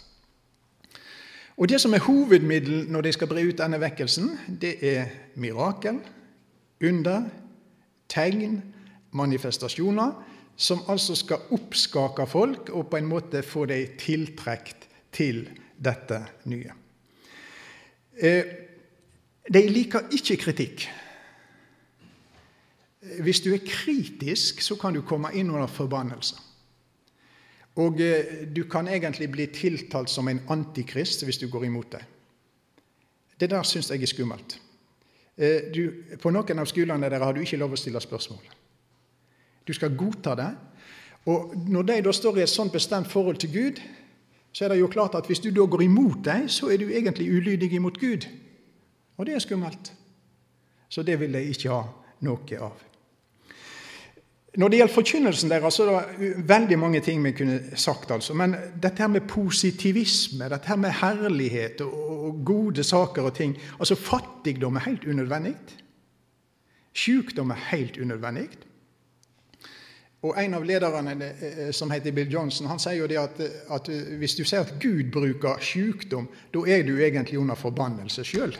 Og 1.60 1.68
Det 1.68 1.82
som 1.82 1.94
er 1.94 2.02
hovedmiddel 2.02 2.88
når 2.90 3.02
de 3.06 3.12
skal 3.14 3.30
bre 3.30 3.44
ut 3.46 3.60
denne 3.60 3.78
vekkelsen, 3.82 4.32
det 4.62 4.78
er 4.82 5.12
mirakel, 5.36 6.00
under, 6.82 7.28
tegn, 8.10 8.62
manifestasjoner, 9.12 10.16
som 10.56 10.82
altså 10.90 11.16
skal 11.20 11.52
oppskake 11.52 12.26
folk 12.28 12.72
og 12.72 12.88
på 12.90 12.98
en 12.98 13.10
måte 13.12 13.44
få 13.44 13.68
dem 13.70 13.98
tiltrukket 14.00 14.88
til 15.14 15.44
dette 15.78 16.24
nye. 16.50 16.81
Eh, 18.22 18.44
de 19.54 19.62
liker 19.70 20.12
ikke 20.14 20.38
kritikk. 20.38 20.86
Hvis 23.26 23.42
du 23.42 23.50
er 23.54 23.66
kritisk, 23.66 24.62
så 24.62 24.78
kan 24.78 24.94
du 24.94 25.02
komme 25.02 25.34
inn 25.34 25.50
under 25.50 25.68
forbannelse. 25.68 26.38
Og 27.82 28.02
eh, 28.02 28.46
du 28.56 28.64
kan 28.70 28.88
egentlig 28.88 29.32
bli 29.32 29.48
tiltalt 29.54 30.10
som 30.10 30.28
en 30.28 30.44
antikrist 30.54 31.26
hvis 31.26 31.42
du 31.42 31.48
går 31.50 31.66
imot 31.66 31.92
det. 31.92 32.04
Det 33.40 33.50
der 33.50 33.64
syns 33.64 33.90
jeg 33.90 34.04
er 34.04 34.12
skummelt. 34.12 34.60
Eh, 35.38 35.72
du, 35.74 35.82
på 36.22 36.30
noen 36.30 36.62
av 36.62 36.70
skolene 36.70 37.10
der 37.10 37.24
har 37.24 37.34
du 37.34 37.42
ikke 37.42 37.58
lov 37.58 37.74
å 37.74 37.80
stille 37.80 38.02
spørsmål. 38.02 38.44
Du 39.66 39.74
skal 39.74 39.98
godta 39.98 40.36
det. 40.38 40.52
Og 41.32 41.56
når 41.70 41.88
de 41.90 41.98
da 42.06 42.14
står 42.14 42.38
i 42.38 42.46
et 42.46 42.54
sånt 42.54 42.74
bestemt 42.74 43.10
forhold 43.10 43.42
til 43.42 43.54
Gud, 43.54 43.82
så 44.52 44.66
er 44.66 44.74
det 44.74 44.80
jo 44.82 44.92
klart 44.92 45.16
at 45.16 45.28
hvis 45.28 45.40
du 45.40 45.50
da 45.50 45.66
går 45.66 45.82
imot 45.86 46.26
dem, 46.26 46.48
så 46.52 46.70
er 46.72 46.78
du 46.78 46.90
egentlig 46.90 47.30
ulydig 47.32 47.74
imot 47.74 48.00
Gud. 48.00 48.28
Og 49.18 49.26
det 49.26 49.36
er 49.36 49.40
skummelt. 49.40 49.94
Så 50.90 51.04
det 51.04 51.20
vil 51.20 51.34
de 51.34 51.44
ikke 51.44 51.72
ha 51.72 51.84
noe 52.28 52.58
av. 52.60 52.88
Når 54.60 54.68
det 54.68 54.80
gjelder 54.82 54.94
forkynnelsen 54.94 55.52
deres, 55.52 55.78
så 55.80 55.86
er 55.88 56.10
det 56.20 56.32
veldig 56.50 56.78
mange 56.80 57.00
ting 57.00 57.22
vi 57.24 57.32
kunne 57.32 57.78
sagt. 57.80 58.12
altså. 58.12 58.34
Men 58.34 58.56
dette 58.84 59.00
her 59.00 59.08
med 59.08 59.22
positivisme, 59.28 60.50
dette 60.50 60.68
her 60.68 60.76
med 60.76 60.92
herlighet 60.92 61.82
og 61.82 62.42
gode 62.46 62.84
saker 62.84 63.30
og 63.30 63.34
ting 63.36 63.56
altså 63.80 63.96
Fattigdom 63.96 64.76
er 64.76 64.90
helt 64.90 65.06
unødvendig. 65.06 65.56
Sykdom 66.94 67.52
er 67.52 67.64
helt 67.72 67.98
unødvendig. 67.98 68.50
Og 70.22 70.38
En 70.38 70.54
av 70.54 70.66
lederne 70.66 71.16
eh, 71.26 71.46
eh, 71.68 71.72
som 71.74 71.92
heter 71.92 72.12
Bill 72.12 72.34
Johnson, 72.34 72.68
han 72.70 72.80
sier 72.80 73.00
jo 73.00 73.08
det 73.10 73.18
at, 73.18 73.40
at 73.74 73.88
hvis 74.22 74.36
du 74.38 74.44
sier 74.46 74.62
at 74.62 74.76
Gud 74.82 75.10
bruker 75.14 75.62
sykdom, 75.66 76.28
da 76.54 76.66
er 76.68 76.84
du 76.86 76.94
egentlig 77.00 77.40
under 77.42 77.58
forbannelse 77.58 78.26
sjøl. 78.26 78.54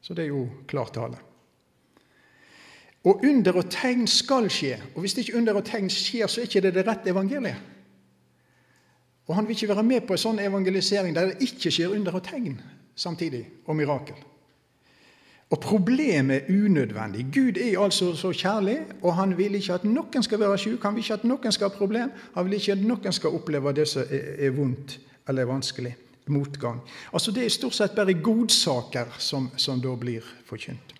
Så 0.00 0.16
det 0.16 0.24
er 0.24 0.32
jo 0.32 0.46
klar 0.68 0.88
tale. 0.94 1.20
Og 3.04 3.20
under 3.24 3.56
og 3.56 3.68
tegn 3.72 4.06
skal 4.08 4.48
skje. 4.52 4.78
Og 4.94 5.04
hvis 5.04 5.16
ikke 5.20 5.36
under 5.36 5.60
og 5.60 5.64
tegn 5.64 5.92
skjer, 5.92 6.26
så 6.28 6.40
er 6.40 6.48
ikke 6.48 6.64
det 6.64 6.74
det 6.74 6.86
rette 6.88 7.12
evangeliet. 7.12 7.68
Og 9.28 9.36
han 9.36 9.46
vil 9.46 9.54
ikke 9.54 9.68
være 9.68 9.86
med 9.86 10.00
på 10.08 10.16
en 10.16 10.24
sånn 10.24 10.40
evangelisering 10.42 11.14
der 11.14 11.30
det 11.30 11.46
ikke 11.46 11.70
skjer 11.70 11.92
under 11.94 12.16
og 12.18 12.24
tegn 12.26 12.58
samtidig, 12.98 13.44
og 13.64 13.76
mirakel. 13.78 14.16
Og 15.50 15.58
problemet 15.60 16.36
er 16.36 16.64
unødvendig. 16.64 17.26
Gud 17.34 17.56
er 17.58 17.80
altså 17.82 18.12
så 18.16 18.30
kjærlig, 18.32 18.78
og 19.02 19.14
han 19.16 19.34
vil 19.38 19.54
ikke 19.58 19.80
at 19.80 19.84
noen 19.84 20.22
skal 20.22 20.40
være 20.40 20.58
syk, 20.58 20.82
han 20.82 20.94
vil 20.94 21.02
ikke 21.02 21.16
at 21.18 21.24
noen 21.26 21.52
skal 21.52 21.68
ha 21.70 21.74
problem, 21.74 22.12
han 22.34 22.46
vil 22.46 22.54
ikke 22.60 22.76
at 22.76 22.84
noen 22.86 23.16
skal 23.16 23.34
oppleve 23.34 23.72
det 23.74 23.88
som 23.90 24.06
er 24.10 24.54
vondt 24.54 25.00
eller 25.28 25.50
vanskelig. 25.50 25.96
Motgang. 26.30 26.78
Altså 27.12 27.32
Det 27.34 27.44
er 27.44 27.50
stort 27.50 27.74
sett 27.74 27.94
bare 27.96 28.14
godsaker 28.14 29.16
som, 29.18 29.48
som 29.56 29.80
da 29.82 29.96
blir 29.98 30.22
forkynt. 30.46 30.99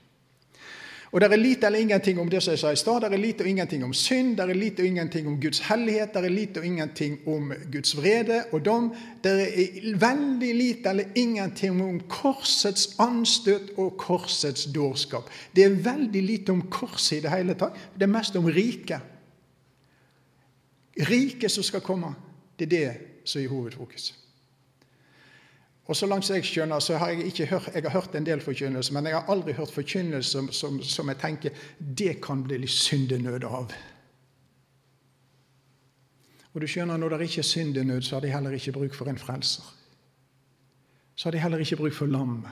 Og 1.13 1.21
Det 1.21 1.33
er 1.33 1.37
lite 1.37 1.67
eller 1.67 1.79
ingenting 1.79 2.21
om 2.21 2.29
det 2.31 2.43
som 2.43 2.53
jeg 2.53 2.59
sa 2.59 2.71
i 2.71 2.77
stad. 2.77 3.01
Det 3.01 3.13
er 3.13 3.19
lite 3.19 3.43
og 3.43 3.49
ingenting 3.49 3.85
om 3.85 3.93
synd, 3.93 4.37
det 4.37 4.45
er 4.51 4.55
lite 4.55 4.81
og 4.81 4.87
ingenting 4.87 5.27
om 5.27 5.41
Guds 5.41 5.59
hellighet, 5.59 6.15
det 6.15 6.25
er 6.25 6.29
lite 6.29 6.59
og 6.59 6.67
ingenting 6.67 7.19
om 7.27 7.53
Guds 7.73 7.97
vrede 7.97 8.45
og 8.53 8.65
dom. 8.65 8.93
Det 9.25 9.33
er 9.33 9.97
veldig 9.99 10.55
lite 10.55 10.89
eller 10.89 11.05
ingenting 11.15 11.83
om 11.83 12.01
korsets 12.09 12.95
anstøt 12.99 13.75
og 13.77 13.97
korsets 13.99 14.65
dårskap. 14.65 15.31
Det 15.57 15.65
er 15.65 15.83
veldig 15.83 16.23
lite 16.23 16.53
om 16.53 16.63
korset 16.71 17.17
i 17.19 17.21
det 17.27 17.35
hele 17.35 17.59
tatt. 17.59 17.75
Det 17.95 18.07
er 18.07 18.15
mest 18.15 18.37
om 18.37 18.47
riket. 18.47 19.01
Riket 21.11 21.51
som 21.51 21.67
skal 21.67 21.81
komme, 21.81 22.15
det 22.59 22.71
er 22.71 22.77
det 22.77 22.97
som 23.25 23.43
er 23.43 23.49
hovedfokus. 23.49 24.20
Og 25.85 25.97
så 25.97 26.07
langt 26.07 26.29
jeg 26.31 26.45
skjønner, 26.45 26.79
så 26.79 26.99
har 26.99 27.09
jeg 27.11 27.27
ikke 27.27 27.47
hørt, 27.47 27.71
jeg 27.75 27.83
har 27.83 27.91
hørt 27.91 28.15
en 28.15 28.27
del 28.27 28.41
forkynnelse, 28.41 28.93
men 28.95 29.07
jeg 29.07 29.15
har 29.15 29.31
aldri 29.33 29.53
hørt 29.53 29.73
forkynnelse 29.75 30.31
som, 30.31 30.51
som, 30.53 30.83
som, 30.83 31.09
jeg 31.09 31.19
tenker 31.19 31.51
det 31.79 32.21
kan 32.23 32.45
bli 32.45 32.61
litt 32.63 32.75
syndenød 32.75 33.45
av. 33.45 33.73
Og 36.53 36.61
du 36.61 36.67
skjønner, 36.67 36.97
Når 36.97 37.09
det 37.09 37.21
ikke 37.29 37.39
er 37.39 37.49
syndenød, 37.49 38.03
så 38.03 38.17
har 38.17 38.21
de 38.21 38.33
heller 38.33 38.51
ikke 38.51 38.73
bruk 38.73 38.95
for 38.95 39.09
en 39.09 39.19
frelser. 39.19 39.63
Så 41.17 41.27
har 41.27 41.33
de 41.33 41.39
heller 41.39 41.59
ikke 41.59 41.77
bruk 41.77 41.95
for 41.95 42.07
lammet 42.07 42.51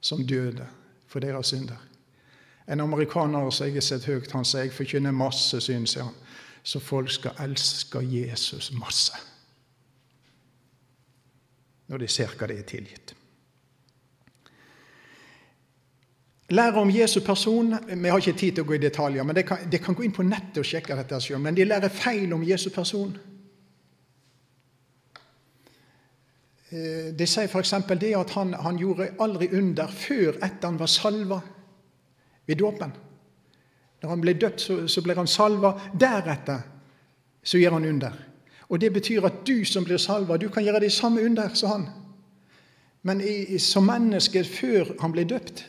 som 0.00 0.26
døde 0.26 0.66
for 1.06 1.20
deres 1.20 1.46
synder. 1.46 1.76
En 2.68 2.80
amerikaner 2.80 3.50
som 3.50 3.66
jeg 3.66 3.74
har 3.74 3.80
sett 3.80 4.04
høyt, 4.04 4.32
han 4.32 4.44
sier 4.44 4.68
jeg 4.68 4.72
forkynner 4.76 5.10
masse 5.10 5.60
synd, 5.60 5.86
sier 5.86 6.04
han. 6.04 6.14
Så 6.62 6.80
folk 6.80 7.10
skal 7.10 7.40
elske 7.40 8.04
Jesus 8.04 8.72
masse 8.72 9.16
når 11.88 12.04
de 12.04 12.08
ser 12.12 12.34
hva 12.36 12.48
det 12.48 12.58
er 12.58 12.68
tilgitt. 12.68 13.14
Lære 16.48 16.80
om 16.80 16.90
Jesu 16.90 17.20
person 17.20 17.74
Vi 17.88 18.08
har 18.08 18.18
ikke 18.18 18.38
tid 18.38 18.54
til 18.56 18.64
å 18.64 18.68
gå 18.68 18.78
i 18.78 18.80
detaljer, 18.80 19.24
men 19.24 19.36
det 19.36 19.44
kan, 19.46 19.58
de 19.68 19.78
kan 19.78 19.94
gå 19.94 20.04
inn 20.04 20.14
på 20.16 20.24
nettet 20.24 20.62
og 20.62 20.68
sjekke 20.68 20.96
dette 20.96 21.20
selv. 21.20 21.42
Men 21.44 21.56
de 21.56 21.66
lærer 21.66 21.92
feil 21.92 22.32
om 22.32 22.44
Jesu 22.44 22.70
person. 22.72 23.12
Eh, 26.70 27.10
de 27.16 27.26
sier 27.26 27.48
f.eks. 27.48 27.74
det 28.00 28.14
at 28.16 28.32
han, 28.36 28.54
han, 28.54 28.80
gjorde 28.80 29.10
aldri 29.20 29.50
under 29.56 29.92
før 29.92 30.40
etter 30.40 30.68
han 30.68 30.80
var 30.80 30.92
salva 30.92 31.40
ved 32.48 32.56
dåpen. 32.56 32.96
Når 34.02 34.10
han 34.10 34.20
ble 34.24 34.34
døpt, 34.38 34.60
så, 34.60 34.80
så 34.88 35.04
ble 35.04 35.16
han 35.18 35.28
salva. 35.28 35.74
Deretter 35.92 36.64
så 37.42 37.60
gjør 37.60 37.76
han 37.76 37.88
under. 37.88 38.18
Og 38.68 38.80
Det 38.80 38.92
betyr 38.92 39.24
at 39.24 39.46
du 39.46 39.64
som 39.64 39.84
blir 39.84 39.96
salva, 39.96 40.36
du 40.36 40.48
kan 40.48 40.64
gjøre 40.64 40.80
det 40.80 40.92
samme 40.92 41.24
under 41.24 41.48
som 41.54 41.70
han. 41.70 41.88
Men 43.02 43.20
i, 43.20 43.58
som 43.58 43.86
menneske 43.86 44.44
før 44.44 44.92
han 45.00 45.12
ble 45.12 45.24
døpt, 45.24 45.64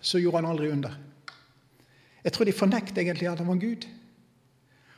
så 0.00 0.18
gjorde 0.18 0.42
han 0.42 0.50
aldri 0.50 0.70
under. 0.70 0.98
Jeg 2.24 2.32
tror 2.32 2.44
de 2.44 2.52
fornekter 2.52 3.02
egentlig 3.02 3.28
at 3.28 3.38
han 3.38 3.48
var 3.48 3.60
Gud. 3.60 3.86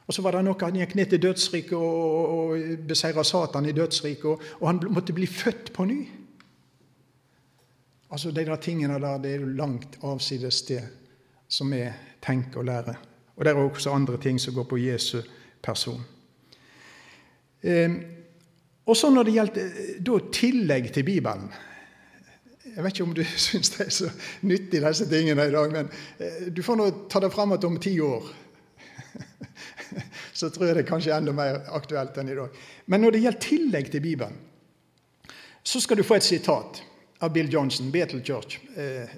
Og 0.07 0.15
så 0.15 0.23
var 0.23 0.37
det 0.37 0.45
noe 0.47 0.59
han 0.63 0.79
gikk 0.79 0.95
ned 0.95 1.11
til 1.11 1.23
dødsriket 1.23 1.75
og, 1.79 2.35
og 2.35 2.83
beseira 2.87 3.25
Satan 3.27 3.67
i 3.67 3.75
dødsriket, 3.75 4.25
og, 4.25 4.43
og, 4.61 4.69
han 4.69 4.81
måtte 4.91 5.15
bli 5.15 5.27
født 5.27 5.73
på 5.75 5.85
ny. 5.85 6.01
Altså 8.11 8.31
De 8.31 8.45
der 8.47 8.57
tingene 8.63 9.01
der, 9.03 9.19
det 9.19 9.35
er 9.35 9.41
jo 9.43 9.55
langt 9.59 9.99
avsides 10.03 10.63
det 10.63 10.83
som 11.49 11.71
vi 11.71 11.83
tenker 12.23 12.63
og 12.63 12.65
lærer. 12.65 13.01
Og 13.37 13.45
det 13.45 13.51
er 13.53 13.59
også 13.59 13.91
andre 13.93 14.19
ting 14.23 14.41
som 14.41 14.55
går 14.55 14.65
på 14.65 14.79
Jesu 14.79 15.21
person. 15.63 16.01
Eh, 17.63 17.97
og 18.87 18.97
så 18.97 19.11
når 19.11 19.27
det 19.27 19.35
gjelder 19.35 19.79
da, 20.07 20.19
tillegg 20.33 20.91
til 20.95 21.07
Bibelen 21.07 21.47
Jeg 22.69 22.85
vet 22.85 22.93
ikke 22.93 23.07
om 23.07 23.15
du 23.17 23.23
syns 23.49 23.73
det 23.75 23.87
er 23.87 23.95
så 23.95 24.11
nyttig, 24.47 24.83
disse 24.85 25.07
tingene 25.11 25.47
i 25.49 25.55
dag, 25.55 25.73
men 25.73 25.89
eh, 26.21 26.51
du 26.53 26.63
får 26.63 26.79
nå 26.79 26.91
ta 27.13 27.23
det 27.25 27.33
fram 27.35 27.55
igjen 27.57 27.71
om 27.71 27.79
ti 27.81 27.95
år. 28.05 28.27
så 30.39 30.51
tror 30.51 30.69
jeg 30.69 30.77
det 30.77 30.85
er 30.85 30.91
kanskje 30.91 31.15
enda 31.17 31.33
mer 31.33 31.63
aktuelt 31.77 32.19
enn 32.21 32.33
i 32.35 32.37
dag. 32.37 32.61
Men 32.87 33.03
når 33.03 33.17
det 33.17 33.23
gjelder 33.25 33.47
tillegg 33.47 33.89
til 33.95 34.05
Bibelen, 34.05 34.37
så 35.67 35.81
skal 35.83 35.99
du 35.99 36.05
få 36.07 36.21
et 36.21 36.27
sitat 36.27 36.83
av 37.25 37.33
Bill 37.33 37.49
Johnson, 37.53 37.89
Bethel 37.91 38.21
Church, 38.23 38.61
eh, 38.77 39.09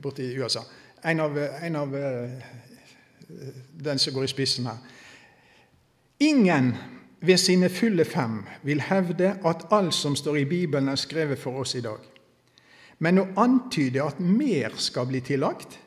borte 0.00 0.22
i 0.22 0.38
USA. 0.38 0.62
En 1.02 1.20
av, 1.20 1.36
en 1.38 1.76
av 1.76 1.96
eh, 1.96 2.30
den 3.82 3.98
som 3.98 4.14
går 4.14 4.24
i 4.24 4.32
spissen 4.32 4.70
her. 4.70 4.78
Ingen 6.18 6.74
ved 7.20 7.36
sine 7.36 7.68
fulle 7.68 8.04
fem 8.04 8.40
vil 8.64 8.80
hevde 8.80 9.34
at 9.44 9.66
alt 9.70 9.94
som 9.94 10.16
står 10.16 10.36
i 10.42 10.44
Bibelen, 10.48 10.88
er 10.88 10.96
skrevet 10.96 11.38
for 11.38 11.60
oss 11.60 11.74
i 11.74 11.84
dag. 11.84 12.00
Men 12.98 13.20
å 13.20 13.28
antyde 13.40 14.02
at 14.04 14.20
mer 14.20 14.76
skal 14.76 15.08
bli 15.08 15.20
tillagt, 15.24 15.78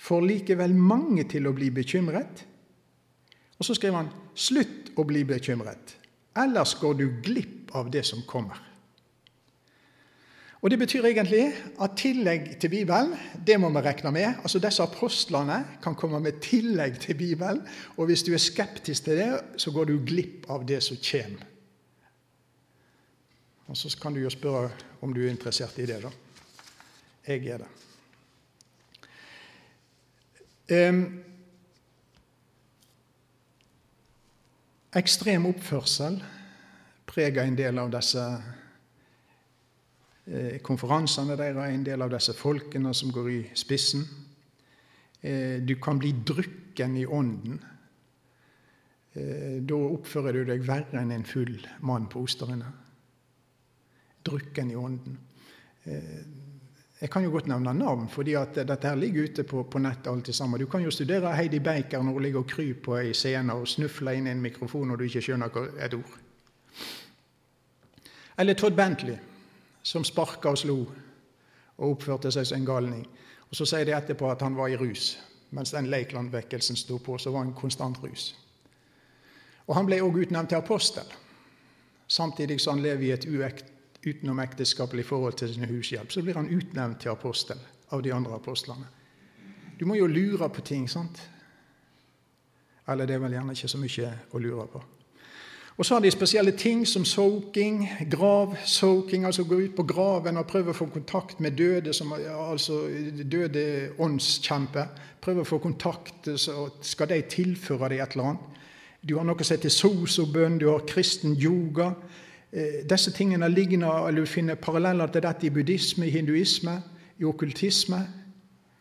får 0.00 0.24
likevel 0.26 0.74
mange 0.74 1.26
til 1.30 1.46
å 1.46 1.54
bli 1.54 1.70
bekymret. 1.74 2.44
Og 3.58 3.66
så 3.66 3.76
skriver 3.76 4.00
han 4.00 4.12
slutt 4.34 4.94
å 4.96 5.04
bli 5.04 5.24
bekymret, 5.28 5.96
ellers 6.38 6.74
går 6.80 6.94
du 6.98 7.06
glipp 7.22 7.74
av 7.76 7.90
det 7.92 8.06
som 8.08 8.22
kommer. 8.26 8.69
Og 10.60 10.70
Det 10.70 10.78
betyr 10.78 11.06
egentlig 11.08 11.54
at 11.80 11.96
tillegg 11.96 12.58
til 12.60 12.68
Bibelen, 12.68 13.14
det 13.46 13.56
må 13.60 13.70
vi 13.72 13.80
regne 13.80 14.12
med. 14.12 14.42
Altså 14.42 14.58
Disse 14.60 14.82
apostlene 14.82 15.64
kan 15.82 15.94
komme 15.94 16.20
med 16.20 16.40
tillegg 16.44 17.00
til 17.00 17.14
Bibelen. 17.16 17.62
Og 17.96 18.06
hvis 18.06 18.22
du 18.22 18.34
er 18.34 18.38
skeptisk 18.38 19.04
til 19.04 19.16
det, 19.16 19.40
så 19.56 19.72
går 19.72 19.84
du 19.84 20.04
glipp 20.04 20.50
av 20.50 20.66
det 20.68 20.82
som 20.84 20.96
kommer. 20.96 21.46
Og 23.66 23.76
Så 23.76 23.98
kan 24.02 24.14
du 24.14 24.20
jo 24.20 24.30
spørre 24.30 24.70
om 25.00 25.14
du 25.14 25.22
er 25.24 25.30
interessert 25.30 25.78
i 25.78 25.86
det, 25.86 26.02
da. 26.02 26.10
Jeg 27.26 27.46
er 27.46 27.58
det. 27.58 27.68
Um, 30.70 31.22
ekstrem 34.94 35.46
oppførsel 35.46 36.20
preger 37.06 37.42
en 37.42 37.58
del 37.58 37.78
av 37.78 37.90
disse 37.90 38.22
konferansene 40.62 41.34
deres 41.34 41.58
er 41.58 41.74
en 41.74 41.84
del 41.86 42.02
av 42.04 42.12
disse 42.12 42.34
folkene 42.38 42.92
som 42.94 43.10
går 43.14 43.30
i 43.32 43.38
spissen. 43.58 44.04
Eh, 45.20 45.58
du 45.62 45.74
kan 45.82 45.98
bli 45.98 46.12
drukken 46.12 46.96
i 46.96 47.06
ånden. 47.06 47.58
Eh, 49.12 49.56
da 49.62 49.74
oppfører 49.74 50.38
du 50.38 50.44
deg 50.52 50.62
verre 50.66 51.00
enn 51.02 51.12
en 51.12 51.26
full 51.26 51.58
mann 51.82 52.06
på 52.08 52.22
Osterøyene. 52.24 52.70
Drukken 54.24 54.70
i 54.70 54.76
ånden. 54.76 55.18
Jeg 57.00 57.08
kan 57.10 57.24
jo 57.24 57.30
godt 57.32 57.46
nevne 57.48 57.72
navn, 57.72 58.04
fordi 58.12 58.34
dette 58.54 58.76
her 58.84 58.98
ligger 59.00 59.30
ute 59.30 59.44
på, 59.48 59.62
på 59.64 59.80
nettet. 59.80 60.06
alt 60.12 60.28
sammen. 60.34 60.60
Du 60.60 60.66
kan 60.66 60.82
jo 60.84 60.90
studere 60.90 61.32
Heidi 61.34 61.58
Baker 61.58 62.02
når 62.02 62.12
hun 62.12 62.22
ligger 62.22 62.44
og 62.44 62.46
kryper 62.46 62.82
på 62.84 62.96
ei 63.00 63.14
scene 63.16 63.56
og 63.56 63.68
snufler 63.68 64.12
inn 64.12 64.28
i 64.28 64.30
en 64.30 64.42
mikrofon 64.42 64.88
når 64.88 64.96
du 64.96 65.04
ikke 65.04 65.22
skjønner 65.24 65.56
et 65.80 65.94
ord. 65.94 66.18
Eller 68.38 68.54
Todd 68.54 68.76
Bentley 68.76 69.16
som 69.82 70.04
sparka 70.04 70.52
og 70.52 70.58
slo 70.58 70.78
og 71.80 71.94
oppførte 71.94 72.30
seg 72.32 72.46
som 72.46 72.60
en 72.60 72.68
galning. 72.68 73.06
Og 73.50 73.56
Så 73.56 73.66
sier 73.66 73.84
de 73.84 73.96
etterpå 73.96 74.30
at 74.30 74.42
han 74.42 74.56
var 74.56 74.68
i 74.68 74.76
rus. 74.76 75.18
Mens 75.50 75.70
den 75.70 75.90
Leikland-vekkelsen 75.90 76.76
sto 76.76 76.98
på, 76.98 77.18
så 77.18 77.30
var 77.30 77.44
han 77.44 77.54
konstant 77.54 77.98
rus. 78.02 78.36
Og 79.66 79.74
Han 79.74 79.86
ble 79.86 80.00
òg 80.02 80.16
utnevnt 80.22 80.48
til 80.48 80.58
apostel, 80.58 81.06
samtidig 82.08 82.60
som 82.60 82.78
han 82.78 82.82
lever 82.82 83.04
i 83.04 83.10
et 83.10 83.26
utenomekteskapelig 84.06 85.04
forhold 85.04 85.32
til 85.32 85.54
sin 85.54 85.64
hushjelp. 85.64 86.12
Så 86.12 86.22
blir 86.22 86.34
han 86.34 86.48
utnevnt 86.48 87.00
til 87.00 87.10
apostel 87.10 87.58
av 87.90 88.02
de 88.02 88.14
andre 88.14 88.34
apostlene. 88.34 88.86
Du 89.80 89.86
må 89.86 89.94
jo 89.94 90.06
lure 90.06 90.48
på 90.48 90.60
ting, 90.60 90.90
sant? 90.90 91.30
Eller 92.88 93.06
det 93.06 93.14
er 93.14 93.22
vel 93.22 93.32
gjerne 93.32 93.52
ikke 93.52 93.68
så 93.68 93.78
mye 93.78 94.10
å 94.32 94.38
lure 94.38 94.66
på. 94.66 94.82
Og 95.76 95.86
så 95.86 95.94
har 95.94 96.00
de 96.00 96.10
spesielle 96.10 96.52
ting 96.52 96.82
som 96.86 97.04
soaking, 97.04 97.88
gravsoaking, 98.10 99.24
altså 99.24 99.44
gå 99.44 99.60
ut 99.60 99.76
på 99.76 99.86
graven 99.88 100.36
og 100.36 100.46
prøve 100.46 100.74
å 100.74 100.76
få 100.76 100.90
kontakt 100.92 101.40
med 101.40 101.56
døde, 101.56 101.94
som, 101.96 102.12
altså 102.12 102.82
døde 103.22 103.90
åndskjemper. 103.98 104.90
Prøve 105.20 105.44
å 105.44 105.48
få 105.48 105.58
kontakt, 105.58 106.28
så 106.36 106.68
skal 106.84 107.08
de 107.08 107.22
tilføre 107.22 107.88
deg 107.92 108.02
et 108.02 108.16
eller 108.16 108.32
annet. 108.32 108.58
Du 109.00 109.16
har 109.16 109.24
noe 109.24 109.44
som 109.44 109.56
heter 109.56 109.72
sosobønn, 109.72 110.58
du 110.60 110.68
har 110.68 110.84
kristen 110.88 111.32
yoga. 111.40 111.94
Eh, 112.52 112.82
disse 112.84 113.14
tingene 113.16 113.48
ligner, 113.48 114.08
eller 114.08 114.20
Du 114.20 114.26
finner 114.26 114.60
paralleller 114.60 115.06
til 115.06 115.22
dette 115.22 115.46
i 115.46 115.50
buddhisme, 115.50 116.06
i 116.06 116.10
hinduisme, 116.10 116.82
i 117.18 117.24
okkultisme. 117.24 118.04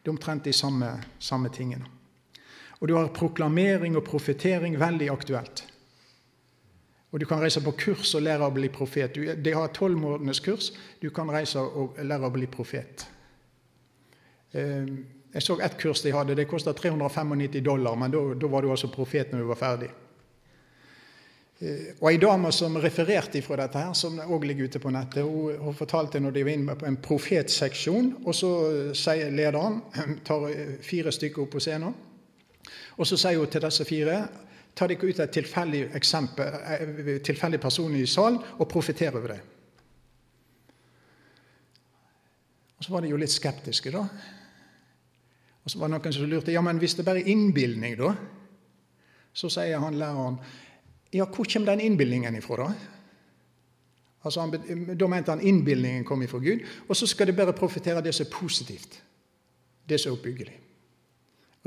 Det 0.03 0.07
er 0.07 0.11
omtrent 0.11 0.43
de 0.43 0.53
samme, 0.53 0.91
samme 1.19 1.49
tingene. 1.49 1.85
Og 2.81 2.87
du 2.87 2.95
har 2.95 3.07
proklamering 3.07 3.95
og 3.95 4.03
profetering, 4.03 4.79
veldig 4.79 5.09
aktuelt. 5.11 5.68
Og 7.11 7.19
Du 7.19 7.25
kan 7.25 7.41
reise 7.41 7.61
på 7.61 7.71
kurs 7.71 8.13
og 8.15 8.21
lære 8.21 8.45
å 8.45 8.53
bli 8.53 8.69
profet. 8.69 9.15
De 9.15 9.53
har 9.53 9.71
tolv 9.73 9.97
måneders 9.97 10.39
kurs. 10.45 10.71
Du 11.01 11.09
kan 11.09 11.29
reise 11.31 11.59
og 11.59 11.97
lære 11.97 12.27
å 12.27 12.33
bli 12.33 12.45
profet. 12.47 13.07
Ehm, 14.53 15.05
jeg 15.33 15.41
så 15.41 15.59
ett 15.61 15.77
kurs 15.77 16.01
de 16.01 16.13
hadde. 16.13 16.35
Det 16.35 16.47
kosta 16.47 16.73
395 16.73 17.63
dollar, 17.63 17.95
men 17.95 18.11
da 18.11 18.47
var 18.47 18.61
du 18.61 18.69
altså 18.69 18.91
profet 18.93 19.31
når 19.31 19.39
du 19.39 19.49
var 19.49 19.55
ferdig. 19.55 19.89
Eh, 21.59 21.95
og 21.99 22.11
Ei 22.11 22.17
dame 22.17 22.51
som 22.55 22.77
refererte 22.79 23.41
fra 23.41 23.57
dette, 23.59 23.79
her, 23.79 23.93
som 23.93 24.19
òg 24.19 24.45
ligger 24.47 24.69
ute 24.69 24.79
på 24.79 24.91
nettet, 24.95 25.25
hun, 25.25 25.57
hun 25.59 25.75
fortalte 25.75 26.19
når 26.19 26.31
de 26.31 26.43
var 26.45 26.55
inne 26.55 26.75
på 26.79 26.87
en 26.87 26.97
profetseksjon, 27.03 28.13
og 28.23 28.35
så 28.35 28.51
sier 28.95 29.33
lederen, 29.35 29.81
tar 30.27 30.47
fire 30.85 31.11
stykker 31.11 31.43
opp 31.43 31.57
på 31.57 31.63
scenen, 31.63 31.97
og 32.97 33.07
så 33.07 33.17
sier 33.17 33.41
hun 33.41 33.51
til 33.51 33.65
disse 33.65 33.85
fire 33.87 34.21
Ta 34.75 34.87
dere 34.87 35.09
ut 35.09 35.19
et 35.19 35.31
tilfeldig, 35.33 35.83
eksempel, 35.97 36.59
eh, 36.63 37.21
tilfeldig 37.25 37.59
person 37.59 37.95
i 37.95 38.05
salen 38.07 38.39
og 38.57 38.69
profetere 38.69 39.17
over 39.17 39.33
det. 39.33 39.39
Og 42.77 42.85
Så 42.85 42.91
var 42.91 43.01
de 43.01 43.09
jo 43.09 43.17
litt 43.17 43.31
skeptiske, 43.31 43.91
da. 43.91 44.05
Og 45.63 45.71
så 45.71 45.79
var 45.79 45.89
det 45.89 45.97
noen 45.97 46.13
som 46.13 46.29
lurte 46.29 46.51
ja, 46.51 46.61
men 46.61 46.79
hvis 46.79 46.95
det 46.95 47.05
bare 47.05 47.19
er 47.19 47.27
innbilning, 47.27 47.97
da? 47.99 48.13
Så 49.33 49.49
sier 49.49 49.79
han 49.79 49.99
læreren 49.99 50.39
ja, 51.13 51.25
hvor 51.25 51.45
kommer 51.45 51.73
den 51.73 51.81
innbilningen 51.81 52.35
ifra, 52.37 52.69
da? 52.69 52.73
Altså 54.23 54.41
han, 54.41 54.97
Da 54.99 55.07
mente 55.07 55.31
han 55.31 55.41
innbilningen 55.41 56.05
kom 56.05 56.21
ifra 56.23 56.39
Gud. 56.39 56.65
Og 56.87 56.95
så 56.95 57.07
skal 57.07 57.27
de 57.27 57.33
bare 57.33 57.53
profetere 57.53 58.01
det 58.03 58.13
som 58.15 58.25
er 58.25 58.31
positivt. 58.33 59.01
Det 59.89 59.99
som 59.99 60.11
er 60.11 60.17
oppbyggelig. 60.17 60.57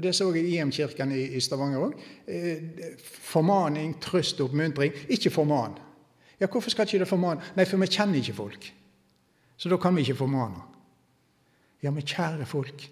Og 0.03 0.09
Det 0.09 0.16
så 0.16 0.32
jeg 0.34 0.44
i 0.44 0.57
IM-kirken 0.59 1.12
i, 1.14 1.40
Stavanger 1.40 1.78
òg. 1.78 1.92
Eh, 2.26 2.96
formaning, 3.07 3.94
trøst 4.03 4.40
og 4.40 4.48
oppmuntring. 4.48 4.92
Ikke 5.09 5.30
forman. 5.30 5.76
Ja, 6.40 6.48
Hvorfor 6.50 6.70
skal 6.70 6.88
ikke 6.88 6.98
det 6.98 7.09
formane? 7.09 7.40
Nei, 7.55 7.64
for 7.64 7.78
vi 7.78 7.86
kjenner 7.86 8.18
ikke 8.18 8.34
folk. 8.34 8.66
Så 9.57 9.68
da 9.70 9.76
kan 9.78 9.94
vi 9.94 10.03
ikke 10.03 10.18
formane. 10.18 10.59
Ja, 11.84 11.90
men 11.90 12.03
kjære 12.03 12.46
folk, 12.46 12.88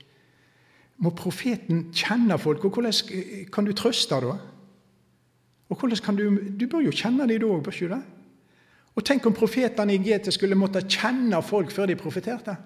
må 0.98 1.10
profeten 1.10 1.88
kjenne 1.92 2.38
folk? 2.38 2.64
Og 2.64 2.70
hvordan 2.70 3.50
kan 3.50 3.66
du 3.66 3.72
trøste 3.72 4.20
da? 4.22 4.38
Og 5.68 5.76
hvordan 5.76 5.98
kan 6.04 6.16
Du 6.16 6.30
du 6.30 6.66
bør 6.68 6.86
jo 6.86 6.94
kjenne 6.94 7.26
dem 7.26 7.40
da 7.40 7.46
òg, 7.46 7.62
bør 7.64 7.72
ikke 7.72 7.88
du 7.88 7.94
det? 7.94 8.02
Og 8.94 9.04
tenk 9.04 9.26
om 9.26 9.34
profetene 9.34 9.94
i 9.94 9.98
GT 9.98 10.32
skulle 10.32 10.54
måtte 10.54 10.86
kjenne 10.86 11.42
folk 11.42 11.72
før 11.72 11.86
de 11.86 11.96
profeterte. 11.96 12.56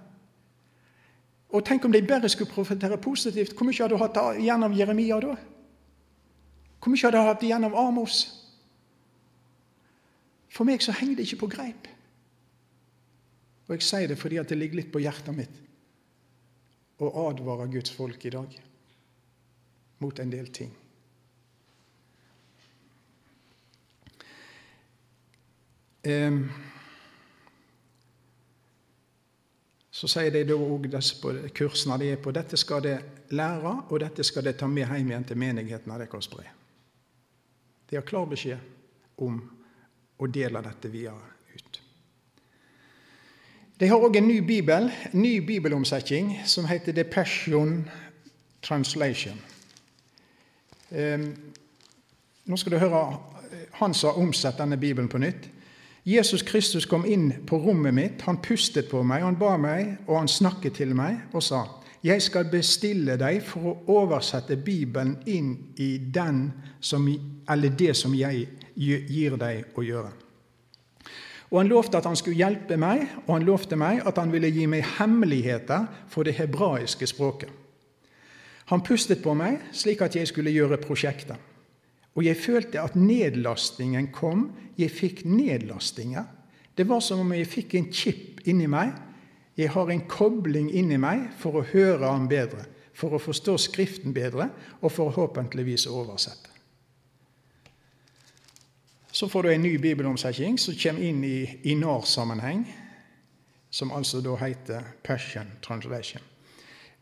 Og 1.54 1.62
tenk 1.62 1.84
om 1.86 1.92
de 1.92 2.02
bare 2.02 2.28
skulle 2.28 2.50
profetere 2.50 2.98
positivt. 2.98 3.54
Hvor 3.54 3.68
mye 3.68 3.78
hadde 3.78 3.94
du 3.94 4.00
hatt 4.02 4.16
av 4.18 4.40
Jeremia 4.42 5.20
da? 5.22 5.36
Hvor 6.82 6.90
mye 6.90 7.04
hadde 7.06 7.20
du 7.20 7.28
hatt 7.28 7.44
av 7.68 7.76
Amos? 7.78 8.22
For 10.50 10.66
meg 10.66 10.82
så 10.82 10.94
henger 10.94 11.18
det 11.18 11.28
ikke 11.28 11.44
på 11.44 11.52
greip. 11.54 11.86
Og 13.68 13.76
jeg 13.76 13.86
sier 13.86 14.10
det 14.10 14.18
fordi 14.20 14.38
at 14.42 14.50
det 14.50 14.58
ligger 14.58 14.82
litt 14.82 14.92
på 14.92 15.02
hjertet 15.02 15.34
mitt 15.36 15.60
å 17.02 17.10
advare 17.28 17.66
Guds 17.72 17.90
folk 17.94 18.22
i 18.26 18.32
dag 18.34 18.58
mot 20.02 20.18
en 20.20 20.30
del 20.30 20.50
ting. 20.54 20.70
Um, 26.04 26.50
så 29.94 30.08
sier 30.10 30.32
de 30.34 30.42
da 30.48 30.56
òg 30.58 30.88
på 31.22 31.32
kursene 31.54 31.98
de 32.02 32.08
er 32.10 32.18
på, 32.18 32.32
dette 32.34 32.58
skal 32.58 32.82
de 32.82 32.96
lære, 33.30 33.74
og 33.88 34.00
dette 34.02 34.24
skal 34.26 34.44
de 34.44 34.52
ta 34.52 34.66
med 34.66 34.88
hjem 34.90 35.12
igjen 35.12 35.26
til 35.28 35.38
menigheten 35.38 35.92
av 35.94 36.00
deres 36.02 36.26
spre. 36.26 36.48
De 37.90 37.96
har 37.96 38.02
klar 38.02 38.26
beskjed 38.26 38.58
om 39.22 39.38
å 40.18 40.26
dele 40.26 40.62
dette 40.66 40.90
videre 40.90 41.30
ut. 41.54 41.80
De 43.78 43.90
har 43.90 44.02
òg 44.02 44.18
en 44.18 44.26
ny 44.26 44.40
bibel, 44.42 44.90
en 45.12 45.22
ny 45.22 45.38
bibelomsetning 45.46 46.40
som 46.46 46.66
heter 46.66 46.92
The 46.92 47.04
Passion 47.04 47.84
Translation. 48.62 49.38
Um, 50.90 51.30
nå 52.44 52.58
skal 52.58 52.74
du 52.74 52.82
høre 52.82 53.06
han 53.78 53.94
som 53.94 54.10
har 54.10 54.22
omsatt 54.22 54.58
denne 54.58 54.78
bibelen 54.78 55.08
på 55.10 55.22
nytt. 55.22 55.53
Jesus 56.04 56.42
Kristus 56.42 56.84
kom 56.86 57.06
inn 57.08 57.30
på 57.48 57.56
rommet 57.58 57.94
mitt, 57.94 58.22
han 58.26 58.42
pustet 58.44 58.90
på 58.90 59.00
meg, 59.02 59.22
han 59.24 59.38
ba 59.40 59.54
meg, 59.56 59.94
og 60.06 60.18
han 60.18 60.28
snakket 60.28 60.76
til 60.80 60.92
meg 60.96 61.32
og 61.32 61.42
sa:" 61.42 61.64
Jeg 62.04 62.22
skal 62.22 62.44
bestille 62.52 63.16
deg 63.16 63.38
for 63.42 63.64
å 63.64 64.02
oversette 64.02 64.58
Bibelen 64.60 65.16
inn 65.26 65.72
i 65.80 65.96
den 65.96 66.52
som, 66.80 67.08
eller 67.48 67.68
det 67.68 67.96
som 67.96 68.14
jeg 68.14 68.48
gir 68.76 69.36
deg 69.40 69.64
å 69.74 69.82
gjøre. 69.82 70.10
Og 71.50 71.58
Han 71.58 71.68
lovte 71.68 71.96
at 71.96 72.04
han 72.04 72.16
skulle 72.16 72.36
hjelpe 72.36 72.76
meg, 72.76 73.06
og 73.26 73.34
han 73.34 73.46
lovte 73.46 73.76
meg 73.76 74.02
at 74.06 74.18
han 74.18 74.32
ville 74.32 74.50
gi 74.50 74.66
meg 74.66 74.84
hemmeligheter 74.98 75.86
for 76.08 76.22
det 76.22 76.34
hebraiske 76.34 77.06
språket. 77.06 77.48
Han 78.66 78.82
pustet 78.82 79.22
på 79.22 79.34
meg 79.34 79.60
slik 79.72 80.02
at 80.02 80.16
jeg 80.16 80.28
skulle 80.28 80.50
gjøre 80.50 80.76
prosjektet. 80.76 81.36
Og 82.14 82.24
jeg 82.24 82.38
følte 82.38 82.82
at 82.82 82.96
nedlastingen 82.96 84.12
kom. 84.14 84.52
Jeg 84.78 84.90
fikk 84.90 85.24
nedlastinger. 85.26 86.24
Det 86.78 86.86
var 86.88 87.02
som 87.02 87.22
om 87.22 87.32
jeg 87.34 87.50
fikk 87.50 87.74
en 87.74 87.90
chip 87.92 88.42
inni 88.46 88.66
meg. 88.70 88.94
Jeg 89.58 89.70
har 89.70 89.90
en 89.90 90.06
kobling 90.10 90.70
inni 90.74 90.98
meg 90.98 91.28
for 91.38 91.60
å 91.60 91.66
høre 91.70 92.06
ham 92.10 92.26
bedre, 92.30 92.66
for 92.94 93.14
å 93.14 93.22
forstå 93.22 93.54
Skriften 93.68 94.14
bedre 94.14 94.48
og 94.80 94.92
forhåpentligvis 94.92 95.86
oversette. 95.86 96.50
Så 99.14 99.28
får 99.30 99.42
du 99.42 99.48
en 99.52 99.62
ny 99.62 99.76
bibelomsetning 99.78 100.58
som 100.58 100.74
kommer 100.74 101.06
inn 101.06 101.22
i, 101.22 101.46
i 101.70 101.76
NAR-sammenheng, 101.78 102.64
som 103.70 103.92
altså 103.94 104.18
da 104.22 104.34
heter 104.40 104.88
Passion 105.06 105.52
Translation. 105.62 106.22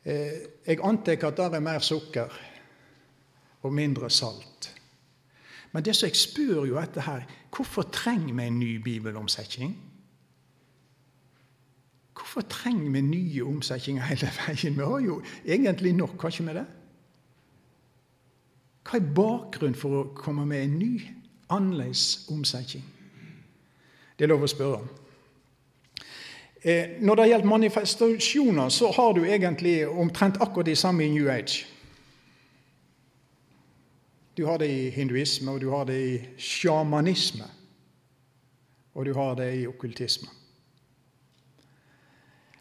Eh, 0.04 0.44
jeg 0.66 0.80
antar 0.84 1.24
at 1.30 1.40
det 1.40 1.56
er 1.56 1.64
mer 1.64 1.80
sukker 1.80 2.36
og 3.62 3.72
mindre 3.72 4.10
salt. 4.12 4.72
Men 5.72 5.84
det 5.84 5.96
som 5.96 6.06
jeg 6.06 6.16
spør 6.16 6.66
jo 6.68 6.78
etter 6.80 7.00
her, 7.00 7.24
hvorfor 7.56 7.82
trenger 7.82 8.34
vi 8.34 8.46
en 8.46 8.58
ny 8.58 8.76
bibelomsetning? 8.76 9.76
Hvorfor 12.12 12.40
trenger 12.40 12.90
vi 12.90 13.00
nye 13.00 13.44
omsetninger 13.44 14.02
hele 14.02 14.28
veien? 14.38 14.76
Vi 14.76 14.84
har 14.84 15.00
jo 15.00 15.22
egentlig 15.44 15.92
nok, 15.92 16.22
har 16.22 16.30
ikke 16.30 16.44
vi 16.44 16.58
det? 16.58 16.66
Hva 18.82 18.98
er 18.98 19.12
bakgrunnen 19.14 19.78
for 19.78 19.98
å 19.98 20.08
komme 20.16 20.44
med 20.46 20.64
en 20.64 20.78
ny, 20.78 20.92
annerledes 21.50 22.26
omsetning? 22.32 22.84
Det 24.18 24.26
er 24.26 24.32
lov 24.32 24.44
å 24.44 24.50
spørre. 24.50 24.82
Eh, 26.62 26.98
når 27.00 27.18
det 27.18 27.28
gjelder 27.28 27.48
manifestasjoner, 27.48 28.68
så 28.68 28.90
har 28.94 29.12
du 29.12 29.24
egentlig 29.24 29.88
omtrent 29.88 30.40
akkurat 30.40 30.66
de 30.66 30.76
samme 30.76 31.04
i 31.04 31.10
New 31.10 31.30
Age. 31.30 31.64
Du 34.36 34.46
har 34.46 34.58
det 34.58 34.68
i 34.70 34.90
hinduisme, 34.90 35.50
og 35.50 35.60
du 35.60 35.70
har 35.70 35.84
det 35.84 35.98
i 36.00 36.20
sjamanisme. 36.40 37.44
Og 38.94 39.06
du 39.06 39.14
har 39.14 39.34
det 39.34 39.48
i 39.60 39.66
okkultisme. 39.66 40.28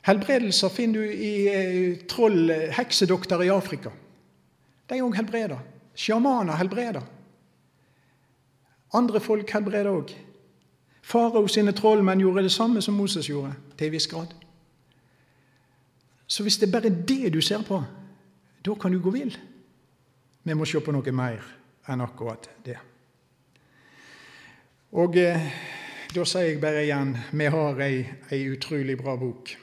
Helbredelser 0.01 0.69
finner 0.69 0.99
du 0.99 1.11
i 1.11 1.33
eh, 1.47 1.97
troll, 2.09 2.51
heksedokter 2.73 3.43
i 3.45 3.51
Afrika. 3.53 3.91
De 4.89 4.97
er 4.97 5.05
òg 5.05 5.15
helbreder. 5.15 5.61
Sjamaner 5.95 6.57
helbreder. 6.57 7.05
Andre 8.97 9.21
folk 9.23 9.51
helbreder 9.53 9.91
òg. 9.93 10.11
Farao 11.01 11.47
sine 11.47 11.71
trollmenn 11.75 12.19
gjorde 12.19 12.43
det 12.43 12.51
samme 12.51 12.81
som 12.81 12.97
Moses 12.97 13.29
gjorde, 13.29 13.53
til 13.77 13.87
en 13.87 13.93
viss 13.93 14.07
grad. 14.07 14.33
Så 16.27 16.43
hvis 16.43 16.57
det 16.57 16.67
er 16.67 16.79
bare 16.79 16.89
det 17.07 17.33
du 17.33 17.41
ser 17.41 17.63
på, 17.67 17.83
da 18.65 18.73
kan 18.73 18.91
du 18.91 18.99
gå 18.99 19.11
vill. 19.11 19.37
Vi 20.43 20.53
må 20.53 20.65
se 20.65 20.79
på 20.79 20.91
noe 20.91 21.11
mer 21.11 21.60
enn 21.87 22.03
akkurat 22.03 22.49
det. 22.65 22.77
Og 24.91 25.15
eh, 25.17 25.51
da 26.11 26.23
sier 26.27 26.49
jeg 26.49 26.61
bare 26.61 26.83
igjen 26.83 27.13
vi 27.31 27.47
har 27.53 27.79
ei, 27.85 28.01
ei 28.31 28.43
utrolig 28.51 28.97
bra 28.99 29.15
bok 29.19 29.53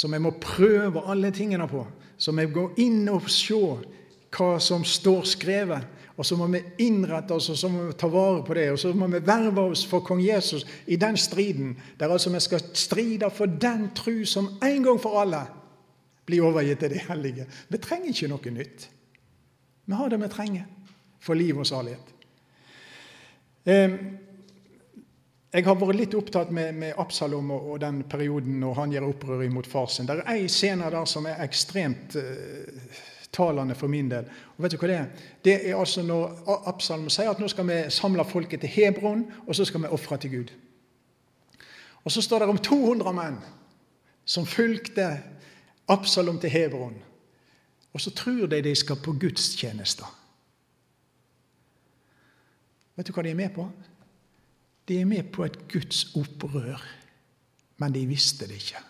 som 0.00 0.12
vi 0.12 0.20
må 0.22 0.34
prøve 0.40 1.02
alle 1.10 1.32
tingene 1.34 1.66
på. 1.68 1.84
Så 2.16 2.32
vi 2.36 2.46
går 2.52 2.78
inn 2.80 3.08
og 3.10 3.28
se 3.32 3.58
hva 4.30 4.52
som 4.62 4.84
står 4.86 5.26
skrevet. 5.28 5.96
Og 6.20 6.26
så 6.26 6.36
må 6.36 6.50
vi 6.52 6.60
innrette 6.84 7.32
oss 7.32 7.48
og 7.52 7.56
så 7.56 7.68
må 7.72 7.86
vi 7.86 7.96
ta 7.98 8.08
vare 8.12 8.42
på 8.44 8.56
det. 8.56 8.66
Og 8.74 8.78
så 8.80 8.92
må 8.96 9.08
vi 9.08 9.22
verve 9.24 9.64
oss 9.72 9.86
for 9.88 10.04
kong 10.04 10.20
Jesus 10.20 10.66
i 10.86 10.98
den 11.00 11.16
striden, 11.16 11.74
der 11.98 12.12
altså 12.12 12.32
vi 12.32 12.40
skal 12.44 12.64
stride 12.76 13.30
for 13.32 13.48
den 13.48 13.88
tru 13.96 14.24
som 14.28 14.50
en 14.62 14.84
gang 14.84 15.00
for 15.00 15.20
alle 15.22 15.46
blir 16.28 16.44
overgitt 16.46 16.84
til 16.84 16.92
de 16.94 17.00
hellige. 17.08 17.46
Vi 17.68 17.80
trenger 17.80 18.12
ikke 18.12 18.28
noe 18.30 18.54
nytt. 18.54 18.86
Vi 19.86 19.96
har 19.96 20.12
det 20.12 20.20
vi 20.20 20.28
trenger 20.30 20.68
for 21.20 21.38
liv 21.38 21.58
og 21.58 21.66
salighet. 21.66 22.16
Jeg 25.50 25.64
har 25.66 25.74
vært 25.74 25.98
litt 25.98 26.14
opptatt 26.14 26.52
med, 26.54 26.92
Absalom 27.02 27.50
og, 27.56 27.72
den 27.82 28.04
perioden 28.08 28.60
når 28.62 28.76
han 28.78 28.92
gjør 28.94 29.08
opprør 29.08 29.48
mot 29.50 29.66
far 29.66 29.88
sin. 29.90 30.06
Det 30.06 30.20
er 30.20 30.36
ei 30.36 30.48
scene 30.48 30.90
der 30.94 31.08
som 31.10 31.26
er 31.26 31.42
ekstremt 31.42 32.14
uh, 32.14 33.00
talende 33.34 33.74
for 33.74 33.90
min 33.90 34.08
del. 34.10 34.28
Og 34.56 34.62
vet 34.64 34.76
du 34.76 34.78
hva 34.78 34.88
Det 34.88 34.96
er 34.96 35.08
Det 35.42 35.56
er 35.70 35.76
altså 35.76 36.02
når 36.02 36.38
Absalom 36.70 37.10
sier 37.10 37.30
at 37.30 37.40
nå 37.40 37.48
skal 37.48 37.66
vi 37.66 37.82
samle 37.90 38.24
folket 38.24 38.60
til 38.60 38.70
Hebron, 38.70 39.26
og 39.46 39.56
så 39.56 39.64
skal 39.64 39.82
vi 39.82 39.90
ofre 39.90 40.18
til 40.18 40.30
Gud. 40.30 40.54
Og 42.04 42.12
så 42.12 42.22
står 42.22 42.38
det 42.38 42.48
om 42.48 42.58
200 42.58 43.12
menn 43.12 43.38
som 44.24 44.46
fulgte 44.46 45.20
Absalom 45.88 46.38
til 46.38 46.50
Hebron. 46.50 46.94
Og 47.92 48.00
så 48.00 48.10
tror 48.10 48.46
de 48.46 48.62
de 48.62 48.74
skal 48.74 48.96
på 48.96 49.12
gudstjenester. 49.12 50.19
Vet 53.00 53.08
du 53.08 53.14
hva 53.16 53.22
de 53.24 53.30
er 53.32 53.38
med 53.38 53.48
på? 53.54 53.62
De 54.90 54.98
er 55.00 55.06
med 55.08 55.30
på 55.32 55.46
et 55.46 55.54
Guds 55.72 56.02
opprør, 56.18 56.82
men 57.80 57.94
de 57.94 58.02
visste 58.04 58.44
det 58.44 58.58
ikke. 58.60 58.82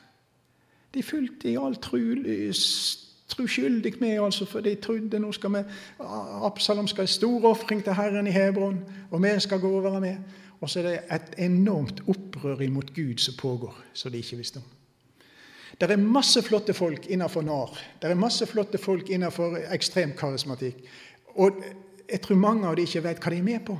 De 0.90 1.02
fulgte 1.06 1.46
i 1.46 1.60
all 1.60 1.76
troskyldig 1.78 3.92
med, 4.00 4.16
altså, 4.18 4.48
for 4.50 4.66
de 4.66 4.72
trodde 4.82 5.20
nå 5.22 5.30
skal 5.36 5.54
vi, 5.54 5.62
Absalom 6.48 6.88
skal 6.90 7.06
ha 7.06 7.12
stor 7.12 7.46
ofring 7.52 7.84
til 7.86 7.94
Herren 7.94 8.26
i 8.26 8.34
Hebron, 8.34 8.80
og 9.12 9.22
vi 9.22 9.30
skal 9.46 9.62
gå 9.62 9.70
og 9.76 9.84
være 9.84 10.00
med. 10.00 10.16
Og 10.58 10.66
så 10.70 10.80
er 10.80 10.84
det 10.88 10.98
et 11.14 11.30
enormt 11.46 11.98
opprør 12.10 12.58
imot 12.66 12.90
Gud 12.94 13.18
som 13.22 13.34
pågår, 13.38 13.74
som 13.94 14.10
de 14.10 14.18
ikke 14.18 14.40
visste 14.42 14.58
om. 14.58 14.66
Det 15.80 15.90
er 15.90 15.96
masse 16.02 16.42
flotte 16.42 16.74
folk 16.74 17.06
innenfor 17.06 17.42
NAR. 17.46 17.78
Det 18.02 18.10
er 18.10 18.14
masse 18.18 18.46
flotte 18.46 18.78
folk 18.78 19.08
innenfor 19.08 19.56
ekstrem 19.70 20.12
karismatikk. 20.18 20.76
Og 21.38 21.50
jeg 22.10 22.20
tror 22.20 22.36
mange 22.42 22.66
av 22.66 22.74
de 22.76 22.82
ikke 22.82 23.04
vet 23.06 23.20
hva 23.22 23.30
de 23.30 23.38
er 23.38 23.42
med 23.46 23.66
på. 23.70 23.78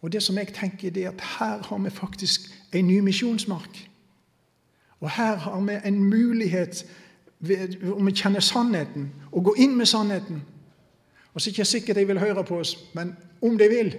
Og 0.00 0.12
det 0.12 0.22
som 0.22 0.38
jeg 0.38 0.54
tenker, 0.54 0.90
det 0.90 1.04
er 1.04 1.08
at 1.08 1.20
her 1.38 1.62
har 1.62 1.78
vi 1.78 1.90
faktisk 1.90 2.40
en 2.72 2.86
ny 2.86 3.00
misjonsmark. 3.00 3.90
Og 5.00 5.10
her 5.10 5.36
har 5.36 5.60
vi 5.60 5.78
en 5.84 6.04
mulighet, 6.04 6.86
om 7.92 8.06
vi 8.06 8.12
kjenner 8.12 8.40
sannheten, 8.40 9.10
å 9.32 9.40
gå 9.40 9.54
inn 9.60 9.76
med 9.76 9.88
sannheten. 9.88 10.42
Og 11.34 11.40
så 11.40 11.48
er 11.48 11.52
det 11.52 11.58
ikke 11.58 11.64
sikkert 11.64 11.96
de 11.96 12.06
vil 12.06 12.20
høre 12.20 12.44
på 12.44 12.58
oss, 12.60 12.74
men 12.94 13.14
om 13.42 13.58
de 13.58 13.68
vil, 13.68 13.94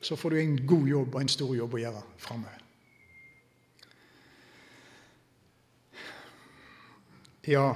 så 0.00 0.16
får 0.16 0.30
du 0.30 0.36
en 0.36 0.66
god 0.66 0.86
jobb 0.88 1.14
og 1.14 1.20
en 1.20 1.28
stor 1.32 1.56
jobb 1.56 1.74
å 1.74 1.82
gjøre 1.82 2.02
framover. 2.18 2.62
Ja 7.46 7.74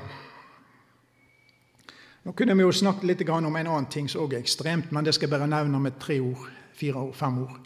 Nå 2.25 2.33
kunne 2.37 2.57
vi 2.59 2.65
jo 2.67 2.73
snakket 2.75 3.07
litt 3.07 3.23
om 3.31 3.45
en 3.57 3.67
annen 3.67 3.87
ting 3.87 4.09
som 4.11 4.25
også 4.25 4.37
er 4.37 4.43
ekstremt, 4.43 4.91
men 4.93 5.05
det 5.05 5.15
skal 5.15 5.29
jeg 5.29 5.33
bare 5.39 5.47
nevne 5.49 5.79
med 5.81 5.97
tre 6.03 6.19
ord 6.21 6.49
fire-fem 6.81 7.43
ord. 7.45 7.61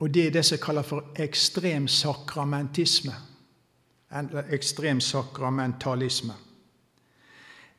Og 0.00 0.10
det 0.10 0.26
er 0.26 0.34
det 0.34 0.44
som 0.46 0.60
kalles 0.60 0.88
for 0.88 1.14
ekstrem 1.22 1.86
sakramentisme. 1.88 3.14
Eller 4.14 4.50
ekstrem 4.54 5.00
sakramentalisme. 5.00 6.34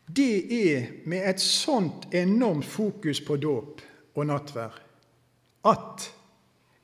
Det 0.05 0.33
er 0.69 0.87
med 1.09 1.29
et 1.29 1.41
sånt 1.41 2.13
enormt 2.13 2.65
fokus 2.65 3.21
på 3.25 3.37
dåp 3.41 3.81
og 4.15 4.27
nattverd 4.29 4.81
at 5.65 6.09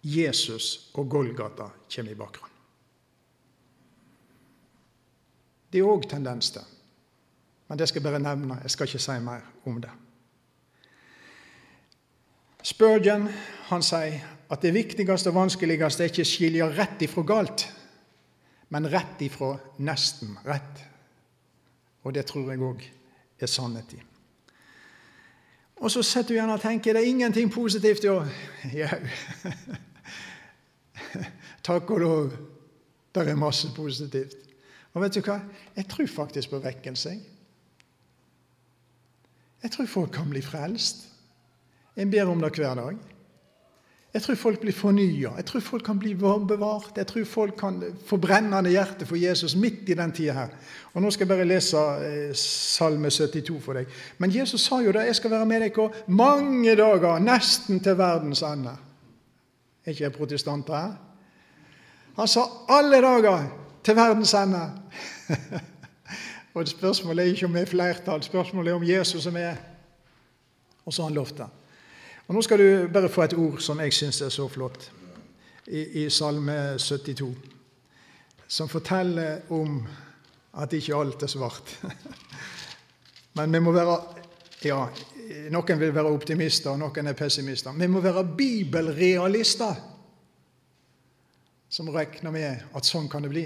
Jesus 0.02 0.90
og 0.98 1.10
Golgata 1.10 1.70
kommer 1.96 2.12
i 2.12 2.18
bakgrunnen. 2.18 2.58
Det 5.72 5.80
er 5.80 5.88
òg 5.88 6.08
tendens 6.10 6.50
til. 6.52 6.66
Men 7.70 7.80
det 7.80 7.88
skal 7.88 8.02
jeg 8.02 8.10
bare 8.10 8.20
nevne. 8.20 8.58
Jeg 8.66 8.74
skal 8.74 8.90
ikke 8.90 9.00
si 9.00 9.20
mer 9.24 9.46
om 9.66 9.78
det. 9.82 9.92
Spurgeon 12.64 13.28
han 13.70 13.84
sier 13.86 14.22
at 14.52 14.62
det 14.62 14.74
viktigste 14.76 15.32
og 15.32 15.38
vanskeligste 15.40 16.06
er 16.06 16.12
ikke 16.12 16.26
å 16.26 16.30
skilje 16.30 16.70
rett 16.76 17.04
ifra 17.06 17.24
galt, 17.26 17.66
men 18.72 18.90
rett 18.92 19.22
ifra 19.24 19.56
nesten 19.84 20.36
rett. 20.46 20.86
Og 22.04 22.14
det 22.16 22.26
tror 22.30 22.52
jeg 22.52 22.64
òg 22.66 22.86
er 23.42 23.50
sannhet 23.50 23.96
i. 23.96 24.02
Og 25.82 25.90
så 25.90 26.04
sitter 26.06 26.30
du 26.30 26.36
igjen 26.36 26.54
og 26.54 26.62
tenker 26.62 26.94
det 26.94 27.02
er 27.02 27.10
ingenting 27.10 27.50
positivt 27.50 28.06
i 28.06 28.12
år. 28.12 28.28
Jau. 28.76 29.00
Takk 31.68 31.94
og 31.96 32.02
lov. 32.04 32.36
Det 33.12 33.26
er 33.28 33.40
masse 33.40 33.72
positivt. 33.76 34.38
Og 34.94 35.02
vet 35.02 35.16
du 35.16 35.24
hva? 35.26 35.40
Jeg 35.76 35.88
tror 35.90 36.12
faktisk 36.12 36.54
på 36.54 36.62
vekkelse. 36.62 37.16
Jeg 39.62 39.74
tror 39.74 39.90
folk 39.90 40.14
kan 40.14 40.30
bli 40.30 40.42
frelst. 40.46 41.08
En 41.96 42.12
ber 42.12 42.30
om 42.30 42.42
det 42.42 42.56
hver 42.56 42.76
dag. 42.76 43.00
Jeg 44.12 44.22
tror 44.26 44.36
folk 44.36 44.60
blir 44.60 44.76
fornya. 44.76 45.30
Jeg 45.38 45.46
tror 45.48 45.62
folk 45.64 45.86
kan 45.86 46.00
bli 46.00 46.14
bevart. 46.16 46.98
Jeg 46.98 47.08
tror 47.08 47.26
folk 47.26 47.56
kan 47.60 47.80
få 48.06 48.18
brennende 48.18 48.70
hjerte 48.70 49.06
for 49.06 49.16
Jesus 49.16 49.56
midt 49.56 49.90
i 49.90 49.96
den 49.96 50.12
tida 50.12 50.34
her. 50.34 50.50
Og 50.94 51.02
Nå 51.02 51.12
skal 51.12 51.24
jeg 51.28 51.32
bare 51.32 51.48
lese 51.48 51.78
eh, 51.80 52.34
Salme 52.36 53.10
72 53.10 53.64
for 53.64 53.80
deg. 53.80 53.88
Men 54.18 54.36
Jesus 54.36 54.62
sa 54.68 54.82
jo 54.84 54.92
det. 54.92 55.06
Jeg 55.08 55.16
skal 55.16 55.32
være 55.32 55.46
med 55.46 55.64
dere 55.64 55.90
mange 56.08 56.76
dager, 56.76 57.24
nesten 57.24 57.80
til 57.80 57.98
verdens 57.98 58.44
ende. 58.44 58.76
Er 59.86 59.96
ikke 59.96 60.04
jeg 60.04 60.18
protestanter 60.18 60.76
her? 60.76 60.92
Han 62.20 62.28
sa 62.28 62.44
alle 62.68 63.00
dager 63.02 63.48
til 63.84 63.96
verdens 63.96 64.34
ende. 64.34 64.66
og 66.54 66.68
Spørsmålet 66.68 67.24
er 67.24 67.32
ikke 67.32 67.48
om 67.48 67.56
vi 67.56 67.64
er 67.64 67.66
flertall, 67.66 68.24
spørsmålet 68.24 68.72
er 68.72 68.76
om 68.76 68.84
Jesus 68.84 69.26
er 69.26 69.32
med. 69.32 69.56
Og 70.86 70.94
så 70.94 71.02
har 71.02 71.10
han 71.10 71.16
lovt 71.16 71.38
det. 71.38 71.48
Og 72.32 72.36
Nå 72.36 72.42
skal 72.42 72.60
du 72.60 72.88
bare 72.88 73.10
få 73.12 73.26
et 73.26 73.34
ord 73.36 73.58
som 73.60 73.80
jeg 73.84 73.92
syns 73.92 74.22
er 74.24 74.30
så 74.32 74.46
flott, 74.48 74.86
i, 75.68 75.82
i 76.00 76.10
Salme 76.10 76.78
72, 76.80 77.26
som 78.48 78.70
forteller 78.72 79.50
om 79.52 79.82
at 80.64 80.72
ikke 80.72 80.96
alt 80.96 81.26
er 81.28 81.28
svart. 81.28 81.74
Men 83.36 83.52
vi 83.52 83.60
må 83.60 83.74
være 83.76 83.98
ja, 84.64 84.78
Noen 85.52 85.82
vil 85.82 85.92
være 85.92 86.14
optimister, 86.14 86.72
og 86.72 86.80
noen 86.80 87.12
er 87.12 87.18
pessimister. 87.20 87.76
Vi 87.76 87.92
må 87.92 88.00
være 88.00 88.24
bibelrealister 88.38 89.76
som 91.68 91.92
regner 91.92 92.32
med 92.32 92.64
at 92.72 92.88
sånn 92.88 93.12
kan 93.12 93.28
det 93.28 93.34
bli. 93.34 93.44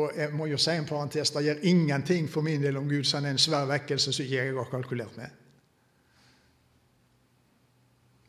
Og 0.00 0.16
jeg 0.16 0.32
må 0.32 0.48
jo 0.48 0.56
si 0.56 0.78
en 0.80 0.88
parentes, 0.88 1.36
det 1.36 1.44
gjør 1.44 1.60
ingenting 1.68 2.32
for 2.32 2.40
min 2.40 2.64
del 2.64 2.80
om 2.80 2.88
Gud 2.88 3.04
sender 3.04 3.36
en 3.36 3.44
svær 3.44 3.68
vekkelse 3.68 4.16
som 4.16 4.24
ikke 4.24 4.40
jeg 4.46 4.56
har 4.56 4.72
kalkulert 4.72 5.20
med. 5.20 5.39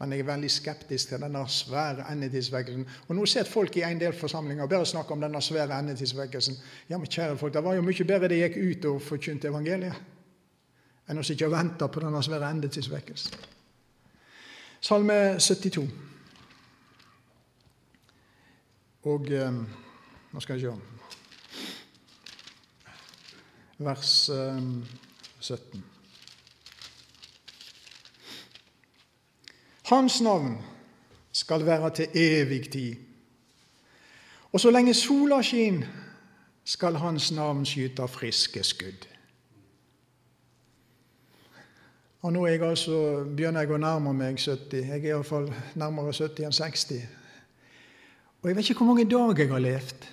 Men 0.01 0.15
jeg 0.15 0.23
er 0.23 0.31
veldig 0.31 0.49
skeptisk 0.49 1.11
til 1.11 1.21
denne 1.21 1.43
svære 1.45 2.07
endetidsvekkelsen. 2.09 2.87
Og 3.07 3.15
nå 3.15 3.25
sitter 3.29 3.51
folk 3.51 3.75
i 3.77 3.83
en 3.85 3.99
del 4.01 4.15
forsamlinger 4.17 4.63
og 4.65 4.69
bare 4.71 4.85
snakker 4.89 5.13
om 5.13 5.21
denne 5.21 5.41
svære 5.41 5.77
endetidsvekkelsen. 5.79 6.57
Ja, 6.89 6.97
men 6.97 7.07
kjære 7.07 7.37
folk, 7.37 7.53
Det 7.53 7.63
var 7.63 7.73
jo 7.77 7.81
mye 7.85 8.07
bedre 8.07 8.27
det 8.27 8.39
gikk 8.41 8.57
ut 8.57 8.85
og 8.85 9.01
forkynte 9.01 9.47
evangeliet, 9.47 9.93
enn 11.05 11.21
å 11.21 11.23
sitte 11.23 11.45
og 11.45 11.53
vente 11.53 11.87
på 11.87 12.01
denne 12.01 12.23
svære 12.23 12.49
endetidsvekkelsen. 12.49 13.37
Salme 14.81 15.37
72. 15.37 15.85
Og 19.03 19.31
eh, 19.31 19.53
Nå 20.31 20.39
skal 20.41 20.57
jeg 20.57 20.71
se 20.71 20.77
Vers 23.77 24.29
eh, 24.29 24.61
17. 25.39 26.00
Hans 29.91 30.21
navn 30.21 30.57
skal 31.31 31.65
være 31.65 31.89
til 31.95 32.07
evig 32.15 32.71
tid. 32.71 32.95
Og 34.51 34.59
så 34.59 34.71
lenge 34.71 34.93
sola 34.93 35.41
skinner, 35.43 35.87
skal 36.63 36.95
hans 36.95 37.31
navn 37.31 37.65
skyte 37.65 38.07
friske 38.07 38.63
skudd. 38.63 39.07
Og 42.21 42.33
nå 42.33 42.45
er 42.45 42.53
jeg 42.53 42.61
altså, 42.63 42.99
begynner 43.25 43.65
jeg 43.65 43.73
å 43.73 43.79
nærme 43.81 44.13
meg 44.13 44.37
70. 44.39 44.77
Jeg 44.77 44.99
er 44.99 45.07
iallfall 45.09 45.49
nærmere 45.75 46.13
70 46.13 46.45
enn 46.45 46.55
60. 46.55 47.01
Og 48.41 48.49
jeg 48.49 48.57
vet 48.57 48.69
ikke 48.69 48.85
hvor 48.85 48.93
mange 48.93 49.07
dager 49.09 49.41
jeg 49.43 49.51
har 49.51 49.63
levd, 49.65 50.05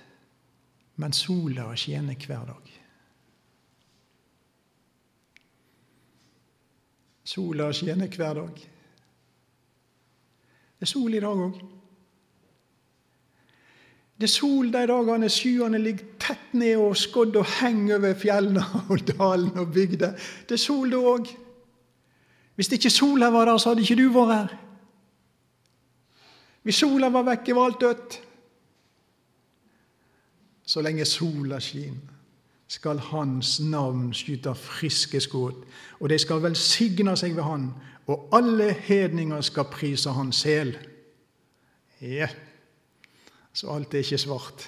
men 0.96 1.14
sola 1.14 1.68
skinner 1.76 2.26
hver 2.26 2.48
dag. 2.48 2.74
Sola 7.28 7.70
skinner 7.76 8.10
hver 8.16 8.40
dag. 8.40 8.66
Det 10.78 10.86
er 10.86 10.92
sol 10.92 11.14
i 11.14 11.20
dag 11.20 11.42
òg. 11.42 11.58
Det 14.18 14.26
er 14.26 14.30
sol 14.32 14.70
de 14.74 14.80
dagene 14.90 15.28
skyene 15.30 15.78
ligger 15.78 16.06
tett 16.18 16.54
ned 16.58 16.78
og 16.82 16.96
skodd 16.98 17.36
og 17.38 17.46
henger 17.60 17.98
over 17.98 18.14
fjellene 18.18 18.64
og 18.90 19.04
dalene 19.10 19.62
og 19.62 19.74
bygda. 19.74 20.12
Det 20.46 20.58
er 20.58 20.62
sol 20.62 20.90
da 20.90 21.02
òg. 21.02 21.30
Hvis 22.58 22.72
ikke 22.74 22.90
sola 22.90 23.30
var 23.30 23.46
der, 23.46 23.58
så 23.58 23.70
hadde 23.70 23.84
ikke 23.86 23.98
du 24.00 24.08
vært 24.10 24.32
her. 24.34 24.56
Hvis 26.66 26.80
sola 26.82 27.08
var 27.14 27.22
vekke, 27.30 27.54
var 27.54 27.70
alt 27.70 27.80
dødt. 27.80 28.16
Så 30.66 30.82
lenge 30.82 31.04
sola 31.08 31.60
skinner, 31.62 32.16
skal 32.68 32.98
Hans 32.98 33.60
navn 33.60 34.10
skyte 34.12 34.52
friske 34.54 35.20
skudd, 35.24 35.62
og 36.00 36.10
de 36.10 36.18
skal 36.18 36.42
velsigne 36.42 37.14
seg 37.16 37.36
ved 37.38 37.46
Han, 37.46 37.70
og 38.08 38.28
alle 38.32 38.72
hedninger 38.72 39.40
skal 39.44 39.68
prise 39.68 40.12
hans 40.16 40.40
sel. 40.40 40.72
Ja, 42.00 42.28
så 43.52 43.74
alt 43.74 43.94
er 43.94 44.04
ikke 44.04 44.20
svart. 44.22 44.64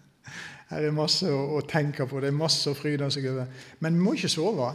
Her 0.72 0.88
er 0.88 0.94
masse 0.96 1.28
å, 1.28 1.60
tenke 1.68 2.06
på, 2.08 2.20
det 2.20 2.32
er 2.32 2.36
masse 2.36 2.70
å 2.70 2.76
fryde 2.76 3.10
seg 3.12 3.28
over. 3.30 3.50
Men 3.84 3.98
vi 3.98 4.02
må 4.06 4.16
ikke 4.16 4.32
sove. 4.32 4.70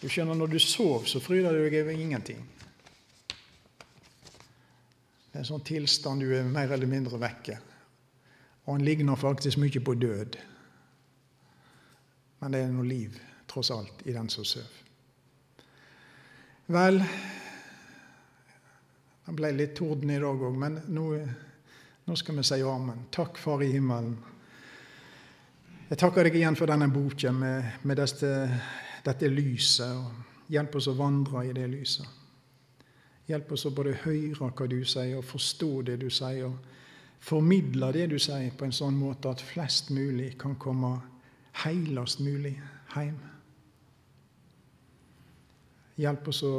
Du 0.00 0.08
skjønner, 0.08 0.34
Når 0.34 0.54
du 0.54 0.58
sover, 0.58 1.06
så 1.06 1.20
fryder 1.20 1.52
du 1.52 1.62
deg 1.66 1.82
over 1.82 1.92
ingenting. 1.92 2.40
Det 5.30 5.36
er 5.36 5.42
en 5.44 5.50
sånn 5.52 5.66
tilstand 5.68 6.24
du 6.24 6.32
er 6.34 6.48
mer 6.48 6.72
eller 6.72 6.88
mindre 6.90 7.20
vekke. 7.20 7.60
Og 8.64 8.72
han 8.72 8.86
ligner 8.88 9.20
faktisk 9.20 9.60
mye 9.60 9.84
på 9.84 9.94
død. 10.00 10.40
Men 12.40 12.56
det 12.56 12.64
er 12.64 12.72
noe 12.72 12.88
liv, 12.88 13.20
tross 13.46 13.70
alt, 13.70 14.00
i 14.08 14.16
den 14.16 14.32
som 14.32 14.48
sover. 14.48 14.89
Vel, 16.70 17.00
det 19.26 19.32
ble 19.34 19.48
litt 19.56 19.72
torden 19.74 20.10
i 20.14 20.18
dag 20.22 20.42
òg, 20.46 20.54
men 20.54 20.76
nå, 20.94 21.06
nå, 22.06 22.14
skal 22.14 22.36
vi 22.38 22.44
si 22.46 22.58
amen. 22.62 23.08
Takk, 23.10 23.40
Far 23.42 23.64
i 23.66 23.72
himmelen. 23.72 24.12
Jeg 25.88 25.98
takker 25.98 26.28
deg 26.28 26.36
igjen 26.38 26.54
for 26.54 26.70
denne 26.70 26.86
boken 26.94 27.40
med, 27.40 27.72
med 27.82 27.98
dette, 27.98 28.30
dette, 29.02 29.30
lyset. 29.34 29.96
og 29.98 30.46
Hjelp 30.54 30.78
oss 30.78 30.86
å 30.92 30.94
vandre 30.94 31.42
i 31.48 31.56
det 31.56 31.66
lyset. 31.72 32.06
Hjelp 33.26 33.50
oss 33.56 33.66
å 33.66 33.74
både 33.74 33.96
høre 34.04 34.52
hva 34.54 34.70
du 34.70 34.78
sier, 34.84 35.16
og 35.18 35.26
forstå 35.26 35.72
det 35.90 35.98
du 36.04 36.06
sier, 36.06 36.46
og 36.52 37.18
formidle 37.18 37.90
det 37.98 38.06
du 38.14 38.18
sier, 38.22 38.54
på 38.54 38.68
en 38.68 38.78
sånn 38.78 38.94
måte 38.94 39.34
at 39.34 39.42
flest 39.42 39.90
mulig 39.90 40.36
kan 40.38 40.54
komme 40.54 40.94
heilest 41.64 42.22
mulig 42.22 42.54
hjem. 42.94 43.18
Hjelp 46.00 46.28
oss 46.32 46.42
å 46.48 46.54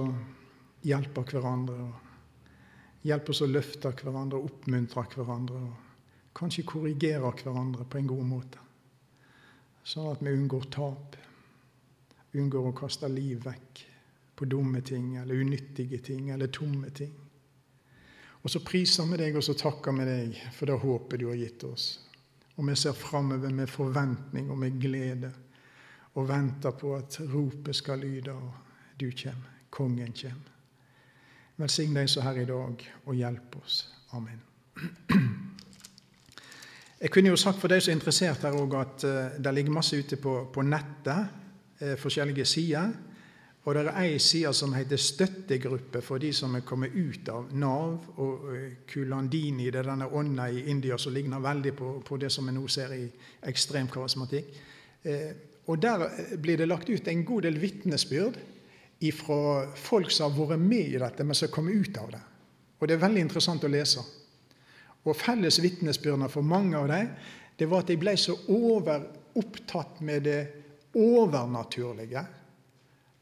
hjelpe 0.86 1.24
hverandre. 1.26 1.78
og 1.82 3.06
Hjelp 3.08 3.32
oss 3.34 3.42
å 3.42 3.50
løfte 3.50 3.90
hverandre, 3.98 4.38
oppmuntre 4.38 5.06
hverandre. 5.16 5.62
og 5.62 6.36
Kanskje 6.38 6.68
korrigere 6.68 7.32
hverandre 7.32 7.88
på 7.90 7.98
en 7.98 8.12
god 8.12 8.28
måte. 8.28 8.62
Sånn 9.84 10.12
at 10.12 10.22
vi 10.22 10.36
unngår 10.36 10.70
tap. 10.74 11.18
Unngår 12.38 12.70
å 12.70 12.76
kaste 12.78 13.10
liv 13.12 13.42
vekk 13.44 13.82
på 14.38 14.46
dumme 14.46 14.82
ting 14.86 15.18
eller 15.18 15.42
unyttige 15.42 16.00
ting 16.06 16.30
eller 16.30 16.48
tomme 16.48 16.90
ting. 16.96 17.12
Og 18.42 18.50
så 18.50 18.62
priser 18.66 19.10
vi 19.10 19.20
deg 19.22 19.36
og 19.38 19.44
så 19.46 19.54
takker 19.58 19.94
vi 19.98 20.06
deg 20.08 20.40
for 20.56 20.70
det 20.70 20.80
håpet 20.82 21.22
du 21.22 21.28
har 21.30 21.38
gitt 21.38 21.66
oss. 21.68 21.92
Og 22.56 22.66
vi 22.70 22.76
ser 22.78 22.98
framover 22.98 23.54
med 23.54 23.70
forventning 23.70 24.50
og 24.50 24.58
med 24.62 24.80
glede 24.82 25.32
og 26.14 26.28
venter 26.30 26.74
på 26.78 26.96
at 26.98 27.20
ropet 27.32 27.76
skal 27.78 28.02
lyde. 28.02 28.34
og 28.34 28.71
du 29.02 29.12
kommer, 29.12 29.50
kongen 29.70 30.14
kommer. 30.14 30.52
Velsign 31.62 31.94
deg 31.98 32.10
så 32.10 32.24
her 32.26 32.42
i 32.42 32.48
dag, 32.50 32.84
og 33.06 33.18
hjelp 33.18 33.56
oss. 33.62 33.84
Amen. 34.18 34.42
Jeg 37.02 37.10
kunne 37.10 37.32
jo 37.32 37.38
sagt 37.40 37.58
for 37.58 37.72
deg 37.72 37.82
som 37.82 37.92
er 37.92 37.98
interessert 37.98 38.44
her 38.46 38.58
òg, 38.58 38.76
at 38.78 39.06
uh, 39.10 39.38
det 39.42 39.54
ligger 39.58 39.74
masse 39.74 39.98
ute 39.98 40.20
på, 40.22 40.36
på 40.54 40.66
nettet, 40.66 41.40
uh, 41.82 41.96
forskjellige 41.98 42.46
sider. 42.46 42.92
Og 43.62 43.78
det 43.78 43.84
er 43.88 43.98
ei 44.02 44.20
side 44.22 44.54
som 44.58 44.74
heter 44.74 44.98
Støttegruppe 45.02 46.02
for 46.02 46.22
de 46.22 46.32
som 46.34 46.56
er 46.58 46.66
kommet 46.66 46.94
ut 46.94 47.30
av 47.34 47.50
Nav 47.58 48.22
og 48.22 48.48
uh, 48.54 48.68
Kulandini. 48.90 49.70
Det 49.74 49.82
er 49.82 49.90
denne 49.90 50.10
ånda 50.14 50.46
i 50.50 50.68
India 50.70 50.98
som 51.02 51.14
ligner 51.14 51.42
veldig 51.42 51.74
på, 51.78 51.92
på 52.06 52.22
det 52.22 52.30
som 52.34 52.46
vi 52.50 52.54
nå 52.54 52.68
ser 52.70 52.94
i 52.98 53.04
ekstrem 53.50 53.90
karismatikk. 53.90 54.62
Og 55.66 55.78
der 55.82 56.04
blir 56.42 56.60
det 56.62 56.68
lagt 56.68 56.90
ut 56.90 57.08
en 57.10 57.24
god 57.26 57.48
del 57.48 57.58
vitnesbyrd 57.62 58.38
fra 59.10 59.66
folk 59.74 60.12
som 60.14 60.30
har 60.30 60.52
vært 60.52 60.62
med 60.62 60.94
i 60.94 61.00
dette, 61.02 61.26
men 61.26 61.38
som 61.38 61.48
har 61.48 61.56
kommet 61.56 61.74
ut 61.74 61.98
av 61.98 62.12
det. 62.14 62.22
Og 62.78 62.88
det 62.88 62.96
er 62.96 63.02
veldig 63.02 63.24
interessant 63.26 63.66
å 63.66 63.72
lese. 63.72 64.04
Og 65.02 65.18
felles 65.18 65.58
vitnesbyrder 65.62 66.30
for 66.30 66.46
mange 66.46 66.78
av 66.78 66.90
dem 66.92 67.10
det 67.58 67.68
var 67.70 67.84
at 67.84 67.90
de 67.90 67.98
ble 68.00 68.14
så 68.18 68.36
overopptatt 68.50 70.00
med 70.06 70.24
det 70.26 70.40
overnaturlige 70.98 72.24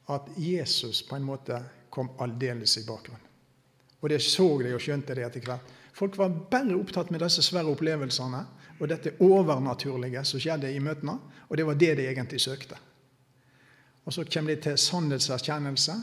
at 0.10 0.30
Jesus 0.40 1.02
på 1.08 1.18
en 1.18 1.28
måte 1.28 1.60
kom 1.92 2.12
aldeles 2.24 2.78
i 2.80 2.86
bakgrunnen. 2.88 3.26
Og 4.00 4.10
det 4.10 4.22
så 4.24 4.48
de 4.64 4.72
og 4.76 4.84
skjønte 4.84 5.16
det 5.16 5.26
etter 5.28 5.44
hvert. 5.44 5.76
Folk 5.94 6.16
var 6.18 6.32
bare 6.52 6.78
opptatt 6.78 7.12
med 7.12 7.20
disse 7.24 7.44
svære 7.44 7.74
opplevelsene 7.74 8.46
og 8.80 8.88
dette 8.88 9.18
overnaturlige 9.20 10.24
som 10.24 10.40
skjedde 10.40 10.72
i 10.72 10.80
møtene, 10.80 11.18
og 11.50 11.58
det 11.58 11.66
var 11.68 11.80
det 11.80 11.96
de 12.00 12.08
egentlig 12.08 12.40
søkte. 12.40 12.80
Og 14.06 14.14
Så 14.14 14.24
kommer 14.24 14.56
de 14.56 14.62
til 14.62 14.78
sannhetserkjennelse, 14.78 15.94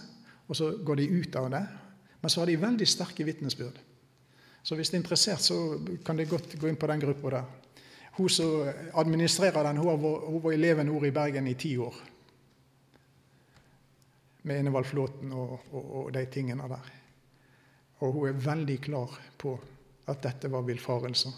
og 0.48 0.56
så 0.56 0.70
går 0.84 0.94
de 0.94 1.08
ut 1.10 1.36
av 1.36 1.50
det. 1.50 1.66
Men 2.20 2.30
så 2.30 2.40
har 2.40 2.46
de 2.46 2.60
veldig 2.60 2.86
sterke 2.88 3.24
vitnesbyrd. 3.24 3.78
Så 4.62 4.74
hvis 4.74 4.90
det 4.90 4.96
er 4.96 5.02
interessert, 5.02 5.40
så 5.42 5.78
kan 6.04 6.16
det 6.16 6.28
godt 6.28 6.58
gå 6.58 6.68
inn 6.68 6.78
på 6.78 6.86
den 6.86 7.00
gruppa 7.00 7.30
der. 7.30 7.44
Hun 8.16 8.28
som 8.28 8.68
administrerer 8.94 9.62
den, 9.62 9.76
hun 9.76 9.86
var, 9.86 10.20
hun 10.26 10.42
var 10.42 10.52
i 10.52 10.56
Levenord 10.56 11.06
i 11.06 11.10
Bergen 11.10 11.46
i 11.46 11.54
ti 11.54 11.76
år. 11.76 11.94
Med 14.42 14.58
Enevald 14.58 14.84
Flåten 14.84 15.32
og, 15.32 15.58
og, 15.72 15.90
og 16.00 16.12
de 16.14 16.24
tingene 16.26 16.68
der. 16.68 16.90
Og 17.98 18.12
hun 18.12 18.28
er 18.28 18.40
veldig 18.42 18.78
klar 18.80 19.18
på 19.38 19.54
at 20.06 20.22
dette 20.22 20.50
var 20.50 20.66
villfarelser. 20.66 21.32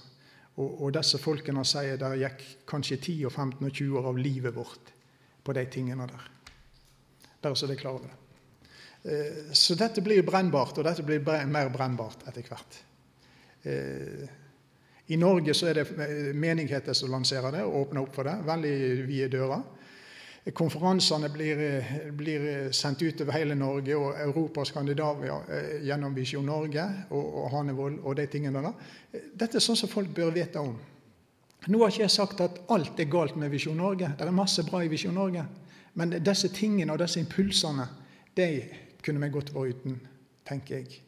Og, 0.59 0.83
og, 0.83 0.89
disse 0.95 1.21
folkene 1.23 1.63
sier 1.69 1.99
der 2.01 2.17
gikk 2.19 2.45
kanskje 2.69 2.97
10 2.97 3.19
og 3.29 3.33
15 3.33 3.69
og 3.69 3.73
20 3.73 3.99
år 4.01 4.09
av 4.11 4.19
livet 4.19 4.57
vårt 4.57 4.93
på 5.45 5.55
de 5.55 5.65
tingene 5.71 6.09
der. 6.09 6.25
Bare 7.43 7.57
så 7.57 7.66
de 7.66 7.76
er 7.76 7.80
klar 7.80 7.99
over 7.99 8.09
det. 8.09 8.18
Eh, 9.03 9.53
så 9.53 9.74
dette 9.74 10.03
blir 10.03 10.26
brennbart, 10.26 10.78
og 10.78 10.84
dette 10.84 11.05
blir 11.07 11.22
mer 11.47 11.70
brennbart 11.72 12.26
etter 12.28 12.45
hvert. 12.49 12.78
Eh, 13.62 14.28
I 15.09 15.16
Norge 15.16 15.55
så 15.55 15.70
er 15.70 15.80
det 15.80 15.86
eh, 16.05 16.30
menigheter 16.34 16.97
som 16.97 17.12
lanserer 17.12 17.55
det 17.55 17.64
og 17.64 17.86
åpner 17.86 18.03
opp 18.03 18.14
for 18.18 18.28
det. 18.28 18.39
Veldig 18.47 18.78
vide 19.09 19.30
dører. 19.39 19.66
Konferansene 20.57 21.28
blir, 21.28 21.59
blir, 22.16 22.45
sendt 22.72 23.03
ut 23.03 23.20
over 23.20 23.36
hele 23.36 23.57
Norge 23.59 23.97
og 23.99 24.20
Europa 24.22 24.62
og 24.62 24.68
Skandinavia 24.70 25.34
gjennom 25.84 26.14
Visjon 26.16 26.47
Norge 26.49 26.86
og, 27.11 27.26
og 27.43 27.51
Hanevold 27.53 27.99
og 28.01 28.16
de 28.16 28.24
tingene 28.32 28.62
der. 28.64 28.95
Dette 29.12 29.59
er 29.59 29.64
sånn 29.64 29.76
som 29.76 29.93
folk 29.93 30.09
bør 30.16 30.32
vite 30.32 30.62
om. 30.62 30.78
Nå 31.68 31.82
har 31.82 31.93
ikke 31.93 32.07
jeg 32.07 32.14
sagt 32.14 32.41
at 32.41 32.62
alt 32.72 33.03
er 33.03 33.11
galt 33.12 33.36
med 33.36 33.53
Visjon 33.53 33.76
Norge. 33.76 34.09
Det 34.16 34.24
er 34.24 34.32
masse 34.32 34.64
bra 34.64 34.80
i 34.80 34.89
Visjon 34.89 35.18
Norge. 35.18 35.45
Men 35.95 36.18
disse 36.24 36.49
tingene 36.55 36.93
og 36.93 36.99
disse 37.03 37.20
impulsene 37.20 37.86
de 38.36 38.49
kunne 39.05 39.22
vi 39.22 39.32
godt 39.32 39.55
vært 39.55 39.78
uten, 39.78 40.01
tenker 40.47 40.76
jeg. 40.76 41.01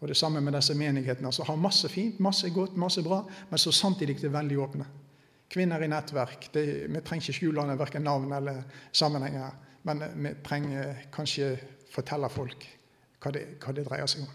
Og 0.00 0.08
Det 0.08 0.16
samme 0.16 0.40
med 0.40 0.52
disse 0.52 0.74
menighetene. 0.74 1.32
som 1.32 1.46
har 1.46 1.56
masse 1.56 1.88
fint, 1.88 2.20
masse 2.20 2.50
godt, 2.50 2.76
masse 2.76 3.02
bra, 3.02 3.24
men 3.50 3.58
så 3.58 3.72
samtidig 3.72 4.24
er 4.24 4.28
veldig 4.28 4.58
åpne. 4.58 4.86
Kvinner 5.50 5.82
i 5.82 5.88
nettverk. 5.88 6.48
Det, 6.54 6.88
vi 6.88 7.00
trenger 7.00 7.22
ikke 7.22 7.32
skjule 7.32 7.78
verken 7.78 8.02
navn 8.02 8.32
eller 8.32 8.62
sammenhenger. 8.92 9.50
Men 9.82 10.02
vi 10.14 10.34
trenger 10.44 10.94
kanskje 11.12 11.58
fortelle 11.90 12.28
folk 12.28 12.66
hva 13.20 13.32
det, 13.32 13.42
hva 13.60 13.74
det, 13.76 13.84
dreier 13.84 14.06
seg 14.06 14.24
om. 14.24 14.30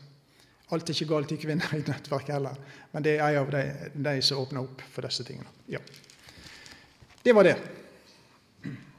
Alt 0.74 0.90
er 0.90 0.98
ikke 0.98 1.10
galt 1.10 1.32
i 1.32 1.38
kvinner 1.38 1.74
i 1.78 1.84
nettverk 1.86 2.30
heller, 2.34 2.58
men 2.92 3.04
det 3.06 3.20
er 3.20 3.36
en 3.36 3.44
av 3.44 3.52
de, 3.54 3.64
de 3.94 4.22
som 4.22 4.42
åpner 4.42 4.66
opp 4.66 4.82
for 4.94 5.06
disse 5.06 5.26
tingene. 5.26 5.50
Ja. 5.70 5.82
Det 7.24 7.34
var 7.34 7.46
det. 7.46 7.56